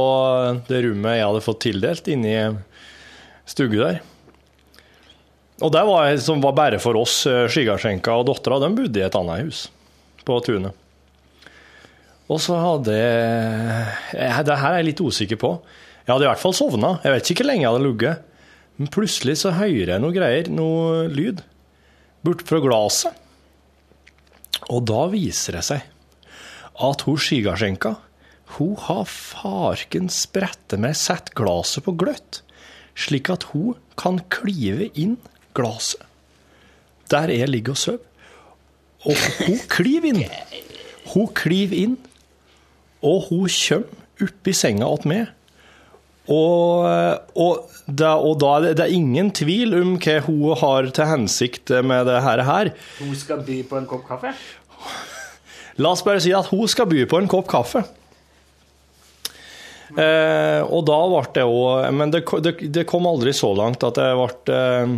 det 0.68 0.82
rommet 0.84 1.16
jeg 1.16 1.24
hadde 1.30 1.44
fått 1.46 1.62
tildelt, 1.64 2.10
inne 2.12 2.34
i 2.34 2.42
stugu 3.48 3.78
der. 3.78 4.02
Og 5.64 5.72
det 5.72 5.84
var, 5.88 6.10
som 6.22 6.44
var 6.44 6.54
bare 6.58 6.82
for 6.82 6.98
oss, 7.00 7.22
skigardsenka 7.24 8.18
og 8.20 8.28
dattera, 8.28 8.60
de 8.62 8.70
bodde 8.76 9.00
i 9.00 9.06
et 9.06 9.16
annet 9.18 9.46
hus 9.46 9.64
på 10.28 10.36
tunet. 10.44 10.76
Og 12.28 12.40
så 12.44 12.56
hadde 12.60 12.94
jeg 12.94 14.46
Det 14.46 14.56
her 14.60 14.72
er 14.72 14.80
jeg 14.80 14.88
litt 14.90 15.00
usikker 15.00 15.40
på. 15.40 15.52
Jeg 16.04 16.12
hadde 16.12 16.26
i 16.26 16.30
hvert 16.30 16.42
fall 16.42 16.56
sovna. 16.56 16.96
Jeg 17.04 17.14
vet 17.14 17.30
ikke 17.30 17.44
hvor 17.44 17.50
lenge 17.50 17.64
jeg 17.64 17.72
hadde 17.72 17.86
ligget. 17.86 18.24
Men 18.78 18.90
plutselig 18.94 19.38
så 19.40 19.54
hører 19.56 19.94
jeg 19.94 20.02
noe 20.02 20.14
greier, 20.14 20.50
noe 20.54 21.06
lyd, 21.10 21.40
bort 22.22 22.44
fra 22.46 22.60
glasset. 22.62 23.16
Og 24.68 24.84
da 24.86 25.06
viser 25.10 25.58
det 25.58 25.64
seg 25.66 25.86
at 26.78 27.02
hun 27.06 27.18
skigardskjenka, 27.18 27.96
hun 28.58 28.76
har 28.86 29.08
farken 29.10 30.06
sprette 30.12 30.78
meg 30.80 30.94
sett 30.96 31.32
glaset 31.36 31.82
på 31.84 31.96
gløtt, 31.98 32.42
slik 32.98 33.32
at 33.34 33.48
hun 33.50 33.74
kan 33.98 34.20
klive 34.30 34.92
inn 34.94 35.16
glaset 35.58 36.04
der 37.08 37.32
jeg 37.32 37.48
ligger 37.48 37.72
og 37.72 37.80
sover. 37.80 38.04
Og 39.08 39.16
hun 39.46 39.60
kliver 39.70 40.10
inn. 40.10 40.32
Hun 41.14 41.28
kliver 41.36 41.76
inn, 41.78 41.96
og 43.04 43.28
hun 43.28 43.48
kommer 43.48 44.28
opp 44.28 44.50
i 44.50 44.54
senga 44.56 44.88
til 45.02 45.12
meg. 45.12 45.34
Og, 46.28 46.84
og, 47.40 47.76
da, 47.88 48.16
og 48.20 48.34
da 48.42 48.54
er 48.58 48.64
det, 48.66 48.72
det 48.80 48.84
er 48.84 48.96
ingen 48.98 49.30
tvil 49.32 49.72
om 49.78 49.94
hva 49.96 50.18
hun 50.26 50.58
har 50.60 50.90
til 50.92 51.08
hensikt 51.08 51.72
med 51.80 52.04
det 52.10 52.18
her. 52.26 52.72
Hun 52.98 53.14
skal 53.16 53.40
by 53.46 53.62
på 53.70 53.78
en 53.80 53.88
kopp 53.88 54.04
kaffe? 54.10 54.34
La 55.78 55.94
oss 55.94 56.02
bare 56.04 56.20
si 56.20 56.34
at 56.34 56.50
hun 56.50 56.68
skal 56.68 56.88
by 56.90 57.06
på 57.08 57.22
en 57.22 57.30
kopp 57.30 57.48
kaffe. 57.48 57.84
Eh, 59.96 60.60
og 60.68 60.82
da 60.84 60.96
ble 61.08 61.22
det 61.32 61.44
òg 61.48 61.94
Men 61.96 62.10
det, 62.12 62.20
det, 62.44 62.50
det 62.76 62.82
kom 62.84 63.06
aldri 63.08 63.32
så 63.32 63.54
langt 63.56 63.86
at 63.86 63.96
jeg 63.96 64.18
ble 64.18 64.52
eh, 64.52 64.90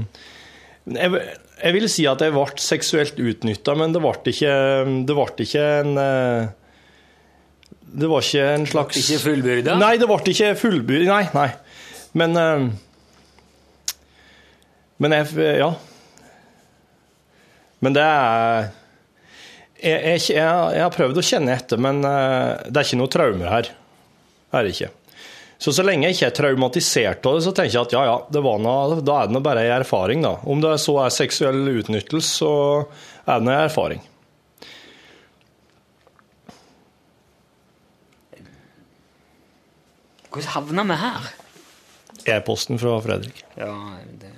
jeg, 0.97 1.21
jeg 1.61 1.77
vil 1.77 1.87
si 1.93 2.09
at 2.11 2.25
jeg 2.25 2.35
ble 2.35 2.47
seksuelt 2.59 3.21
utnytta, 3.21 3.77
men 3.79 3.95
det 3.95 4.03
ble 4.03 4.33
ikke, 4.33 4.57
det 5.07 5.15
ble 5.15 5.47
ikke 5.47 5.67
en 5.85 6.01
eh, 6.03 6.49
Det 7.91 8.07
var 8.11 8.23
ikke 8.23 8.47
en 8.55 8.67
slags 8.71 9.01
Ikke 9.01 9.19
fullbyrda? 9.25 9.75
Nei, 9.81 9.95
det 9.99 10.07
ble 10.11 10.21
ikke 10.33 10.53
fullbyrda. 10.59 11.09
Nei, 11.11 11.25
nei. 11.35 11.49
Men 12.21 12.39
uh, 12.39 12.69
Men 15.01 15.17
jeg 15.17 15.57
Ja. 15.59 15.73
Men 17.81 17.97
det 17.97 18.05
er 18.05 18.71
jeg, 19.81 19.97
jeg, 19.97 20.23
jeg, 20.37 20.73
jeg 20.77 20.83
har 20.85 20.93
prøvd 20.93 21.17
å 21.17 21.25
kjenne 21.25 21.55
etter, 21.57 21.81
men 21.81 22.03
uh, 22.05 22.61
det 22.69 22.83
er 22.83 22.85
ikke 22.85 22.99
noe 23.01 23.13
traumer 23.13 23.49
her. 23.49 23.71
Er 24.53 24.67
det 24.67 24.75
ikke. 24.75 24.91
Så 25.61 25.73
så 25.77 25.85
lenge 25.85 26.09
jeg 26.09 26.17
ikke 26.17 26.29
er 26.31 26.37
traumatisert 26.37 27.27
av 27.29 27.37
det, 27.37 27.45
så 27.45 27.53
tenker 27.57 27.75
jeg 27.75 27.87
at 27.89 27.95
ja, 27.97 28.03
ja, 28.09 28.19
det 28.33 28.41
var 28.45 28.61
noe, 28.65 29.01
da 29.05 29.17
er 29.21 29.29
det 29.29 29.37
nå 29.37 29.43
bare 29.45 29.65
ei 29.65 29.73
erfaring, 29.75 30.23
da. 30.25 30.39
Om 30.49 30.63
det 30.65 30.77
så 30.81 30.95
er 31.05 31.13
seksuell 31.13 31.67
utnyttelse, 31.81 32.31
så 32.43 32.53
er 33.27 33.41
det 33.41 33.45
nå 33.45 33.53
en 33.53 33.65
erfaring. 33.67 34.05
Hvordan 40.31 40.53
havna 40.55 40.85
vi 40.87 40.99
her? 41.01 41.31
E-posten 42.37 42.79
fra 42.79 43.01
Fredrik. 43.03 43.43
Ja, 43.59 43.75
det 44.21 44.31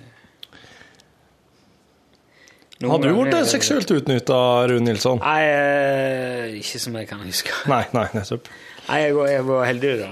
Har 2.82 2.98
du 2.98 3.12
blitt 3.14 3.46
seksuelt 3.46 3.90
utnytta, 3.94 4.36
Rune 4.66 4.88
Nilsson? 4.88 5.20
Nei, 5.22 5.42
eh, 5.46 6.56
ikke 6.58 6.80
som 6.82 6.96
jeg 6.98 7.06
kan 7.10 7.20
huske. 7.22 7.54
Nei, 7.70 7.84
nei, 7.94 8.08
nettopp. 8.16 8.48
Nei, 8.88 8.98
jeg 9.04 9.14
var, 9.14 9.28
jeg 9.30 9.44
var 9.46 9.68
heldig 9.68 9.92
da. 10.00 10.08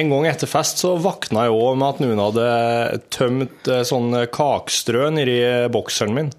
En 0.00 0.14
gang 0.14 0.28
etter 0.30 0.48
fest 0.48 0.80
så 0.80 0.94
vakna 0.96 1.44
jeg 1.44 1.58
òg 1.58 1.76
med 1.76 1.88
at 1.90 2.00
noen 2.00 2.22
hadde 2.22 2.46
tømt 3.12 3.68
eh, 3.68 3.84
sånn 3.84 4.16
kakestrø 4.32 5.10
nedi 5.12 5.36
bokseren 5.74 6.16
min. 6.16 6.32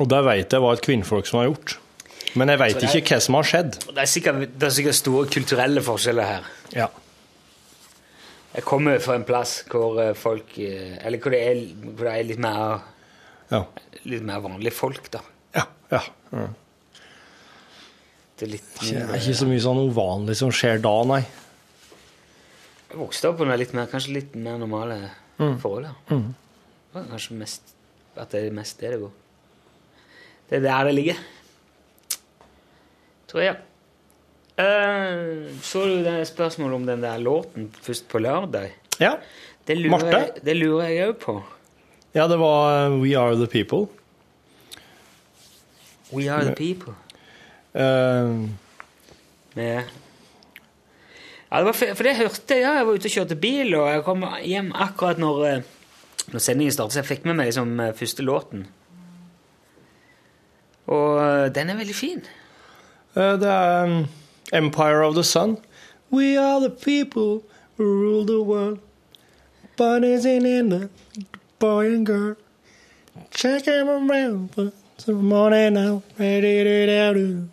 Og 0.00 0.08
det 0.08 0.22
vet 0.24 0.56
jeg 0.56 0.64
var 0.64 0.78
et 0.78 0.84
kvinnfolk 0.86 1.28
som 1.28 1.42
har 1.42 1.50
gjort. 1.50 1.76
Men 2.38 2.48
jeg 2.48 2.58
veit 2.62 2.82
ikke 2.86 3.02
hva 3.14 3.20
som 3.20 3.36
har 3.36 3.44
skjedd. 3.48 3.74
Det 3.92 3.98
er, 4.00 4.08
sikkert, 4.08 4.44
det 4.58 4.66
er 4.68 4.72
sikkert 4.78 4.96
store 4.96 5.26
kulturelle 5.32 5.82
forskjeller 5.84 6.28
her. 6.28 6.46
Ja. 6.72 6.86
Jeg 8.54 8.64
kommer 8.68 8.98
fra 9.00 9.14
en 9.16 9.24
plass 9.28 9.58
hvor 9.72 9.96
eh, 10.02 10.10
folk 10.18 10.58
eh, 10.60 10.98
Eller 11.00 11.20
hvor 11.24 11.32
det 11.32 11.38
er, 11.48 11.60
hvor 11.96 12.04
det 12.08 12.14
er 12.18 12.26
litt, 12.28 12.40
mer, 12.44 12.82
Ja. 13.52 13.62
litt 14.08 14.24
mer 14.28 14.42
vanlige 14.44 14.74
folk, 14.76 15.08
da. 15.12 15.22
Ja. 15.56 15.64
ja. 15.92 16.02
ja. 16.32 16.46
Det 18.36 18.46
er 18.48 18.52
litt 18.56 18.68
Det 18.80 18.90
er 19.06 19.16
ikke 19.20 19.38
så 19.40 19.48
mye 19.48 19.62
sånn 19.64 19.80
uvanlig 19.88 20.36
som 20.40 20.52
skjer 20.52 20.80
da, 20.84 20.92
nei. 21.08 21.22
Jeg 22.92 23.00
vokste 23.00 23.30
opp 23.32 23.40
under 23.40 23.56
litt 23.60 23.72
mer, 23.76 23.86
kanskje 23.88 24.16
litt 24.20 24.34
mer 24.36 24.58
normale 24.60 25.00
Mm. 25.40 25.54
forhold. 25.58 25.86
Ja. 25.88 26.14
Mm. 26.16 26.34
Kanskje 27.08 27.34
mest 27.40 27.70
at 28.20 28.30
det 28.34 28.42
er 28.46 28.52
mest 28.54 28.76
det 28.78 28.90
det 28.92 28.98
går. 29.00 29.14
Det 30.50 30.58
er 30.58 30.64
der 30.66 30.84
det 30.90 30.92
ligger. 30.94 31.22
Tror 33.32 33.46
jeg. 33.46 33.56
Uh, 34.60 35.48
så 35.64 35.86
du 35.88 36.02
det 36.04 36.26
spørsmålet 36.28 36.76
om 36.76 36.82
den 36.84 37.00
der 37.00 37.16
låten 37.18 37.70
først 37.80 38.04
på 38.12 38.20
lørdag? 38.20 38.74
Ja. 39.00 39.14
Det 39.64 39.78
lurer 39.78 39.94
Marte? 39.94 40.18
Jeg, 40.18 40.42
det 40.44 40.56
lurer 40.58 40.90
jeg 40.92 41.08
òg 41.08 41.14
på. 41.22 41.36
Ja, 42.12 42.26
det 42.28 42.36
var 42.36 42.66
eh, 42.74 42.96
We 43.00 43.14
Are 43.16 43.38
The 43.38 43.46
People. 43.48 43.86
We 46.12 46.26
Are 46.28 46.44
The 46.44 46.52
People. 46.58 46.92
Uh, 47.72 48.50
Med 49.56 49.88
ja, 51.52 51.58
det 51.58 51.64
var 51.64 51.72
for, 51.76 51.94
for 51.96 52.04
det 52.08 52.14
hørte 52.16 52.54
jeg. 52.56 52.62
Ja, 52.64 52.74
jeg 52.78 52.86
var 52.86 52.96
ute 52.96 53.08
og 53.08 53.12
kjørte 53.12 53.36
bil, 53.36 53.74
og 53.76 53.88
jeg 53.92 54.04
kom 54.04 54.22
hjem 54.40 54.70
akkurat 54.72 55.18
når, 55.20 55.40
eh, 55.48 55.64
når 56.32 56.44
sendingen 56.44 56.72
startet, 56.72 56.96
så 56.96 57.02
jeg 57.02 57.08
fikk 57.10 57.26
med 57.28 57.36
meg 57.36 57.50
liksom 57.50 57.74
første 57.96 58.24
låten. 58.24 58.62
Og 60.92 61.52
den 61.52 61.72
er 61.72 61.76
veldig 61.80 61.96
fin. 61.96 62.24
Eh, 63.16 63.22
det 63.40 63.48
er 63.48 63.84
um, 63.84 64.06
Empire 64.52 65.06
of 65.06 65.14
the 65.14 65.24
Sun. 65.24 65.56
We 66.12 66.36
are 66.38 66.60
the 66.60 66.70
people 66.70 67.42
who 67.76 67.84
rule 67.84 68.26
the 68.26 68.42
world. 68.42 68.78
Bunnies 69.76 70.24
in 70.24 70.46
England, 70.46 70.88
boy 71.58 71.86
and 71.94 72.06
girl. 72.06 72.34
Check 73.30 73.64
them 73.64 73.88
around 73.88 74.50
for 74.54 74.70
some 74.98 75.24
money 75.28 75.70
now. 75.70 76.02
Ready 76.18 76.86
to 76.86 77.14
do. 77.14 77.48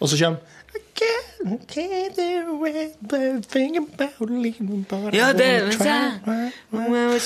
Og 0.00 0.08
så 0.08 0.24
kommer 0.24 0.38
I 0.74 1.58
can't 1.68 2.16
get 2.16 2.44
away, 2.48 2.88
but 3.00 3.44
think 3.48 3.76
about 3.76 4.30
leaving, 4.30 4.86
but 4.88 5.14
I 5.14 5.16
Ja, 5.16 5.32
det 5.32 5.62
wanna 5.62 5.64
var 5.64 5.70
try. 5.72 6.32
det. 6.32 6.90
Well, 6.90 7.20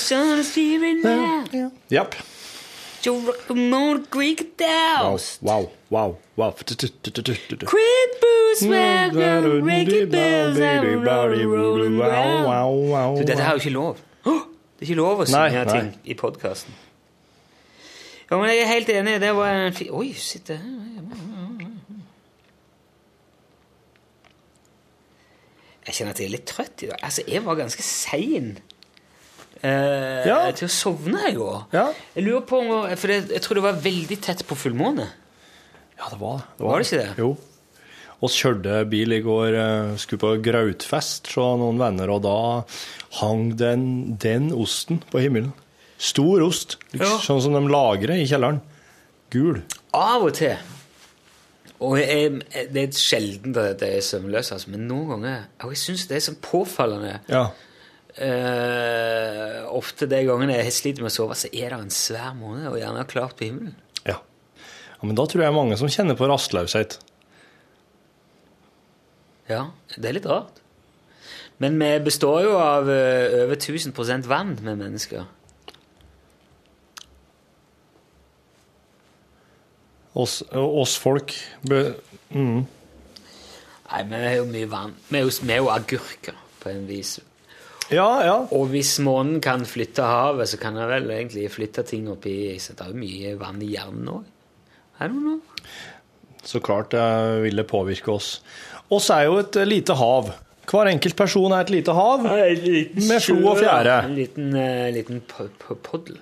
Joe 3.01 3.19
Rock'em 3.25 4.05
Greek 4.11 4.41
Wow, 4.59 5.11
Douse. 5.13 5.39
wow, 5.41 5.69
wow, 5.89 6.17
wow. 6.37 6.51
Quit 6.51 8.11
booze, 8.21 8.61
Ricky 9.63 10.05
Bells, 10.05 10.59
and 10.59 11.03
rolling 11.05 11.97
round. 11.99 13.17
Du, 13.17 13.23
dette 13.25 13.41
har 13.41 13.53
er 13.53 13.57
jo 13.57 13.59
ikke 13.59 13.69
lov. 13.73 13.97
Det 14.23 14.87
er 14.87 14.91
ikke 14.91 14.97
lov 14.97 15.19
å 15.21 15.25
si 15.25 15.33
synge 15.33 15.65
nei. 15.65 15.73
ting 15.73 15.89
i 16.05 16.13
podkasten. 16.17 16.73
Ja, 18.31 18.37
men 18.37 18.49
jeg 18.49 18.61
er 18.63 18.69
helt 18.71 18.89
enig. 18.89 19.19
Det 19.21 19.33
var 19.35 19.49
en 19.67 19.73
fin 19.75 19.91
Oi, 19.93 20.13
sitter 20.17 20.57
her. 20.57 21.01
Jeg 25.87 25.97
kjenner 25.97 26.13
at 26.13 26.19
jeg 26.21 26.29
er 26.29 26.33
litt 26.35 26.45
trøtt 26.47 26.83
i 26.85 26.89
dag. 26.91 26.99
Altså, 27.03 27.23
jeg 27.27 27.41
var 27.45 27.57
ganske 27.59 27.83
sein 27.83 28.53
eh, 29.63 30.25
Ja. 30.27 30.51
til 30.51 30.67
å 30.67 30.71
sovne 30.71 31.21
i 31.29 31.33
går. 31.37 31.63
Ja. 31.73 31.87
Jeg 32.15 32.25
lurer 32.25 32.41
på 32.47 32.61
For 32.97 33.07
jeg, 33.07 33.29
jeg 33.29 33.41
tror 33.41 33.55
det 33.55 33.63
var 33.63 33.73
veldig 33.83 34.19
tett 34.21 34.43
på 34.47 34.55
fullmåne. 34.57 35.07
Ja, 35.97 36.09
det 36.09 36.19
var 36.19 36.37
det. 36.37 36.65
Var 36.65 36.79
det 36.79 36.87
ikke 36.87 37.01
det? 37.05 37.15
Jo. 37.17 37.37
Vi 38.21 38.27
kjørte 38.27 38.89
bil 38.89 39.11
i 39.13 39.21
går, 39.25 39.55
eh, 39.57 39.95
skulle 39.97 40.19
på 40.21 40.41
grautfest 40.45 41.27
hos 41.33 41.57
noen 41.57 41.79
venner, 41.81 42.09
og 42.13 42.21
da 42.21 42.35
hang 43.21 43.55
den, 43.57 44.15
den 44.21 44.51
osten 44.53 45.01
på 45.09 45.19
himmelen. 45.23 45.53
Stor 45.97 46.41
ost, 46.41 46.77
liksom, 46.93 47.07
Ja. 47.17 47.17
sånn 47.21 47.41
som 47.41 47.53
de 47.53 47.61
lagrer 47.71 48.17
i 48.21 48.25
kjelleren. 48.29 48.61
Gul. 49.31 49.61
Av 49.93 50.23
og 50.23 50.33
til. 50.33 50.57
Og 51.81 51.97
jeg, 51.97 52.43
det 52.73 52.77
er 52.83 52.91
sjelden 52.93 53.55
at 53.57 53.79
jeg 53.81 53.97
er 53.97 54.01
søvnløs, 54.05 54.51
altså, 54.53 54.67
men 54.69 54.87
noen 54.87 55.07
ganger 55.15 55.37
Og 55.63 55.71
jeg 55.73 55.77
syns 55.81 56.03
det 56.07 56.17
er 56.17 56.25
sånn 56.31 56.37
påfallende 56.41 57.19
Ja. 57.27 57.47
Eh, 58.17 59.61
Ofte 59.71 60.07
de 60.11 60.23
gangene 60.27 60.57
jeg 60.59 60.73
sliter 60.75 61.05
med 61.05 61.11
å 61.11 61.15
sove, 61.15 61.35
så 61.39 61.47
er 61.53 61.71
det 61.71 61.79
en 61.79 61.93
svær 61.95 62.33
måned, 62.35 62.67
og 62.71 62.79
gjerne 62.81 63.05
klart 63.07 63.37
på 63.39 63.47
himmelen. 63.49 63.75
ja. 64.05 64.17
Ja, 65.01 65.07
Men 65.07 65.15
da 65.17 65.23
tror 65.25 65.41
jeg 65.45 65.53
mange 65.55 65.77
som 65.79 65.87
kjenner 65.89 66.13
på 66.19 66.27
rastløshet. 66.29 66.99
Ja, 69.49 69.71
det 69.97 70.05
er 70.11 70.13
litt 70.19 70.27
rart. 70.29 70.59
Men 71.57 71.79
vi 71.81 71.87
består 72.05 72.43
jo 72.43 72.51
av 72.61 72.89
eh, 72.89 73.43
over 73.45 73.55
1000% 73.57 74.27
vann, 74.29 74.57
med 74.61 74.77
mennesker. 74.77 75.25
Oss, 80.13 80.41
oss 80.51 80.97
folk 80.99 81.31
bø- 81.63 81.95
mm. 82.35 82.61
Nei, 83.91 84.01
vi 84.07 84.15
er 84.19 84.35
jo 84.39 84.45
mye 84.47 84.67
vann. 84.71 84.93
Vi 85.09 85.19
er 85.19 85.25
jo, 85.25 85.31
vi 85.43 85.53
er 85.55 85.61
jo 85.63 85.69
agurker, 85.71 86.35
på 86.61 86.69
en 86.71 86.85
vis. 86.87 87.17
Ja, 87.91 88.09
ja. 88.23 88.35
Og 88.55 88.69
hvis 88.71 88.93
månen 89.03 89.41
kan 89.43 89.65
flytte 89.67 90.03
havet, 90.07 90.47
så 90.47 90.57
kan 90.61 90.77
den 90.79 90.87
vel 90.89 91.09
egentlig 91.11 91.49
flytte 91.51 91.83
ting 91.87 92.05
oppi 92.11 92.53
Så 92.61 92.71
det 92.77 92.85
er 92.85 92.93
jo 92.93 92.99
mye 93.01 93.33
vann 93.39 93.61
i 93.61 93.71
hjernen 93.73 94.07
òg. 94.13 94.23
I 95.01 95.07
don't 95.09 95.25
know. 95.25 95.39
Så 96.43 96.61
klart 96.63 96.91
det 96.95 97.03
vil 97.43 97.59
det 97.59 97.67
påvirke 97.69 98.13
oss. 98.13 98.29
Oss 98.91 99.09
er 99.13 99.25
jo 99.27 99.39
et 99.41 99.59
lite 99.67 99.93
hav. 99.99 100.31
Hver 100.71 100.87
enkelt 100.87 101.17
person 101.19 101.51
er 101.51 101.65
et 101.65 101.73
lite 101.73 101.91
hav. 101.93 102.23
Med 102.23 103.19
flo 103.21 103.41
og 103.51 103.59
fjære. 103.59 103.97
En 104.07 104.15
liten, 104.15 104.53
uh, 104.55 104.87
liten 104.95 105.19
po- 105.27 105.49
po- 105.59 105.77
poddel. 105.83 106.17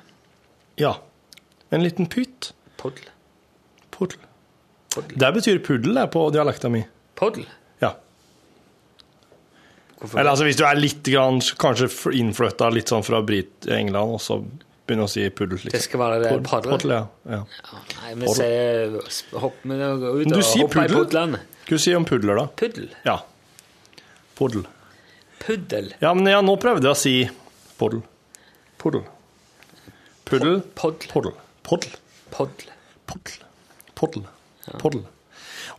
Ja. 0.79 0.95
En 1.71 1.83
liten 1.85 2.07
pytt. 2.09 2.51
Poddel. 2.81 3.05
Poddel. 3.93 4.25
Det 5.19 5.29
betyr 5.35 5.59
puddel 5.63 5.93
det, 5.99 6.07
på 6.15 6.25
dialekta 6.33 6.69
mi. 6.73 6.81
Poddel? 7.19 7.45
Eller 10.15 10.29
altså 10.31 10.45
hvis 10.47 10.55
du 10.59 10.63
er 10.63 10.79
litt 10.79 11.03
grann, 11.03 11.41
kanskje 11.59 11.89
innflytta 12.15 12.69
litt 12.71 12.87
sånn 12.91 13.03
fra 13.03 13.19
Brit 13.25 13.67
England, 13.67 14.15
og 14.15 14.21
så 14.23 14.37
begynner 14.87 15.05
å 15.05 15.11
si 15.11 15.25
puddel. 15.29 15.57
Liksom. 15.59 15.73
Det 15.75 15.81
skal 15.83 15.99
være 16.01 16.19
det 16.23 16.29
Pod- 16.47 16.47
padle? 16.71 16.95
ja. 16.95 17.01
ja. 17.35 17.41
ja. 17.43 17.81
Nei, 17.99 18.13
vi 18.15 18.29
Poddel. 18.29 18.39
sier 19.03 19.41
hopp 19.43 19.59
med 19.69 19.83
å 19.85 19.91
gå 20.01 20.13
ut 20.21 20.31
og 20.31 20.47
hoppe 20.63 20.85
i 20.85 20.93
puddelen. 20.93 21.35
Hva 21.69 21.77
sier 21.83 21.97
du 21.97 21.99
om 21.99 22.07
pudler, 22.09 22.39
da? 22.39 22.47
Puddel. 22.63 22.87
Ja. 23.05 23.17
Puddel. 24.39 24.63
Puddel. 25.43 25.91
Ja, 26.01 26.13
men 26.17 26.31
ja, 26.31 26.39
nå 26.41 26.55
prøvde 26.63 26.87
jeg 26.89 26.95
å 26.95 26.99
si 26.99 27.13
puddel. 27.79 28.01
Puddel. 28.81 29.03
Puddel. 30.29 30.61
Poddel. 30.79 31.11
Poddel. 31.11 31.35
Poddel. 31.67 31.93
Poddel. 32.33 32.73
Poddel. 33.09 33.45
Poddel. 33.99 34.25
Poddel. 34.79 35.05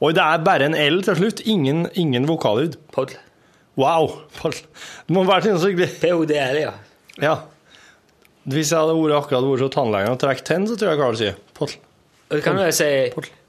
Det 0.00 0.22
er 0.24 0.44
bare 0.44 0.68
en 0.70 0.76
L 0.78 1.00
til 1.06 1.18
slutt. 1.18 1.42
Ingen, 1.48 1.86
ingen 1.98 2.28
vokallyd. 2.28 2.76
Poddel. 2.94 3.18
Wow. 3.78 4.10
Det 4.42 5.14
må 5.14 5.22
være 5.28 5.46
sånn 5.46 5.60
skikkelig 5.62 5.90
PODL, 6.02 6.58
ja. 6.60 6.72
Ja. 7.22 7.34
Hvis 8.50 8.72
jeg 8.72 8.80
hadde 8.80 8.96
vært 8.96 9.16
akkurat 9.20 9.44
vært 9.46 9.62
hos 9.66 9.74
tannlegen 9.74 10.14
og 10.14 10.18
trukket 10.22 10.46
tenn, 10.48 10.66
så 10.66 10.76
tror 10.80 10.90
jeg 10.94 11.00
Karl 11.00 11.18
sier 11.20 11.36
potl. 11.56 11.76
det 12.32 12.42
kan 12.44 12.58
jo 12.58 12.70
si 12.74 12.88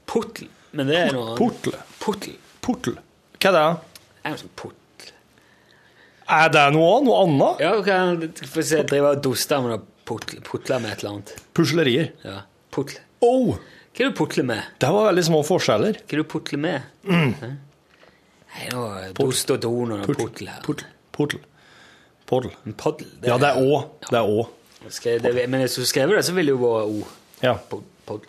potl. 0.06 0.46
men 0.72 0.86
det 0.88 0.98
er 1.06 1.12
noe 1.16 1.34
Potl. 1.38 2.94
Hva 3.42 3.50
er 3.50 3.56
det? 3.56 3.64
Det 4.22 4.28
er 4.28 4.34
noe 4.36 4.42
sånn. 4.42 4.78
Er 6.32 6.48
det 6.54 6.62
noe, 6.72 6.92
noe 7.04 7.16
annet? 7.26 7.60
Ja, 7.60 7.72
du 7.76 7.82
kan 7.84 8.20
få 8.48 8.62
se, 8.64 8.82
drive 8.88 9.10
og 9.16 9.22
duste 9.24 9.58
med 9.60 9.74
noe 9.74 9.82
potler 10.06 10.78
med 10.80 10.92
et 10.94 11.02
eller 11.02 11.16
annet. 11.16 11.34
Puslerier. 11.56 12.12
Ja, 12.24 12.44
potl 12.72 13.00
Oh, 13.22 13.52
Hva 13.92 14.00
er 14.00 14.08
det 14.08 14.12
du 14.14 14.16
potler 14.18 14.46
med? 14.48 14.62
det 14.82 14.88
var 14.90 15.04
veldig 15.10 15.22
små 15.28 15.42
forskjeller. 15.46 15.98
Hva 16.00 16.08
er 16.14 16.18
det 16.18 16.24
du 16.24 16.30
potler 16.32 16.58
med? 16.62 16.88
Mm. 17.06 17.58
Dust 19.16 19.50
og 19.50 19.60
don 19.62 19.92
og 19.96 20.06
pottel 20.06 20.48
her. 20.52 20.60
Portel. 20.62 21.40
Portel. 22.26 22.52
En 22.66 22.74
poddel. 22.78 23.08
Ja, 23.24 23.36
det 23.40 23.48
er 23.52 23.60
Å. 23.60 23.78
Det 24.08 24.18
er 24.18 24.28
Å. 24.28 24.48
Det- 25.22 25.48
Men 25.48 25.60
hvis 25.62 25.76
du 25.76 25.84
skrev 25.86 26.08
det, 26.10 26.24
så 26.24 26.32
ville 26.34 26.52
det 26.52 26.58
jo 26.58 26.62
vært 26.66 26.88
O. 26.90 27.06
Ja. 27.42 27.54
Pod- 27.70 27.84
Poddel. 28.06 28.28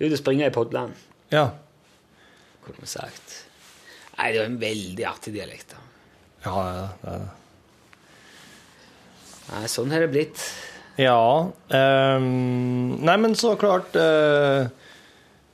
Ut 0.00 0.12
og 0.12 0.18
springe 0.18 0.46
i 0.46 0.50
podland, 0.50 0.92
Ja. 1.32 1.50
kunne 2.64 2.80
vi 2.80 2.86
sagt. 2.86 3.44
Nei, 4.18 4.32
det 4.32 4.40
er 4.40 4.44
en 4.44 4.58
veldig 4.60 5.04
artig 5.06 5.32
dialekt. 5.34 5.70
da. 5.70 5.76
Ja, 6.44 6.62
det 6.62 6.72
er 6.76 6.82
det. 6.82 7.12
det. 7.12 7.18
det. 7.20 7.30
Nei, 9.52 9.66
sånn 9.66 9.90
har 9.92 10.00
det 10.00 10.10
blitt. 10.10 10.42
Ja 10.98 11.50
ehm, 11.70 13.00
Nei, 13.04 13.16
men 13.20 13.34
så 13.34 13.50
klart 13.60 13.94
eh, 14.00 14.68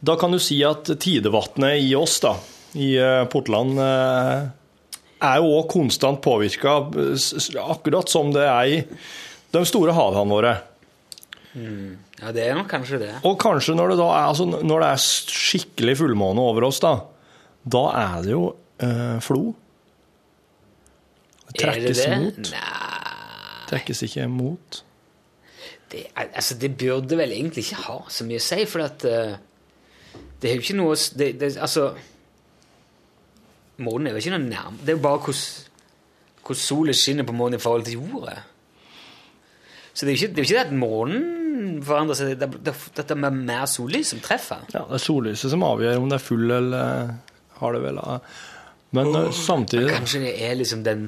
Da 0.00 0.14
kan 0.16 0.30
du 0.30 0.38
si 0.38 0.62
at 0.62 0.84
tidevannet 1.02 1.80
i 1.82 1.94
oss, 1.98 2.20
da, 2.20 2.36
i 2.78 2.88
uh, 2.98 3.24
Portland, 3.32 3.78
eh, 3.82 4.46
er 5.22 5.40
jo 5.42 5.50
òg 5.58 5.68
konstant 5.70 6.22
påvirka, 6.24 6.78
akkurat 7.68 8.10
som 8.10 8.32
det 8.34 8.46
er 8.48 8.70
i 8.70 8.78
de 9.52 9.64
store 9.68 9.94
havene 9.96 10.32
våre. 10.32 10.52
Ja, 11.52 12.32
det 12.32 12.46
er 12.46 12.56
nok 12.56 12.70
kanskje 12.70 13.00
det. 13.02 13.10
Og 13.28 13.36
kanskje 13.42 13.74
når 13.76 13.92
det 13.92 13.98
da 14.00 14.08
er, 14.08 14.28
altså 14.30 14.46
når 14.48 14.84
det 14.84 14.88
er 14.88 15.02
skikkelig 15.36 15.98
fullmåne 16.00 16.40
over 16.40 16.68
oss, 16.70 16.80
da, 16.82 16.94
da 17.62 17.82
er 17.98 18.24
det 18.24 18.32
jo 18.32 18.46
eh, 18.80 19.18
flo. 19.24 19.42
Det 21.52 21.60
Er 21.68 21.82
det 21.84 21.92
trekkes 21.92 22.00
det? 22.00 22.18
mot. 22.22 22.54
Nei 22.54 22.78
Trekkes 23.72 24.02
ikke 24.04 24.26
mot. 24.28 24.82
det, 25.92 26.06
altså, 26.16 26.56
det 26.60 26.74
burde 26.76 27.16
vel 27.16 27.32
egentlig 27.32 27.64
ikke 27.64 27.84
ha 27.86 27.98
så 28.12 28.24
mye 28.28 28.40
å 28.40 28.44
si, 28.44 28.64
for 28.68 28.84
at 28.84 29.04
uh, 29.08 29.36
det 30.40 30.50
er 30.50 30.58
jo 30.58 30.64
ikke 30.64 30.76
noe 30.76 30.96
det, 31.16 31.28
det, 31.40 31.54
Altså 31.56 31.92
Månen 33.82 34.08
er 34.08 34.16
jo 34.16 34.20
ikke 34.20 34.34
noe 34.34 34.44
nærme 34.44 34.82
Det 34.82 34.92
er 34.92 34.98
jo 34.98 35.02
bare 35.04 35.22
hvordan 35.22 36.58
solen 36.58 36.96
skinner 36.96 37.24
på 37.24 37.34
månen 37.36 37.56
i 37.56 37.62
forhold 37.62 37.86
til 37.86 38.00
jorda. 38.00 38.34
Så 39.92 40.04
det 40.04 40.12
er 40.12 40.16
jo 40.16 40.20
ikke 40.20 40.34
det, 40.34 40.42
er 40.42 40.48
ikke 40.48 40.58
det 40.58 40.66
at 40.66 40.76
månen 40.76 41.82
forandrer 41.84 42.18
seg, 42.18 42.32
det 42.40 42.48
er 42.48 42.54
det, 42.56 42.74
det, 42.96 43.04
det 43.08 43.16
er 43.16 43.34
mer 43.36 43.66
sollys 43.70 44.12
som 44.14 44.22
treffer. 44.24 44.64
Ja, 44.72 44.84
det 44.88 44.98
er 44.98 45.04
sollyset 45.04 45.52
som 45.52 45.64
avgjør 45.66 46.00
om 46.00 46.08
det 46.10 46.18
er 46.18 46.24
full 46.24 46.56
eller 46.58 47.12
har 47.60 47.76
det 47.76 47.82
vel 47.84 48.00
eh. 48.02 48.38
Men 48.92 49.08
oh, 49.16 49.30
samtidig 49.32 49.88
Kanskje 49.94 50.20
det 50.26 50.32
er 50.44 50.56
liksom 50.58 50.82
den 50.84 51.06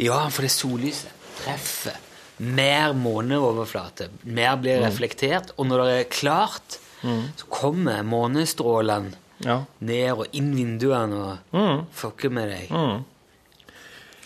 Ja, 0.00 0.22
for 0.32 0.46
det 0.46 0.52
sollyset 0.54 1.26
treffer 1.42 1.98
mer 2.38 2.94
måneoverflate. 2.94 4.08
Mer 4.30 4.56
blir 4.62 4.82
reflektert. 4.84 5.50
Og 5.58 5.66
når 5.66 5.82
det 5.82 5.94
er 5.96 6.12
klart, 6.12 6.78
så 7.02 7.48
kommer 7.50 8.04
månestrålene 8.06 9.16
Ja. 9.44 9.60
ned 9.80 10.10
og 10.18 10.26
inn 10.34 10.48
vinduene 10.56 11.14
og 11.14 11.54
Mm. 11.54 11.84
fucker 11.94 12.30
med 12.30 12.48
deg. 12.50 12.70
Mm. 12.70 13.04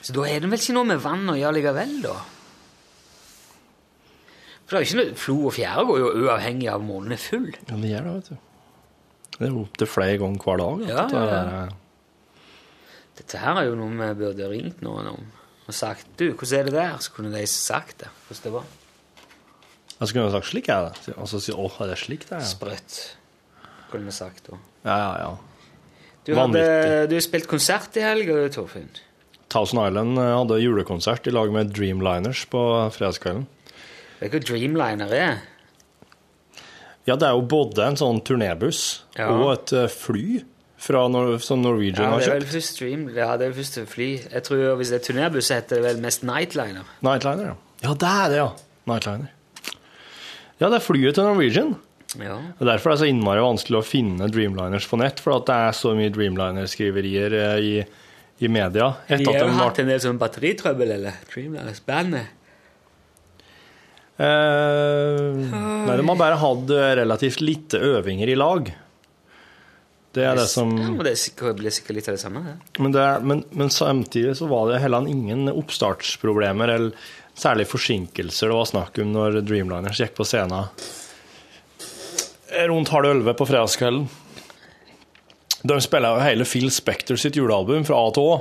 Så 0.03 0.13
da 0.17 0.23
er 0.27 0.41
det 0.41 0.49
vel 0.51 0.59
ikke 0.59 0.75
noe 0.75 0.85
med 0.89 1.01
vann 1.05 1.27
å 1.29 1.37
gjøre 1.39 1.55
likevel, 1.59 1.93
da? 2.03 2.15
For 4.67 4.79
det 4.79 4.79
er 4.79 4.85
jo 4.85 4.89
ikke 4.89 5.01
noe, 5.03 5.19
Flo 5.21 5.37
og 5.51 5.53
fjære 5.57 5.85
går 5.89 5.99
jo 6.01 6.09
uavhengig 6.25 6.69
av 6.73 6.83
månen 6.87 7.13
er 7.13 7.21
full. 7.21 7.51
Ja, 7.69 7.77
det 7.77 7.91
gjør 7.93 8.07
det, 8.09 8.15
vet 8.17 8.29
du. 8.33 8.37
Det 9.37 9.47
er 9.47 9.53
jo 9.53 9.63
opptil 9.67 9.89
flere 9.91 10.19
ganger 10.23 10.45
hver 10.47 10.61
dag. 10.63 10.83
Ja, 10.89 11.07
ja, 11.13 11.43
ja. 11.53 11.63
Dette 13.19 13.39
her 13.43 13.59
er 13.61 13.67
jo 13.69 13.75
noe 13.77 13.93
vi 13.93 14.15
burde 14.25 14.49
ringt 14.49 14.81
noen 14.85 15.11
om 15.13 15.27
og 15.69 15.75
sagt 15.77 16.09
Du, 16.19 16.25
hvordan 16.33 16.59
er 16.59 16.65
det 16.67 16.73
der? 16.75 16.95
Så 16.99 17.13
kunne 17.15 17.31
de 17.31 17.43
sagt 17.47 17.99
det. 18.03 18.09
Hvordan 18.27 18.43
det 18.49 18.53
var. 18.53 18.65
Jeg 20.01 20.09
skulle 20.09 20.25
jo 20.27 20.33
sagt 20.35 20.49
slik, 20.51 20.69
er 20.69 20.89
det. 20.89 21.15
Og 21.17 21.29
så 21.31 21.39
si 21.41 21.53
åh, 21.55 21.77
er 21.85 21.93
det 21.93 21.99
slik 22.01 22.25
det 22.29 22.39
er? 22.41 22.47
Sprøtt. 22.49 22.97
Kunne 23.93 24.09
vi 24.09 24.15
sagt 24.17 24.47
da. 24.51 24.59
Ja, 24.89 24.97
ja, 24.99 25.13
ja. 25.27 25.33
Du 26.25 26.33
hadde 26.35 26.59
Vanvittig. 26.63 27.09
du 27.11 27.17
har 27.19 27.25
spilt 27.25 27.49
konsert 27.51 27.97
i 27.99 28.05
helga, 28.05 28.37
Torfinn. 28.55 28.89
Thousand 29.53 29.83
Island 29.85 30.19
eh, 30.19 30.31
hadde 30.39 30.61
julekonsert 30.63 31.27
i 31.29 31.33
lag 31.35 31.51
med 31.53 31.73
Dreamliners 31.77 32.45
på 32.49 32.63
fredagskvelden. 32.95 33.45
Vet 34.23 34.33
du 34.33 34.39
hva 34.39 34.45
Dreamliner 34.49 35.13
er? 35.19 35.41
Ja, 37.09 37.17
det 37.19 37.27
er 37.27 37.35
jo 37.35 37.43
både 37.51 37.83
en 37.91 37.97
sånn 37.99 38.21
turnébuss 38.25 39.03
Ja. 39.19 39.27
og 39.35 39.49
et 39.57 39.73
eh, 39.75 39.89
fly 39.91 40.43
fra 40.83 41.05
Nor 41.11 41.37
som 41.43 41.61
Norwegian 41.63 42.07
Ja, 42.07 42.11
har 42.15 42.21
det 42.23 42.29
er 42.29 42.37
vel 42.39 42.47
kjøpt. 42.47 42.55
først 42.55 42.81
ja, 43.19 43.37
det 43.37 43.45
er 43.47 43.51
vel 43.51 43.59
først 43.59 43.79
fly. 43.91 44.09
Jeg 44.33 44.43
tror 44.47 44.77
Hvis 44.79 44.91
det 44.95 45.01
er 45.01 45.07
turnébuss, 45.13 45.47
så 45.51 45.55
heter 45.59 45.77
det 45.83 45.85
vel 45.85 46.01
mest 46.03 46.23
Nightliner. 46.27 46.87
Nightliner, 47.03 47.53
ja. 47.53 47.57
Ja, 47.83 47.95
det 47.95 48.09
er 48.09 48.29
det, 48.31 48.37
ja. 48.39 48.49
Nightliner. 48.87 49.31
Ja, 50.63 50.69
det 50.71 50.77
er 50.79 50.87
flyet 50.87 51.15
til 51.19 51.25
Norwegian. 51.27 51.75
Ja. 52.21 52.35
Og 52.59 52.67
Derfor 52.69 52.91
er 52.93 52.97
det 52.97 53.01
så 53.05 53.09
innmari 53.09 53.41
vanskelig 53.45 53.79
å 53.79 53.87
finne 53.87 54.27
Dreamliners 54.29 54.85
på 54.91 54.99
nett, 55.01 55.21
for 55.23 55.39
at 55.39 55.47
det 55.49 55.57
er 55.69 55.77
så 55.79 55.95
mye 55.97 56.13
Dreamliner-skriverier 56.13 57.37
eh, 57.39 57.57
i, 57.65 57.73
i 58.45 58.51
media. 58.53 58.91
De 59.09 59.17
Etter 59.17 59.31
har 59.31 59.39
at 59.39 59.43
jo 59.47 59.49
de 59.49 59.59
hatt 59.63 59.81
en 59.85 59.91
del 59.95 60.03
sånn 60.05 60.21
batteritrøbbel, 60.21 60.95
eller? 60.99 61.19
Dreamliners 61.33 61.81
bandet. 61.89 62.39
eh, 64.21 65.33
Nei, 65.33 65.97
de 65.97 66.07
har 66.09 66.21
bare 66.21 66.41
hatt 66.43 66.71
eh, 66.77 66.93
relativt 67.03 67.41
lite 67.41 67.81
øvinger 67.93 68.29
i 68.29 68.39
lag. 68.39 68.73
Det 70.13 70.25
er 70.29 70.37
det 70.37 70.45
som 70.53 70.75
Ja, 70.77 70.91
men 70.93 70.99
det 71.01 71.15
blir 71.57 71.73
sikkert 71.73 71.97
litt 71.97 72.09
av 72.11 72.19
det 72.19 72.21
samme. 72.21 72.43
Ja. 72.45 72.57
Men, 72.85 72.93
det 72.93 73.05
men, 73.25 73.45
men 73.57 73.71
samtidig 73.73 74.35
så 74.37 74.45
var 74.51 74.69
det 74.69 74.83
heller 74.83 75.09
ingen 75.09 75.49
oppstartsproblemer 75.49 76.69
eller 76.69 77.07
særlig 77.33 77.65
forsinkelser 77.71 78.53
det 78.53 78.59
var 78.59 78.69
snakk 78.69 78.99
om 79.01 79.15
når 79.15 79.39
Dreamliners 79.49 80.03
gikk 80.03 80.13
på 80.19 80.27
scenen 80.29 80.69
rundt 82.69 82.93
halv 82.93 83.11
elleve 83.11 83.35
på 83.39 83.47
fredagskvelden. 83.49 84.09
De 85.63 85.79
spiller 85.83 86.17
jo 86.17 86.25
hele 86.25 86.47
Phil 86.49 86.71
Spector 86.75 87.19
sitt 87.21 87.37
julealbum 87.39 87.85
fra 87.87 88.01
A 88.03 88.11
til 88.15 88.29
Å. 88.29 88.37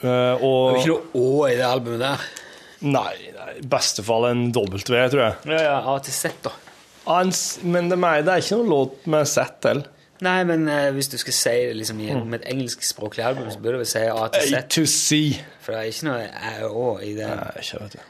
Og 0.00 0.04
Det 0.04 0.10
er 0.10 0.80
ikke 0.80 0.94
noe 0.94 1.20
Å 1.20 1.48
i 1.48 1.56
det 1.58 1.66
albumet 1.68 2.02
der. 2.02 2.26
Nei, 2.80 3.14
nei, 3.36 3.54
i 3.60 3.64
beste 3.68 4.04
fall 4.04 4.24
en 4.30 4.46
W, 4.56 4.80
tror 4.80 4.98
jeg. 5.00 5.34
Ja, 5.50 5.58
ja, 5.60 5.78
A 5.92 5.96
til 6.04 6.14
Z, 6.16 6.38
da. 6.46 6.52
Ah, 7.10 7.24
Men 7.64 7.90
det 7.90 7.98
er, 7.98 8.22
det 8.24 8.32
er 8.32 8.44
ikke 8.44 8.60
noen 8.60 8.70
låt 8.72 9.08
med 9.10 9.28
Z 9.28 9.58
til. 9.64 9.82
Nei, 10.24 10.38
men 10.44 10.66
uh, 10.68 10.90
hvis 10.92 11.08
du 11.08 11.16
skal 11.20 11.36
si 11.36 11.52
det 11.68 11.76
liksom, 11.78 12.00
i, 12.04 12.10
med 12.12 12.42
et 12.42 12.48
engelskspråklig 12.52 13.24
album, 13.24 13.48
så 13.52 13.60
burde 13.60 13.78
du 13.78 13.84
vel 13.84 13.88
si 13.88 14.02
A 14.04 14.26
til 14.32 14.48
Z. 14.48 14.56
A 14.56 14.62
to 14.68 14.84
C. 14.84 15.20
For 15.64 15.72
det 15.72 15.80
er 15.80 15.92
ikke 15.92 16.08
noe 16.10 16.66
Å 16.68 16.88
i 17.04 17.12
det. 17.16 17.28
Nei, 17.28 17.52
ikke 17.64 17.80
vet 17.84 17.96
du. 17.96 18.09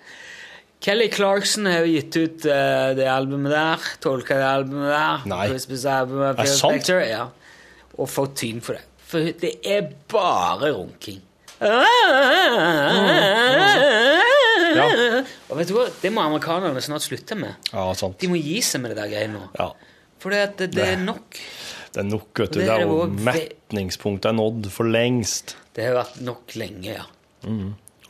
Kelly 0.80 1.10
Clarkson 1.12 1.66
har 1.68 1.84
jo 1.84 1.92
gitt 1.92 2.16
ut 2.16 2.46
uh, 2.48 2.92
det 2.96 3.08
albumet 3.12 3.52
der. 3.52 3.88
Tolka 4.00 4.38
det 4.40 4.46
albumet 4.48 4.88
der. 4.88 5.26
Nei. 5.28 5.42
Albumet, 5.52 6.30
Er 6.30 6.38
det 6.40 6.52
sant? 6.56 6.92
Ja. 7.04 7.26
Og 8.00 8.08
fått 8.08 8.38
tyn 8.40 8.62
for 8.64 8.78
det. 8.78 8.86
For 9.10 9.32
det 9.42 9.56
er 9.66 9.90
bare 10.08 10.70
runking. 10.72 11.20
Og 15.50 15.58
vet 15.58 15.68
du 15.68 15.74
hva? 15.76 15.86
Det 16.00 16.12
må 16.14 16.22
amerikanerne 16.24 16.80
snart 16.84 17.04
slutte 17.04 17.36
med. 17.36 17.58
Ja, 17.74 17.84
sant. 17.98 18.16
De 18.22 18.30
må 18.30 18.38
gi 18.40 18.60
seg 18.64 18.80
med 18.84 18.94
det 18.94 19.02
der 19.02 19.10
greiene 19.12 19.36
nå. 19.36 19.48
Ja. 19.58 19.68
For 20.20 20.32
det, 20.32 20.44
det, 20.60 20.70
det 20.76 20.86
er 20.94 21.02
nok. 21.02 21.40
Det 21.90 22.00
er 22.00 22.06
nok, 22.06 22.30
vet 22.38 22.54
du. 22.54 22.60
Det 22.60 22.68
Det 22.68 22.76
er 22.78 22.86
jo 22.86 23.02
metningspunktet 23.28 24.30
er 24.30 24.36
nådd 24.38 24.70
for 24.72 24.88
lengst. 24.88 25.56
Det 25.76 25.88
har 25.88 25.98
vært 25.98 26.20
nok 26.24 26.56
lenge, 26.60 26.96
ja. 27.00 27.04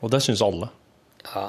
Og 0.01 0.13
det 0.13 0.23
syns 0.25 0.43
alle. 0.45 0.71
Ja. 1.27 1.49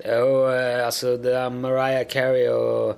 Det 0.00 0.06
er 0.12 0.18
jo 0.18 0.48
eh, 0.48 0.86
Altså, 0.86 1.16
det 1.16 1.34
er 1.34 1.48
Mariah 1.48 2.04
Carey 2.06 2.48
og 2.48 2.96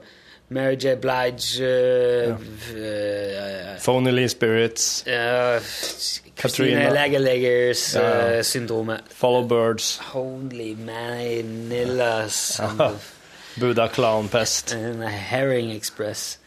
Mary 0.48 0.74
J. 0.76 0.94
Blige 1.00 1.64
eh, 1.64 2.28
eh, 2.76 3.78
Phonily 3.84 4.26
Spirits, 4.26 5.05
eh, 5.07 5.61
Katrina. 6.36 6.88
Lagerlegers-syndromet. 6.90 9.00
Follow 9.11 9.48
Birds, 9.48 9.96
Holy 10.03 10.74
manillas 10.76 12.61
Buddha 13.61 13.88
Clown 13.88 14.28
Pest. 14.28 14.72
and 14.74 15.03
Herring 15.30 15.70
Express. 15.72 16.38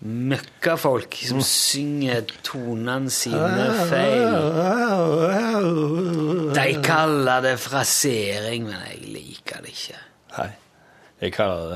Møkkafolk 0.00 1.16
som 1.26 1.40
synger 1.42 2.22
tonene 2.46 3.10
sine 3.10 3.64
feil. 3.90 4.36
De 6.54 6.66
kaller 6.86 7.42
det 7.48 7.56
frasering, 7.58 8.68
men 8.70 8.78
jeg 8.92 9.00
liker 9.16 9.64
det 9.64 9.72
ikke. 9.74 9.98
Nei, 10.36 10.50
jeg 11.24 11.34
kaller 11.34 11.72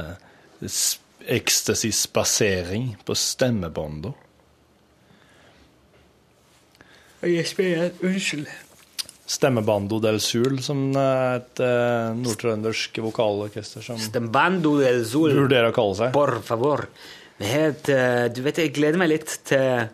det 0.60 0.70
s- 0.70 1.00
ecstasy-spasering 1.26 2.92
på 3.06 3.14
stemmebånda. 3.18 4.12
Unnskyld. 7.22 8.46
Stemmebando 9.32 9.98
del 10.02 10.18
Sul, 10.20 10.58
som 10.62 10.90
er 10.98 11.38
et 11.38 11.60
eh, 11.62 12.10
nordtrøndersk 12.18 12.98
vokalorkester 13.04 13.84
som 13.86 13.98
Stembando 14.02 14.74
del 14.80 15.04
Sol. 15.08 15.30
vurderer 15.38 15.70
å 15.70 15.76
kalle 15.76 15.94
seg. 16.00 16.10
Por 16.14 16.34
favor. 16.44 16.86
Et, 17.40 17.88
eh, 17.88 18.28
du 18.34 18.42
vet, 18.44 18.58
jeg 18.58 18.74
gleder 18.74 19.00
meg 19.00 19.12
litt 19.14 19.38
til 19.48 19.88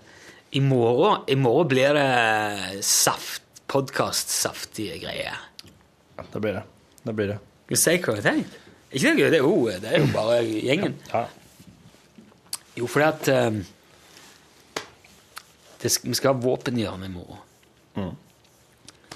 i 0.53 0.61
morgen. 0.65 1.23
I 1.29 1.37
morgen 1.39 1.69
blir 1.71 1.95
det 1.97 2.85
saft, 2.85 3.45
podkast-saftige 3.69 4.99
greier. 5.03 5.39
Det 6.19 6.41
blir 6.41 6.59
det. 6.59 6.65
Det 7.05 7.15
blir 7.15 7.35
det. 7.35 7.39
Skal 7.69 7.81
si 7.83 7.97
hva 7.99 8.15
jeg 8.17 8.23
har 8.23 8.31
tenkt? 8.31 8.61
Ikke 8.89 9.13
det, 9.13 9.33
det 9.35 9.39
er 9.39 9.45
jo, 9.45 9.57
det 9.69 9.91
er 9.91 10.01
jo 10.01 10.13
bare 10.15 10.39
gjengen. 10.47 10.95
Ja. 11.13 11.27
Jo, 12.79 12.87
fordi 12.89 13.07
at 13.09 13.29
um, 13.49 13.59
det 15.83 15.93
vi 16.05 16.17
skal 16.17 16.33
ha 16.33 16.41
våpenhjørne 16.41 17.09
i 17.09 17.13
morgen. 17.13 17.45
Mm. 17.99 18.15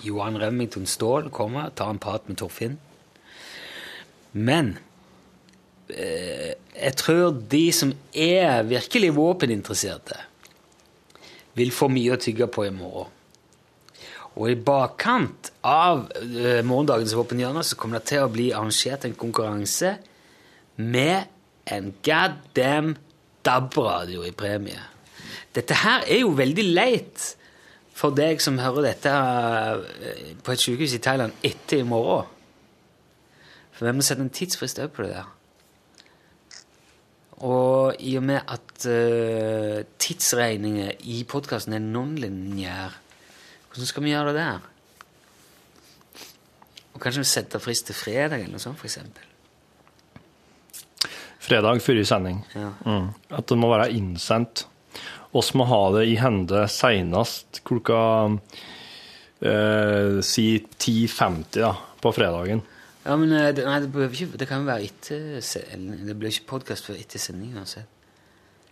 Johan 0.02 0.38
Remington 0.42 0.86
Ståhl 0.86 1.30
kommer, 1.30 1.70
tar 1.70 1.90
en 1.90 2.00
prat 2.02 2.26
med 2.28 2.40
Torfinn. 2.40 2.78
Men 4.32 4.76
eh, 4.76 4.91
jeg 5.92 6.94
tror 6.98 7.34
de 7.52 7.64
som 7.74 7.92
er 8.14 8.62
virkelig 8.68 9.10
våpeninteresserte, 9.16 10.18
vil 11.58 11.72
få 11.74 11.88
mye 11.92 12.14
å 12.14 12.20
tygge 12.20 12.48
på 12.48 12.64
i 12.66 12.72
morgen. 12.74 13.10
Og 14.40 14.48
i 14.48 14.56
bakkant 14.56 15.50
av 15.68 16.06
eh, 16.16 16.62
morgendagens 16.64 17.12
våpenhjørne 17.18 17.64
så 17.66 17.76
kommer 17.76 18.00
det 18.00 18.08
til 18.14 18.24
å 18.24 18.30
bli 18.32 18.48
arrangert 18.54 19.04
en 19.04 19.16
konkurranse 19.18 19.96
med 20.80 21.28
en 21.68 21.90
goddamn 22.04 22.94
DAB-radio 23.44 24.24
i 24.24 24.32
premie. 24.32 24.80
Dette 25.52 25.76
her 25.82 26.06
er 26.08 26.22
jo 26.22 26.32
veldig 26.38 26.64
leit 26.72 27.26
for 27.92 28.16
deg 28.16 28.40
som 28.40 28.56
hører 28.62 28.88
dette 28.88 29.12
eh, 29.12 30.32
på 30.40 30.54
et 30.54 30.64
sykehus 30.64 30.96
i 30.96 31.02
Thailand 31.04 31.36
etter 31.44 31.82
i 31.82 31.86
morgen. 31.86 32.24
For 33.76 33.88
vi 33.88 33.96
må 33.98 34.04
sette 34.06 34.24
en 34.24 34.32
tidsfrist 34.32 34.80
òg 34.80 34.94
på 34.96 35.04
det 35.04 35.12
der. 35.18 35.28
Og 37.42 37.98
i 37.98 38.14
og 38.20 38.26
med 38.26 38.38
at 38.38 38.84
uh, 38.86 39.82
tidsregninger 39.98 41.02
i 41.10 41.22
podkasten 41.28 41.74
er 41.74 41.82
non-lineær, 41.82 42.94
hvordan 43.72 43.88
skal 43.88 44.04
vi 44.04 44.12
gjøre 44.12 44.30
det 44.30 44.44
der? 44.44 44.68
Og 46.92 47.00
kanskje 47.02 47.24
vi 47.24 47.30
setter 47.32 47.62
frist 47.62 47.88
til 47.88 47.98
fredag 47.98 48.44
eller 48.44 48.54
noe 48.54 48.62
sånt, 48.62 48.82
eksempel. 48.84 49.26
Fredag 51.42 51.80
før 51.82 51.98
i 51.98 52.04
sending. 52.06 52.42
Ja. 52.54 52.70
Mm. 52.86 53.08
At 53.34 53.48
det 53.50 53.58
må 53.58 53.72
være 53.72 53.90
innsendt. 53.96 54.66
Oss 55.34 55.50
må 55.58 55.64
ha 55.66 55.80
det 55.96 56.04
i 56.12 56.18
hende 56.20 56.66
senest 56.70 57.62
klokka 57.66 58.02
eh, 59.40 60.20
si 60.22 60.46
10.50 60.60 61.56
da, 61.56 61.72
på 62.04 62.12
fredagen. 62.14 62.62
Ja, 63.02 63.16
men 63.18 63.32
eh, 63.34 63.50
det, 63.56 63.64
nei, 63.66 63.80
det, 63.82 63.90
ikke, 64.14 64.30
det 64.38 64.46
kan 64.50 64.62
jo 64.62 64.68
være 64.70 64.86
etter 64.86 65.40
Det 66.06 66.14
blir 66.18 66.30
ikke 66.30 66.50
podkast 66.54 66.86
før 66.86 67.00
etter 67.00 67.22
sending 67.22 67.56
uansett. 67.58 67.88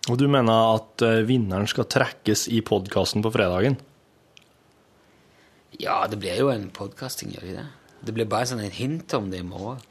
Og 0.09 0.17
du 0.21 0.27
mener 0.31 0.77
at 0.77 1.03
eh, 1.05 1.21
vinneren 1.29 1.69
skal 1.71 1.89
trekkes 1.91 2.47
i 2.55 2.63
podkasten 2.65 3.25
på 3.25 3.33
fredagen? 3.35 3.77
Ja, 5.81 6.07
det 6.11 6.19
blir 6.21 6.39
jo 6.41 6.49
en 6.53 6.69
podkasting, 6.75 7.35
gjør 7.35 7.45
det 7.45 7.53
ikke 7.53 7.61
det? 7.63 7.69
Det 8.07 8.15
blir 8.17 8.29
bare 8.33 8.49
sånn 8.49 8.63
et 8.65 8.79
hint 8.79 9.13
om 9.19 9.29
det 9.33 9.43
i 9.43 9.47
morgen. 9.47 9.83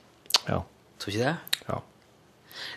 Ja. 0.47 0.63
Tror 0.99 1.13
ikke 1.13 1.27
det? 1.29 1.61
ja. 1.67 1.77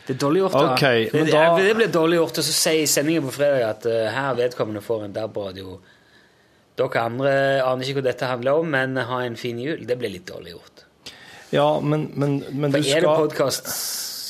Det 0.07 0.15
er 0.15 0.19
dårlig 0.21 0.43
gjort 0.45 0.55
da. 0.55 0.61
Ok, 0.75 0.83
det, 0.85 1.15
men 1.17 1.27
det, 1.27 1.33
da- 1.33 1.57
det 1.59 1.75
blir 1.79 1.91
dårlig 1.91 2.19
gjort 2.21 2.39
å 2.39 2.45
si 2.47 2.75
i 2.83 2.87
sendingen 2.91 3.25
på 3.27 3.33
fredag 3.35 3.65
at 3.67 3.87
uh, 3.89 3.97
her 4.15 4.37
vedkommende 4.39 4.83
får 4.85 5.07
en 5.09 5.15
DAB-radio. 5.17 5.79
Dere 6.79 7.03
andre 7.03 7.33
aner 7.65 7.89
ikke 7.89 7.99
hva 8.01 8.05
dette 8.07 8.29
handler 8.31 8.61
om, 8.61 8.71
men 8.71 9.01
ha 9.09 9.19
en 9.25 9.39
fin 9.41 9.59
jul. 9.59 9.83
Det 9.89 9.97
blir 9.99 10.13
litt 10.15 10.29
dårlig 10.29 10.55
gjort. 10.55 10.85
Ja, 11.53 11.81
men, 11.81 12.09
men, 12.17 12.41
men 12.51 12.73
du 12.73 12.79
For 12.79 12.81
er 12.81 13.05
det 13.05 13.07
skal 13.07 13.27
podkast 13.27 13.69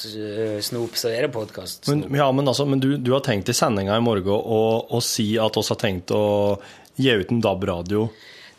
podkast-snop, 0.02 0.96
så 0.96 1.08
er 1.08 1.22
det 1.26 1.32
podkast-snop. 1.32 2.10
Men, 2.10 2.18
ja, 2.18 2.32
men, 2.32 2.48
altså, 2.48 2.64
men 2.66 2.80
du, 2.80 2.96
du 2.98 3.12
har 3.14 3.20
tenkt 3.24 3.48
i 3.48 3.52
sendinga 3.54 3.96
i 3.96 4.00
morgen 4.02 4.28
å 4.32 5.00
si 5.04 5.38
at 5.40 5.56
oss 5.56 5.68
har 5.72 5.76
tenkt 5.80 6.10
å 6.14 6.60
gi 6.96 7.10
ut 7.10 7.30
en 7.32 7.40
DAB-radio. 7.42 8.08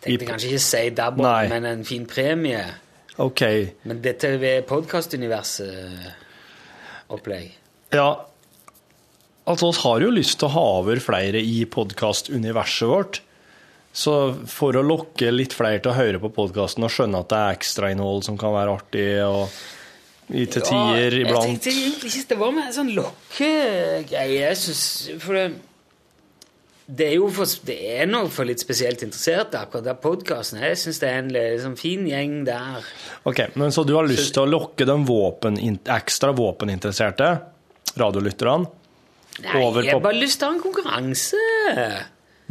Tenkte 0.03 0.25
kanskje 0.27 0.47
ikke 0.53 0.63
si 0.63 0.89
DAB, 0.95 1.17
Nei. 1.23 1.47
men 1.51 1.65
en 1.69 1.83
fin 1.87 2.05
premie. 2.09 2.65
OK. 3.21 3.41
Men 3.87 4.01
dette 4.03 4.27
er 4.35 4.61
podkastuniverset-opplegg. 4.67 7.51
Ja, 7.93 8.09
altså 9.45 9.67
oss 9.69 9.83
har 9.83 10.01
jo 10.01 10.09
lyst 10.13 10.39
til 10.41 10.47
å 10.49 10.55
ha 10.55 10.65
over 10.79 10.99
flere 11.03 11.39
i 11.39 11.65
podkastuniverset 11.69 12.87
vårt. 12.89 13.21
Så 13.93 14.13
for 14.49 14.73
å 14.73 14.81
lokke 14.81 15.29
litt 15.29 15.53
flere 15.53 15.77
til 15.83 15.91
å 15.91 15.97
høre 15.97 16.21
på 16.21 16.31
podkasten 16.33 16.85
og 16.85 16.91
skjønne 16.93 17.19
at 17.21 17.29
det 17.29 17.39
er 17.39 17.57
ekstrainnhold 17.59 18.25
som 18.25 18.39
kan 18.41 18.55
være 18.55 18.73
artig, 18.73 19.09
og 19.21 20.33
i 20.33 20.47
til 20.49 20.63
tider 20.65 21.13
Jeg 21.13 21.27
iblant 21.27 21.45
tenkte 21.45 21.69
egentlig 21.69 22.09
ikke 22.09 22.31
det 22.31 22.39
var 22.39 22.55
med 22.55 22.65
en 22.69 22.75
sånn 22.77 22.89
lokkegreie. 22.95 24.49
Jeg 24.49 25.19
For 25.21 25.37
det, 25.37 25.45
det 26.87 27.09
er 27.11 27.13
jo 27.19 27.27
for, 27.35 27.53
det 27.67 27.75
er 27.93 28.09
noe 28.09 28.31
for 28.33 28.49
litt 28.49 28.63
spesielt 28.63 29.03
interesserte, 29.05 29.61
akkurat 29.61 29.85
der 29.85 29.99
podkasten. 30.01 30.63
Jeg 30.63 30.79
syns 30.81 30.99
det 31.03 31.11
er 31.11 31.21
en 31.21 31.29
liksom, 31.35 31.75
fin 31.79 32.07
gjeng 32.09 32.39
der. 32.49 32.87
Ok, 33.29 33.45
men 33.61 33.75
Så 33.75 33.85
du 33.87 33.93
har 33.95 34.09
lyst 34.09 34.33
til 34.33 34.47
å 34.47 34.49
lokke 34.49 34.87
de 34.89 34.97
våpen, 35.07 35.59
ekstra 35.85 36.33
våpeninteresserte 36.35 37.35
radiolytterne 37.99 38.79
Nei, 39.43 39.61
jeg 39.81 39.89
har 39.89 40.01
bare 40.01 40.19
lyst 40.19 40.37
til 40.39 40.45
å 40.45 40.51
ha 40.51 40.53
en 40.53 40.61
konkurranse. 40.61 41.39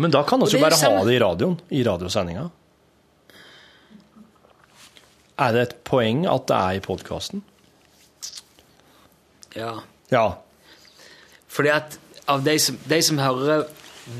Men 0.02 0.10
da 0.14 0.22
kan 0.26 0.42
vi 0.42 0.50
jo 0.50 0.60
bare 0.62 0.76
samme- 0.78 0.98
ha 1.02 1.06
det 1.06 1.14
i 1.14 1.22
radioen, 1.22 1.56
i 1.70 1.82
radiosendinga. 1.86 2.48
Er 5.42 5.52
det 5.56 5.62
et 5.68 5.76
poeng 5.88 6.24
at 6.28 6.46
det 6.50 6.56
er 6.58 6.78
i 6.78 6.82
podkasten? 6.84 7.42
Ja. 9.56 9.74
Ja. 10.12 10.26
Fordi 11.52 11.72
at 11.72 11.96
av 12.30 12.44
de 12.44 12.54
som, 12.62 12.76
de 12.88 12.98
som 13.04 13.18
hører 13.20 13.64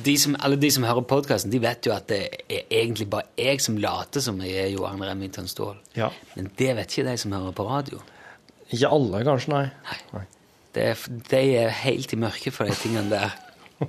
de 0.04 0.12
som, 0.20 0.36
Alle 0.38 0.56
de 0.62 0.68
som 0.70 0.84
hører 0.86 1.02
podkasten, 1.10 1.50
de 1.50 1.58
vet 1.58 1.86
jo 1.88 1.92
at 1.92 2.06
det 2.06 2.20
er 2.48 2.60
egentlig 2.70 3.08
bare 3.10 3.26
jeg 3.36 3.58
som 3.64 3.76
later 3.82 4.22
som 4.22 4.38
jeg 4.44 4.54
er 4.62 4.68
Johan 4.76 5.00
Remington 5.02 5.48
Ståhl. 5.50 5.76
ja. 5.98 6.08
Men 6.36 6.50
det 6.58 6.76
vet 6.76 6.92
ikke 6.94 7.08
de 7.10 7.16
som 7.18 7.32
hører 7.34 7.52
på 7.52 7.66
radio. 7.66 7.98
Ikke 8.70 8.88
alle, 8.88 9.24
kanskje, 9.26 9.48
nei. 9.52 9.64
Nei. 10.14 10.22
Det 10.72 10.84
er, 10.92 11.02
de 11.30 11.40
er 11.64 11.68
helt 11.82 12.12
i 12.14 12.16
mørket 12.16 12.54
for 12.54 12.64
de 12.70 12.76
tingene 12.78 13.10
der. 13.10 13.34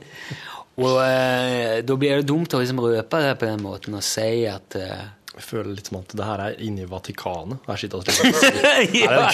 Og 0.82 0.96
eh, 1.04 1.82
da 1.86 1.98
blir 2.00 2.22
det 2.22 2.28
dumt 2.30 2.54
å 2.56 2.62
liksom 2.62 2.80
røpe 2.82 3.20
det 3.22 3.34
på 3.38 3.50
den 3.50 3.62
måten 3.62 3.98
og 3.98 4.06
si 4.06 4.46
at 4.50 4.78
eh, 4.80 5.04
Jeg 5.36 5.46
føler 5.46 5.70
litt 5.76 5.90
som 5.92 6.00
at 6.00 6.16
det 6.18 6.26
her 6.26 6.44
er 6.48 6.56
inne 6.66 6.86
i 6.86 6.90
Vatikanet. 6.90 7.62
Her 7.68 7.82
sitter 7.82 8.02
vi 8.94 9.04
ja, 9.04 9.28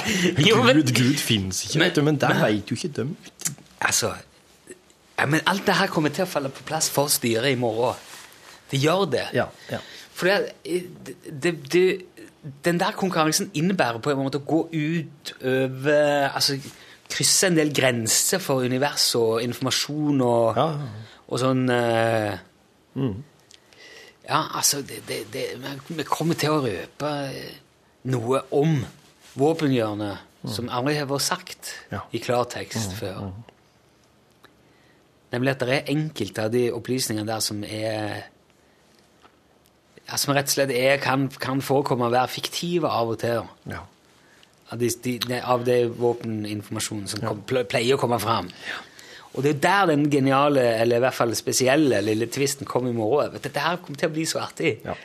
jo, 0.50 0.60
men, 0.64 0.82
Gud, 0.82 0.94
Gud 0.96 1.22
fins 1.22 1.64
ikke, 1.68 1.80
men, 1.84 2.04
men 2.10 2.20
der 2.20 2.42
veit 2.44 2.72
jo 2.72 2.80
ikke 2.80 2.92
dem. 3.02 3.16
altså, 3.80 4.14
ja, 5.20 5.26
men 5.28 5.44
alt 5.52 5.66
det 5.68 5.76
her 5.76 5.92
kommer 5.92 6.12
til 6.16 6.24
å 6.24 6.30
falle 6.32 6.52
på 6.52 6.64
plass 6.68 6.88
for 6.92 7.12
styret 7.12 7.52
i 7.52 7.60
morgen. 7.60 8.00
Det 8.72 8.80
gjør 8.80 9.08
det. 9.12 9.26
Ja, 9.36 9.50
ja. 9.72 9.80
For 10.16 10.28
det, 10.30 10.84
det, 11.44 11.56
det, 11.72 11.84
den 12.66 12.80
der 12.80 12.96
konkurransen 12.96 13.50
innebærer 13.56 14.00
på 14.04 14.12
en 14.12 14.20
måte 14.20 14.40
å 14.40 14.48
gå 14.48 14.62
ut 14.72 15.34
over 15.40 16.30
Altså 16.30 16.60
krysse 17.10 17.50
en 17.50 17.58
del 17.58 17.72
grenser 17.76 18.42
for 18.44 18.64
univers 18.68 19.08
og 19.18 19.40
informasjon 19.44 20.22
og, 20.22 20.60
Ja. 20.60 20.68
Og 21.30 21.42
sånn 21.42 21.68
eh, 21.70 22.38
Ja, 24.30 24.44
altså 24.58 24.82
det, 24.86 25.04
det, 25.08 25.24
det, 25.34 25.44
Vi 25.88 26.06
kommer 26.06 26.38
til 26.38 26.54
å 26.54 26.64
røpe 26.66 27.12
noe 28.10 28.42
om 28.56 28.80
våpenhjørnet 29.40 30.26
som 30.50 30.70
aldri 30.72 30.98
har 31.00 31.08
vært 31.10 31.26
sagt 31.26 31.72
Ja. 31.92 32.06
i 32.16 32.20
klartekst 32.24 32.94
før. 32.98 33.32
Nemlig 35.34 35.52
at 35.54 35.64
det 35.66 35.76
er 35.76 35.92
enkelte 35.94 36.46
av 36.48 36.54
de 36.54 36.70
opplysningene 36.74 37.28
der 37.28 37.42
som 37.44 37.64
er 37.64 38.24
ja, 40.08 40.18
Som 40.18 40.34
rett 40.34 40.50
og 40.50 40.56
slett 40.56 40.72
er, 40.74 40.98
kan, 40.98 41.28
kan 41.30 41.62
forekomme 41.62 42.08
å 42.08 42.14
være 42.14 42.32
fiktive 42.34 42.90
av 42.90 43.12
og 43.14 43.20
til. 43.22 43.44
Ja. 43.70 43.84
Av, 44.72 44.80
de, 44.82 44.90
de, 45.04 45.42
av 45.42 45.66
det 45.66 45.84
våpeninformasjonen 46.00 47.10
som 47.10 47.22
kom, 47.26 47.44
pleier 47.46 47.94
å 47.94 48.02
komme 48.02 48.18
fram. 48.22 48.50
Og 49.38 49.46
det 49.46 49.52
er 49.52 49.60
der 49.62 49.92
den 49.92 50.08
geniale, 50.10 50.64
eller 50.82 50.98
i 50.98 51.04
hvert 51.04 51.16
fall 51.16 51.36
spesielle, 51.38 52.02
lille 52.02 52.28
tvisten 52.34 52.68
kom 52.68 52.88
i 52.90 52.96
morgen. 52.96 53.38
Dette 53.44 53.62
her 53.62 53.78
kommer 53.84 54.02
til 54.02 54.10
å 54.10 54.16
bli 54.16 54.26
så 54.30 54.42
artig. 54.42 54.80
Ja. 54.86 54.96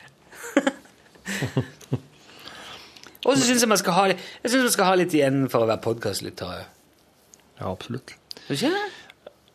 Og 3.25 3.39
så 3.39 3.47
syns 3.47 3.63
jeg 3.65 3.71
man 3.71 3.81
skal 3.81 3.97
ha, 3.97 4.03
jeg 4.13 4.51
man 4.53 4.73
skal 4.73 4.89
ha 4.91 4.97
litt 5.01 5.15
igjen 5.17 5.47
for 5.53 5.65
å 5.65 5.69
være 5.71 5.81
podkastlytter. 5.85 6.67
ja, 7.61 7.71
absolutt. 7.71 8.17
Syns 8.45 8.61
du 8.61 8.69
ikke 8.69 8.75
det? 8.77 8.85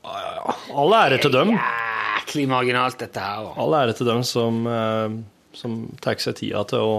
All 0.10 0.96
ære 0.98 1.20
til 1.22 1.34
dem. 1.34 1.54
Jæklig 1.54 2.48
marginalt, 2.50 2.98
dette 3.02 3.22
her. 3.22 3.52
All 3.62 3.76
ære 3.78 3.94
til 3.98 4.10
dem 4.10 4.24
som, 4.26 4.66
eh, 4.70 5.10
som 5.54 5.80
tar 6.02 6.18
seg 6.24 6.40
tida 6.42 6.64
til 6.70 6.82
å, 6.82 6.98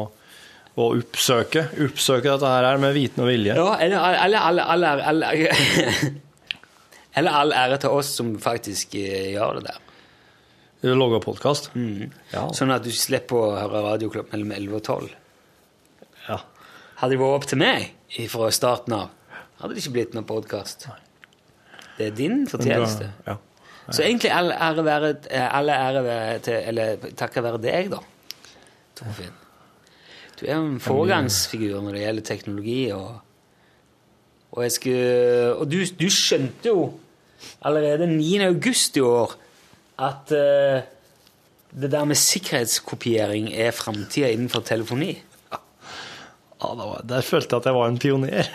å 0.79 0.89
oppsøke, 0.95 1.69
oppsøke 1.87 2.35
dette 2.35 2.51
her 2.55 2.83
med 2.83 2.95
viten 2.99 3.25
og 3.25 3.31
vilje. 3.31 3.57
Ja, 3.59 3.75
eller 3.83 4.23
eller 4.27 4.39
all, 4.51 4.59
all, 4.61 4.85
all, 4.85 5.25
all, 5.25 6.21
eller 7.19 7.37
all 7.43 7.55
ære 7.57 7.81
til 7.83 7.95
oss 8.01 8.13
som 8.21 8.35
faktisk 8.41 8.95
eh, 8.99 9.33
gjør 9.35 9.59
det 9.59 9.71
der. 9.71 9.87
Lager 10.97 11.21
podkast. 11.21 11.71
Ja. 12.33 12.47
Sånn 12.57 12.73
at 12.73 12.87
du 12.87 12.93
slipper 12.95 13.37
å 13.37 13.57
høre 13.59 13.83
radioklubb 13.91 14.31
mellom 14.33 14.55
11 14.57 14.79
og 14.79 14.85
12. 14.85 15.11
ja. 16.29 16.41
Hadde 17.01 17.15
det 17.15 17.21
vært 17.21 17.37
opp 17.39 17.47
til 17.49 17.61
meg 17.61 17.93
fra 18.29 18.51
starten 18.53 18.93
av, 18.93 19.37
hadde 19.61 19.73
det 19.73 19.81
ikke 19.81 19.95
blitt 19.95 20.17
noen 20.17 20.27
podkast. 20.29 20.89
Det 21.97 22.11
er 22.11 22.17
din 22.17 22.43
fortjeneste. 22.49 23.09
Ja. 23.27 23.39
Så 23.89 24.05
egentlig 24.05 24.31
all 24.33 24.53
ære 24.53 24.85
være, 24.85 25.15
alle 25.41 25.75
ære 25.75 26.03
være 26.05 26.39
til 26.45 26.55
Eller 26.71 27.09
takket 27.19 27.43
være 27.43 27.59
deg, 27.65 27.89
da, 27.91 27.99
Torfinn. 29.01 29.33
Du 30.41 30.47
er 30.47 30.55
en 30.57 30.79
foregangsfigur 30.81 31.83
når 31.85 31.97
det 31.97 32.05
gjelder 32.05 32.27
teknologi, 32.29 32.79
og 32.97 33.19
Og, 34.53 34.67
skulle, 34.73 35.55
og 35.55 35.69
du, 35.71 35.79
du 36.01 36.09
skjønte 36.11 36.69
jo 36.73 36.89
allerede 37.65 38.07
9. 38.11 38.39
august 38.49 38.97
i 38.99 39.01
år 39.07 39.37
at 40.01 40.33
uh, 40.35 40.81
det 41.81 41.91
der 41.93 42.05
med 42.09 42.19
sikkerhetskopiering 42.19 43.53
er 43.55 43.71
framtida 43.71 44.31
innenfor 44.35 44.61
telefoni. 44.67 45.13
Ja, 45.53 45.61
var- 46.75 47.05
der 47.09 47.21
følte 47.23 47.55
jeg 47.55 47.61
at 47.63 47.67
jeg 47.71 47.75
var 47.79 47.89
en 47.89 47.99
pioner. 47.99 48.49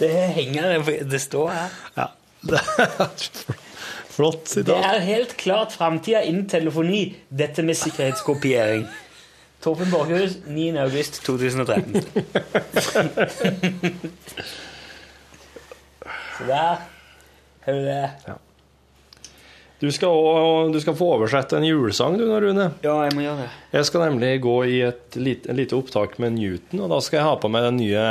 Det 0.00 0.08
henger 0.32 0.78
det, 0.80 1.10
det 1.10 1.18
står 1.20 1.50
her. 1.52 1.72
Ja. 1.96 2.06
Det 2.40 2.60
er 2.78 3.08
Flott 4.10 4.48
Det 4.54 4.72
er 4.74 4.98
helt 5.04 5.34
klart 5.36 5.72
framtida 5.76 6.22
innen 6.24 6.46
telefoni, 6.48 7.16
dette 7.28 7.62
med 7.62 7.76
sikkerhetskopiering. 7.76 8.86
Torfinn 9.60 9.90
Borchhus, 9.92 10.38
9. 10.46 10.78
august 10.80 11.18
2013. 11.26 12.00
Så 16.38 16.44
der 16.48 16.76
har 17.64 17.72
du 17.72 17.84
det. 17.84 18.10
Du 19.80 19.88
skal, 19.92 20.08
også, 20.12 20.72
du 20.72 20.80
skal 20.80 20.94
få 20.96 21.06
oversette 21.16 21.56
en 21.56 21.64
julesang, 21.64 22.18
du, 22.20 22.26
nå, 22.28 22.36
Rune. 22.44 22.66
Ja, 22.84 22.94
jeg 23.06 23.14
må 23.16 23.22
gjøre 23.24 23.38
det. 23.46 23.50
Jeg 23.78 23.84
skal 23.88 24.00
nemlig 24.10 24.32
gå 24.44 24.56
i 24.68 24.80
et 24.84 25.16
lite, 25.16 25.52
lite 25.56 25.76
opptak 25.78 26.18
med 26.20 26.30
Newton, 26.36 26.82
og 26.84 26.88
da 26.92 26.98
skal 27.04 27.18
jeg 27.20 27.26
ha 27.28 27.34
på 27.40 27.48
meg 27.52 27.60
den 27.68 27.76
nye 27.80 28.02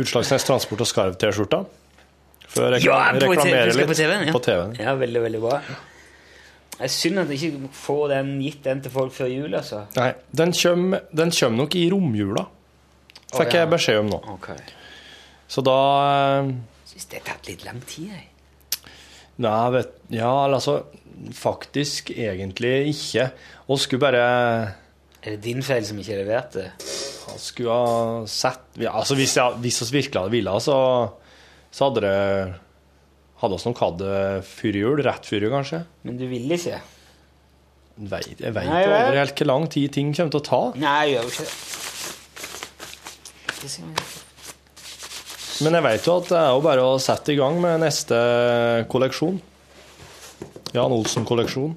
Utslagsnes 0.00 0.46
Transport 0.48 0.80
og 0.84 0.88
Skarv-T-skjorta. 0.88 1.60
For 2.48 2.60
å 2.64 2.70
rekla 2.72 2.88
Ja, 2.88 2.92
på, 3.12 3.16
reklamere 3.26 3.66
du 3.68 3.72
skal 3.76 3.84
litt 3.84 3.92
på 3.92 3.98
TV-en? 4.00 4.24
Ja. 4.28 4.32
på 4.36 4.42
TV-en. 4.46 4.72
Ja, 4.80 4.92
veldig, 5.00 5.20
veldig 5.26 5.40
bra. 5.44 5.56
Det 6.74 6.88
er 6.88 6.90
synd 6.90 7.22
at 7.22 7.30
jeg 7.30 7.52
ikke 7.52 7.72
får 7.78 8.04
den, 8.10 8.30
gitt 8.42 8.64
den 8.66 8.80
til 8.82 8.90
folk 8.94 9.14
før 9.14 9.30
jul, 9.30 9.54
altså. 9.54 9.84
Nei, 9.94 10.10
den 10.34 10.54
kommer 10.58 11.04
den 11.14 11.30
kommer 11.34 11.62
nok 11.62 11.76
i 11.78 11.84
romjula, 11.92 12.46
fikk 13.30 13.38
Å, 13.38 13.44
ja. 13.46 13.60
jeg 13.60 13.70
beskjed 13.74 14.00
om 14.02 14.10
nå. 14.10 14.20
Ok. 14.34 14.50
Så 15.54 15.62
da 15.66 15.78
eh, 16.40 16.54
Syns 16.90 17.10
det 17.10 17.20
har 17.20 17.26
tatt 17.32 17.50
litt 17.50 17.64
lang 17.66 17.80
tid, 17.86 18.10
jeg. 18.14 18.30
Nei, 19.44 19.54
vet 19.74 19.96
Ja, 20.14 20.30
eller 20.44 20.60
altså 20.60 20.84
Faktisk 21.34 22.10
egentlig 22.10 22.72
ikke. 22.90 23.28
Og 23.70 23.78
skulle 23.82 24.02
bare 24.02 24.22
Er 25.22 25.34
det 25.34 25.44
din 25.46 25.62
feil 25.62 25.86
som 25.86 25.98
ikke 25.98 26.18
leverte? 26.20 26.68
Han 27.28 27.40
skulle 27.40 27.74
ha 27.74 28.26
sett 28.30 28.78
ja, 28.82 28.92
altså 28.92 29.16
Hvis 29.18 29.36
jeg, 29.38 29.60
hvis 29.62 29.80
vi 29.86 30.00
virkelig 30.00 30.20
hadde 30.20 30.34
villet, 30.34 30.62
så, 30.62 30.76
så 31.70 31.88
hadde 31.88 32.02
det 32.04 32.18
Hadde 33.42 33.56
oss 33.58 33.66
hatt 33.66 33.96
det 34.00 34.18
før 34.46 34.76
jul. 34.78 35.02
Rett 35.04 35.26
før 35.26 35.46
jul, 35.46 35.52
kanskje. 35.52 35.80
Men 36.06 36.18
du 36.20 36.26
ville 36.30 36.58
ikke? 36.58 36.80
Vet, 37.94 38.26
jeg 38.40 38.50
vet 38.54 38.66
jo 38.66 38.74
aldri 38.74 39.20
helt 39.20 39.38
hvor 39.38 39.46
lang 39.46 39.68
tid 39.70 39.92
ting 39.94 40.10
kommer 40.16 40.32
til 40.34 40.40
å 40.40 40.46
ta. 40.48 40.62
Nei, 40.82 40.94
jeg 41.06 41.14
gjør 41.14 41.22
jo 41.22 41.30
ikke 41.34 41.44
det. 41.46 41.54
Men 45.64 45.78
jeg 45.78 45.84
vet 45.86 46.08
jo 46.08 46.16
at 46.18 46.30
det 46.32 46.38
er 46.40 46.50
jo 46.50 46.62
bare 46.64 46.84
å 46.84 46.96
sette 47.02 47.32
i 47.32 47.38
gang 47.38 47.60
med 47.62 47.84
neste 47.84 48.16
kolleksjon. 48.90 49.38
Jan 50.74 50.94
Olsen-kolleksjon. 50.96 51.76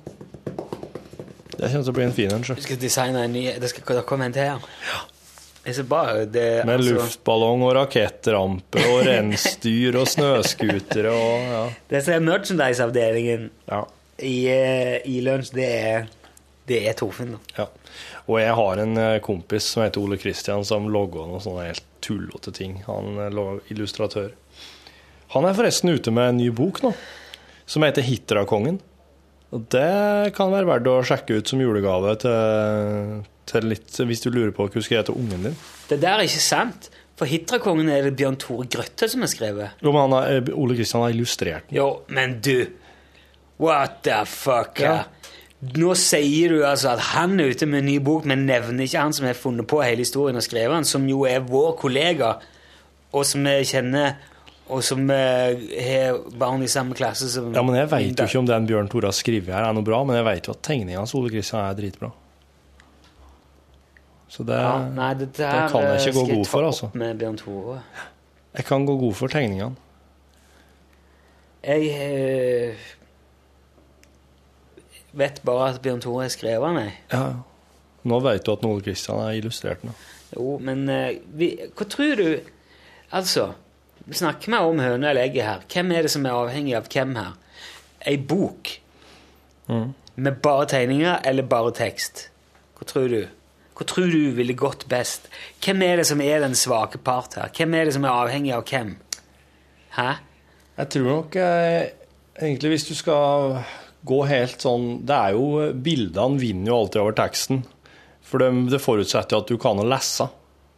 Det 1.58 1.70
kommer 1.70 1.86
til 1.86 1.92
å 1.92 1.98
bli 1.98 2.06
en 2.08 2.16
fin 2.18 2.34
en. 2.34 2.42
Du 2.42 2.62
skal 2.66 2.82
designe 2.82 3.24
en 3.26 3.34
ny 3.34 3.44
Det 3.62 3.70
skal 3.72 4.02
komme 4.06 4.28
en 4.30 4.34
til 4.34 4.46
her. 4.50 4.66
Bra. 5.88 6.26
Det, 6.26 6.66
Med 6.66 6.80
altså, 6.80 6.94
luftballong 6.96 7.66
og 7.68 7.74
rakettrampe 7.76 8.84
og 8.88 9.02
reinsdyr 9.08 9.98
og 10.00 10.08
snøscootere 10.08 11.12
og 11.12 11.50
ja. 11.52 11.64
Det 11.92 12.04
som 12.06 12.16
er 12.16 12.24
merchandise-avdelingen 12.24 13.50
ja. 13.68 13.82
i, 14.24 14.38
eh, 14.54 14.96
i 15.04 15.20
lunsj, 15.26 15.52
det 15.58 15.68
er, 15.68 16.08
det 16.72 16.82
er 16.88 16.96
Torfinn. 17.00 17.36
Ja. 17.58 17.68
Og 18.28 18.42
jeg 18.42 18.56
har 18.60 18.84
en 18.84 18.98
eh, 19.02 19.20
kompis 19.24 19.68
som 19.74 19.84
heter 19.84 20.04
Ole 20.04 20.20
Kristian, 20.22 20.66
som 20.68 20.88
logger 20.92 21.28
noen 21.28 21.44
sånne 21.44 21.70
helt 21.70 21.88
tullete 22.04 22.56
ting. 22.56 22.82
Han 22.88 23.20
er 23.28 23.40
illustratør. 23.72 24.32
Han 25.36 25.48
er 25.48 25.58
forresten 25.58 25.92
ute 25.92 26.14
med 26.16 26.32
en 26.32 26.40
ny 26.40 26.52
bok 26.56 26.80
nå, 26.86 26.94
som 27.68 27.84
heter 27.84 28.06
Hitrakongen. 28.08 28.80
Og 29.56 29.64
det 29.72 30.36
kan 30.36 30.52
være 30.52 30.68
verdt 30.68 30.92
å 30.92 31.02
sjekke 31.08 31.40
ut 31.40 31.52
som 31.52 31.62
julegave 31.64 32.16
til, 32.24 33.26
til 33.50 33.68
litt, 33.72 33.90
hvis 34.10 34.24
du 34.24 34.30
lurer 34.34 34.54
på 34.56 34.68
hva 34.68 34.74
du 34.74 34.86
skal 34.86 35.06
til 35.08 35.18
ungen 35.18 35.50
din. 35.50 35.58
Det 35.90 36.00
der 36.04 36.20
er 36.20 36.28
ikke 36.28 36.44
sant. 36.44 36.90
For 37.18 37.26
Hitrakongen 37.26 37.90
er 37.90 38.06
det 38.06 38.14
Bjørn 38.20 38.38
Tore 38.38 38.68
Grøtte 38.70 39.08
som 39.10 39.24
har 39.26 39.32
skrevet. 39.32 39.80
Jo, 39.82 39.94
men 39.96 40.14
har, 40.14 40.28
eh, 40.36 40.52
Ole 40.54 40.76
Kristian 40.78 41.02
har 41.02 41.16
illustrert 41.16 41.70
den. 41.70 41.80
Jo, 41.80 41.88
men 42.14 42.40
du 42.46 42.68
What 43.58 44.04
the 44.06 44.20
fuck? 44.30 44.78
Ja. 44.80 45.06
Nå 45.74 45.96
sier 45.98 46.52
du 46.54 46.60
altså 46.62 46.92
at 46.92 47.00
han 47.16 47.40
er 47.42 47.50
ute 47.50 47.66
med 47.66 47.82
en 47.82 47.88
ny 47.90 47.96
bok, 48.06 48.28
men 48.30 48.46
nevner 48.46 48.86
ikke 48.86 49.02
han 49.02 49.16
som 49.18 49.26
har 49.26 49.34
funnet 49.34 49.66
på 49.66 49.80
hele 49.82 50.04
historien 50.06 50.38
og 50.38 50.46
skrevet 50.46 50.76
den, 50.76 50.86
som 50.86 51.08
jo 51.10 51.24
er 51.26 51.40
vår 51.42 51.72
kollega, 51.80 52.36
og 53.18 53.26
som 53.26 53.48
vi 53.50 53.56
kjenner, 53.66 54.20
og 54.70 54.84
som 54.86 55.10
eh, 55.10 55.58
har 55.88 56.20
barn 56.38 56.62
i 56.62 56.70
samme 56.70 56.94
klasse 56.94 57.32
som 57.34 57.50
Ja, 57.56 57.64
men 57.66 57.80
Jeg 57.80 57.90
vet 57.90 58.20
jo 58.20 58.30
ikke 58.30 58.44
om 58.44 58.52
den 58.52 58.70
Bjørn 58.70 58.92
Tore 58.92 59.10
har 59.10 59.18
skrevet 59.18 59.50
her, 59.50 59.66
er 59.66 59.74
noe 59.74 59.88
bra, 59.88 60.04
men 60.06 60.20
jeg 60.20 60.28
vet 60.30 60.52
jo 60.52 60.54
at 60.54 60.62
tegninga 60.70 61.02
hans 61.02 61.16
Ole 61.18 61.34
Kristian 61.34 61.64
er 61.64 61.74
dritbra. 61.80 62.12
Så 64.30 64.44
det, 64.44 64.56
ja, 64.60 64.90
Nei, 64.92 65.14
det, 65.14 65.28
det 65.38 65.38
der 65.46 65.70
kan 65.72 65.84
jeg 65.88 66.08
ikke 66.08 66.20
gå 66.20 66.26
god 66.36 66.46
for, 66.46 66.66
altså. 66.68 66.90
Med 66.94 67.16
Bjørn 67.20 67.38
Tore. 67.40 67.82
Jeg 68.58 68.66
kan 68.66 68.86
gå 68.86 68.98
god 69.00 69.14
for 69.14 69.28
tegningene. 69.32 69.76
Jeg 71.64 71.92
øh, 71.96 72.76
vet 75.18 75.42
bare 75.46 75.70
at 75.74 75.82
Bjørn 75.82 76.02
Tore 76.02 76.24
har 76.24 76.30
skrevet 76.34 76.70
den. 76.70 76.78
jeg. 76.84 76.94
Ja. 77.14 77.24
Nå 78.08 78.20
vet 78.24 78.46
du 78.46 78.52
at 78.54 78.66
Ole 78.66 78.82
Kristian 78.86 79.20
har 79.20 79.32
illustrert 79.36 79.82
den. 79.82 79.96
Jo, 80.36 80.58
men 80.64 80.90
øh, 80.90 81.10
vi, 81.40 81.54
hva 81.78 81.86
tror 81.88 82.16
du 82.20 82.28
Altså, 83.12 83.52
snakker 84.12 84.52
vi 84.52 84.58
om 84.60 84.80
høna 84.84 85.10
eller 85.10 85.22
egget 85.24 85.44
her? 85.48 85.62
Hvem 85.74 85.92
er 85.96 86.02
det 86.04 86.12
som 86.12 86.26
er 86.28 86.36
avhengig 86.36 86.74
av 86.76 86.90
hvem 86.92 87.16
her? 87.16 87.38
Ei 88.08 88.18
bok 88.18 88.68
Mm. 89.68 89.90
med 90.16 90.32
bare 90.44 90.66
tegninger 90.66 91.18
eller 91.28 91.44
bare 91.44 91.72
tekst? 91.76 92.30
Hva 92.78 92.86
tror 92.88 93.08
du? 93.12 93.26
Hva 93.78 93.86
tror 93.86 94.10
du 94.10 94.32
ville 94.38 94.56
gått 94.58 94.88
best? 94.90 95.28
Hvem 95.62 95.84
er 95.86 96.00
det 96.02 96.08
som 96.10 96.22
er 96.26 96.42
den 96.42 96.56
svake 96.58 96.98
part 96.98 97.38
her? 97.38 97.52
Hvem 97.54 97.76
er 97.78 97.86
det 97.86 97.94
som 97.98 98.08
er 98.08 98.16
avhengig 98.24 98.56
av 98.56 98.66
hvem? 98.66 98.96
Hæ? 99.98 100.08
Jeg 100.78 100.90
tror 100.94 101.08
nok 101.10 101.38
eh, 101.42 101.92
egentlig 102.42 102.74
hvis 102.74 102.88
du 102.90 102.96
skal 102.98 103.60
gå 104.08 104.18
helt 104.30 104.62
sånn 104.62 105.00
Det 105.10 105.16
er 105.16 105.34
jo 105.34 105.48
Bildene 105.74 106.38
vinner 106.42 106.70
jo 106.72 106.82
alltid 106.84 107.02
over 107.02 107.16
teksten. 107.18 107.64
For 108.28 108.42
det, 108.44 108.52
det 108.74 108.82
forutsetter 108.84 109.38
jo 109.38 109.44
at 109.46 109.54
du 109.54 109.58
kan 109.62 109.80
å 109.80 109.88
lese 109.88 110.28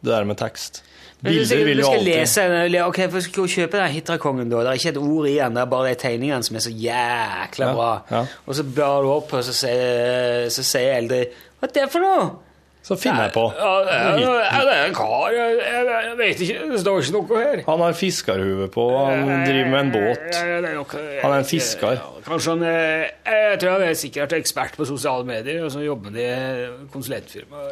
det 0.00 0.12
der 0.14 0.28
med 0.28 0.38
tekst. 0.40 0.82
Bilder 1.20 1.64
vil 1.66 1.82
jo 1.82 1.88
alltid 1.90 2.06
lese 2.08 2.44
ok, 2.86 2.98
for 3.12 3.20
skal 3.24 3.42
gå 3.42 3.48
kjøpe 3.52 3.76
den 3.76 3.92
Hitrakongen, 3.92 4.48
da. 4.48 4.62
Det 4.64 4.70
er 4.70 4.78
ikke 4.80 4.92
et 4.94 5.00
ord 5.02 5.26
i 5.28 5.34
den, 5.36 5.56
det 5.58 5.60
er 5.60 5.72
bare 5.74 5.90
de 5.90 5.98
tegningene 6.00 6.46
som 6.46 6.56
er 6.56 6.64
så 6.64 6.72
jækla 6.72 7.66
Ja, 7.66 7.74
bra. 7.76 7.88
ja. 8.08 8.22
Og 8.46 8.56
så 8.56 8.64
blar 8.64 9.04
du 9.04 9.10
opp, 9.12 9.34
og 9.36 9.44
så 9.44 9.52
sier, 9.56 10.46
så 10.54 10.64
sier 10.64 10.94
eldre 10.96 11.18
Hva 11.60 11.68
er 11.68 11.74
det 11.76 11.90
for 11.92 12.06
noe? 12.06 12.30
Så 12.82 12.96
finner 12.96 13.26
jeg 13.26 13.32
på. 13.34 13.42
Ja, 13.60 13.72
det 13.84 13.96
er, 14.72 14.86
en 14.86 14.94
kar. 14.96 15.26
Jeg, 15.34 16.14
vet 16.18 16.40
ikke. 16.46 16.62
Det 16.72 16.80
står 16.80 17.02
ikke 17.02 17.14
noe 17.18 17.42
her. 17.42 17.62
Han 17.66 17.84
har 17.84 17.96
fiskerhue 17.98 18.68
på, 18.72 18.86
han 19.04 19.44
driver 19.44 19.70
med 19.74 19.80
en 19.82 19.92
båt. 19.94 20.38
Han 20.40 21.34
er 21.34 21.38
en 21.42 21.48
fisker. 21.48 22.00
Kanskje 22.24 22.56
han 22.56 22.64
Jeg 22.64 23.60
tror 23.60 23.76
han 23.76 23.84
er 23.84 23.96
sikkert 24.00 24.34
ekspert 24.38 24.78
på 24.80 24.88
sosiale 24.88 25.28
medier, 25.28 25.62
og 25.66 25.72
så 25.74 25.84
jobber 25.84 26.10
han 26.10 26.20
i 26.24 26.88
konsulentfirma. 26.92 27.68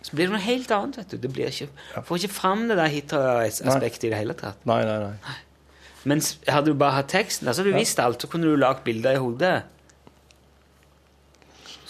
Så 0.00 0.14
blir 0.16 0.30
det 0.30 0.32
noe 0.32 0.44
helt 0.46 0.70
annet, 0.72 0.96
vet 1.02 1.12
du. 1.12 1.18
Det 1.20 1.30
blir 1.34 1.50
ikke, 1.50 1.68
får 2.08 2.22
ikke 2.22 2.32
fram 2.32 2.68
det 2.70 2.78
der 2.78 2.92
hitra-aspektet 2.94 4.08
i 4.08 4.12
det 4.14 4.20
hele 4.22 4.36
tatt. 4.38 4.62
Nei, 4.68 4.80
nei, 4.88 4.96
nei. 5.10 5.34
Mens 6.08 6.32
hadde 6.48 6.72
du 6.72 6.78
bare 6.80 7.02
hatt 7.02 7.10
teksten, 7.12 7.50
altså 7.50 7.60
hadde 7.60 7.74
du 7.74 7.80
visst 7.82 8.00
alt, 8.00 8.22
så 8.22 8.30
kunne 8.30 8.48
du 8.48 8.56
lagd 8.56 8.86
bilder 8.86 9.18
i 9.18 9.20
hodet. 9.20 9.56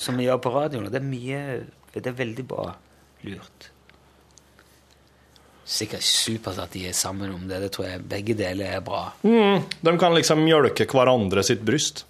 Som 0.01 0.18
vi 0.18 0.26
gjør 0.26 0.41
på 0.43 0.51
radioen. 0.57 0.88
og 0.88 0.95
Det 0.95 0.99
er 0.99 1.07
mye 1.07 1.43
Det 1.95 2.07
er 2.07 2.16
veldig 2.16 2.47
bra 2.47 2.70
lurt. 3.26 3.70
Sikkert 5.70 6.03
supert 6.07 6.59
at 6.59 6.72
de 6.74 6.86
er 6.91 6.95
sammen 6.97 7.30
om 7.34 7.43
det. 7.51 7.61
Det 7.62 7.70
tror 7.74 7.86
jeg 7.86 8.05
begge 8.11 8.34
deler 8.38 8.76
er 8.78 8.84
bra. 8.84 9.05
Mm, 9.22 9.66
de 9.86 9.97
kan 10.03 10.14
liksom 10.16 10.43
mjølke 10.43 10.86
hverandre 10.91 11.45
sitt 11.47 11.62
bryst. 11.66 12.05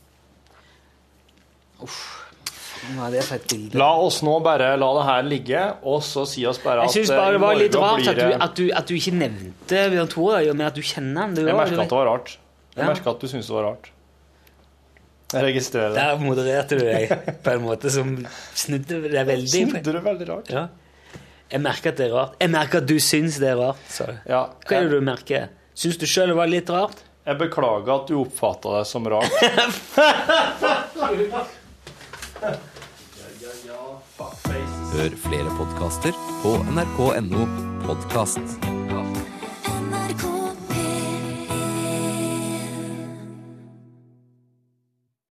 Bilde? 3.51 3.77
La 3.79 3.91
oss 4.01 4.23
nå 4.25 4.39
bare 4.45 4.73
la 4.81 4.89
det 4.97 5.05
her 5.07 5.27
ligge, 5.29 5.63
og 5.85 6.01
så 6.05 6.25
si 6.29 6.47
oss 6.49 6.61
bare 6.65 6.87
Jeg 6.87 6.91
at 6.91 6.97
syns 6.97 7.13
eh, 7.13 7.21
bare 7.21 7.37
det 7.37 7.41
var 7.43 7.59
litt 7.61 7.77
rart 7.77 8.09
at 8.09 8.17
du, 8.21 8.27
at, 8.33 8.55
du, 8.57 8.65
at 8.81 8.89
du 8.89 8.95
ikke 8.97 9.13
nevnte 9.17 9.83
Bjørn 9.93 10.11
Tore, 10.13 10.41
men 10.55 10.67
at 10.67 10.77
du 10.77 10.83
kjenner 10.85 11.27
han. 11.27 11.37
Jeg 11.37 11.57
merka 11.57 11.85
at 11.85 11.93
det 11.93 11.99
var 12.01 12.09
rart. 12.09 12.37
Jeg 12.77 12.87
Ja. 12.87 12.95
at 13.13 13.21
du 13.21 13.29
syntes 13.29 13.51
det 13.51 13.57
var 13.57 13.69
rart. 13.69 13.91
Jeg 15.31 15.47
registrerer 15.47 15.95
det. 15.95 16.03
Der 16.03 16.23
modererte 16.23 16.79
du 16.79 16.85
deg 16.85 17.13
på 17.45 17.53
en 17.55 17.63
måte 17.63 17.93
som 17.95 18.17
snudde 18.59 19.03
det 19.07 19.27
veldig. 19.29 19.51
Snudde 19.71 19.95
det 19.95 20.03
veldig 20.05 20.27
rart. 20.31 20.51
Ja. 20.51 20.67
Jeg 21.51 21.63
merker 21.65 21.93
at 21.93 21.99
det 21.99 22.07
er 22.09 22.15
rart. 22.15 22.35
Jeg 22.41 22.51
merker 22.55 22.83
at 22.83 22.89
du 22.91 22.97
syns 23.03 23.39
det 23.43 23.49
er 23.53 23.59
rart. 23.59 23.87
Så. 23.91 24.07
Ja, 24.27 24.43
jeg... 24.55 24.67
Hva 24.67 24.77
er 24.79 24.89
det 24.89 24.99
du 24.99 25.07
merker? 25.07 25.49
Syns 25.79 25.99
du 25.99 26.07
sjøl 26.11 26.33
det 26.33 26.39
var 26.39 26.51
litt 26.51 26.71
rart? 26.71 27.07
Jeg 27.27 27.39
beklager 27.41 27.93
at 27.95 28.11
du 28.11 28.17
oppfatta 28.23 28.79
det 28.79 28.87
som 28.91 29.07
rart. 29.11 29.31
Hør 34.91 35.15
flere 35.23 35.53
podkaster 35.55 36.17
på 36.43 36.57
nrk.no 36.75 37.47
podkast. 37.87 39.10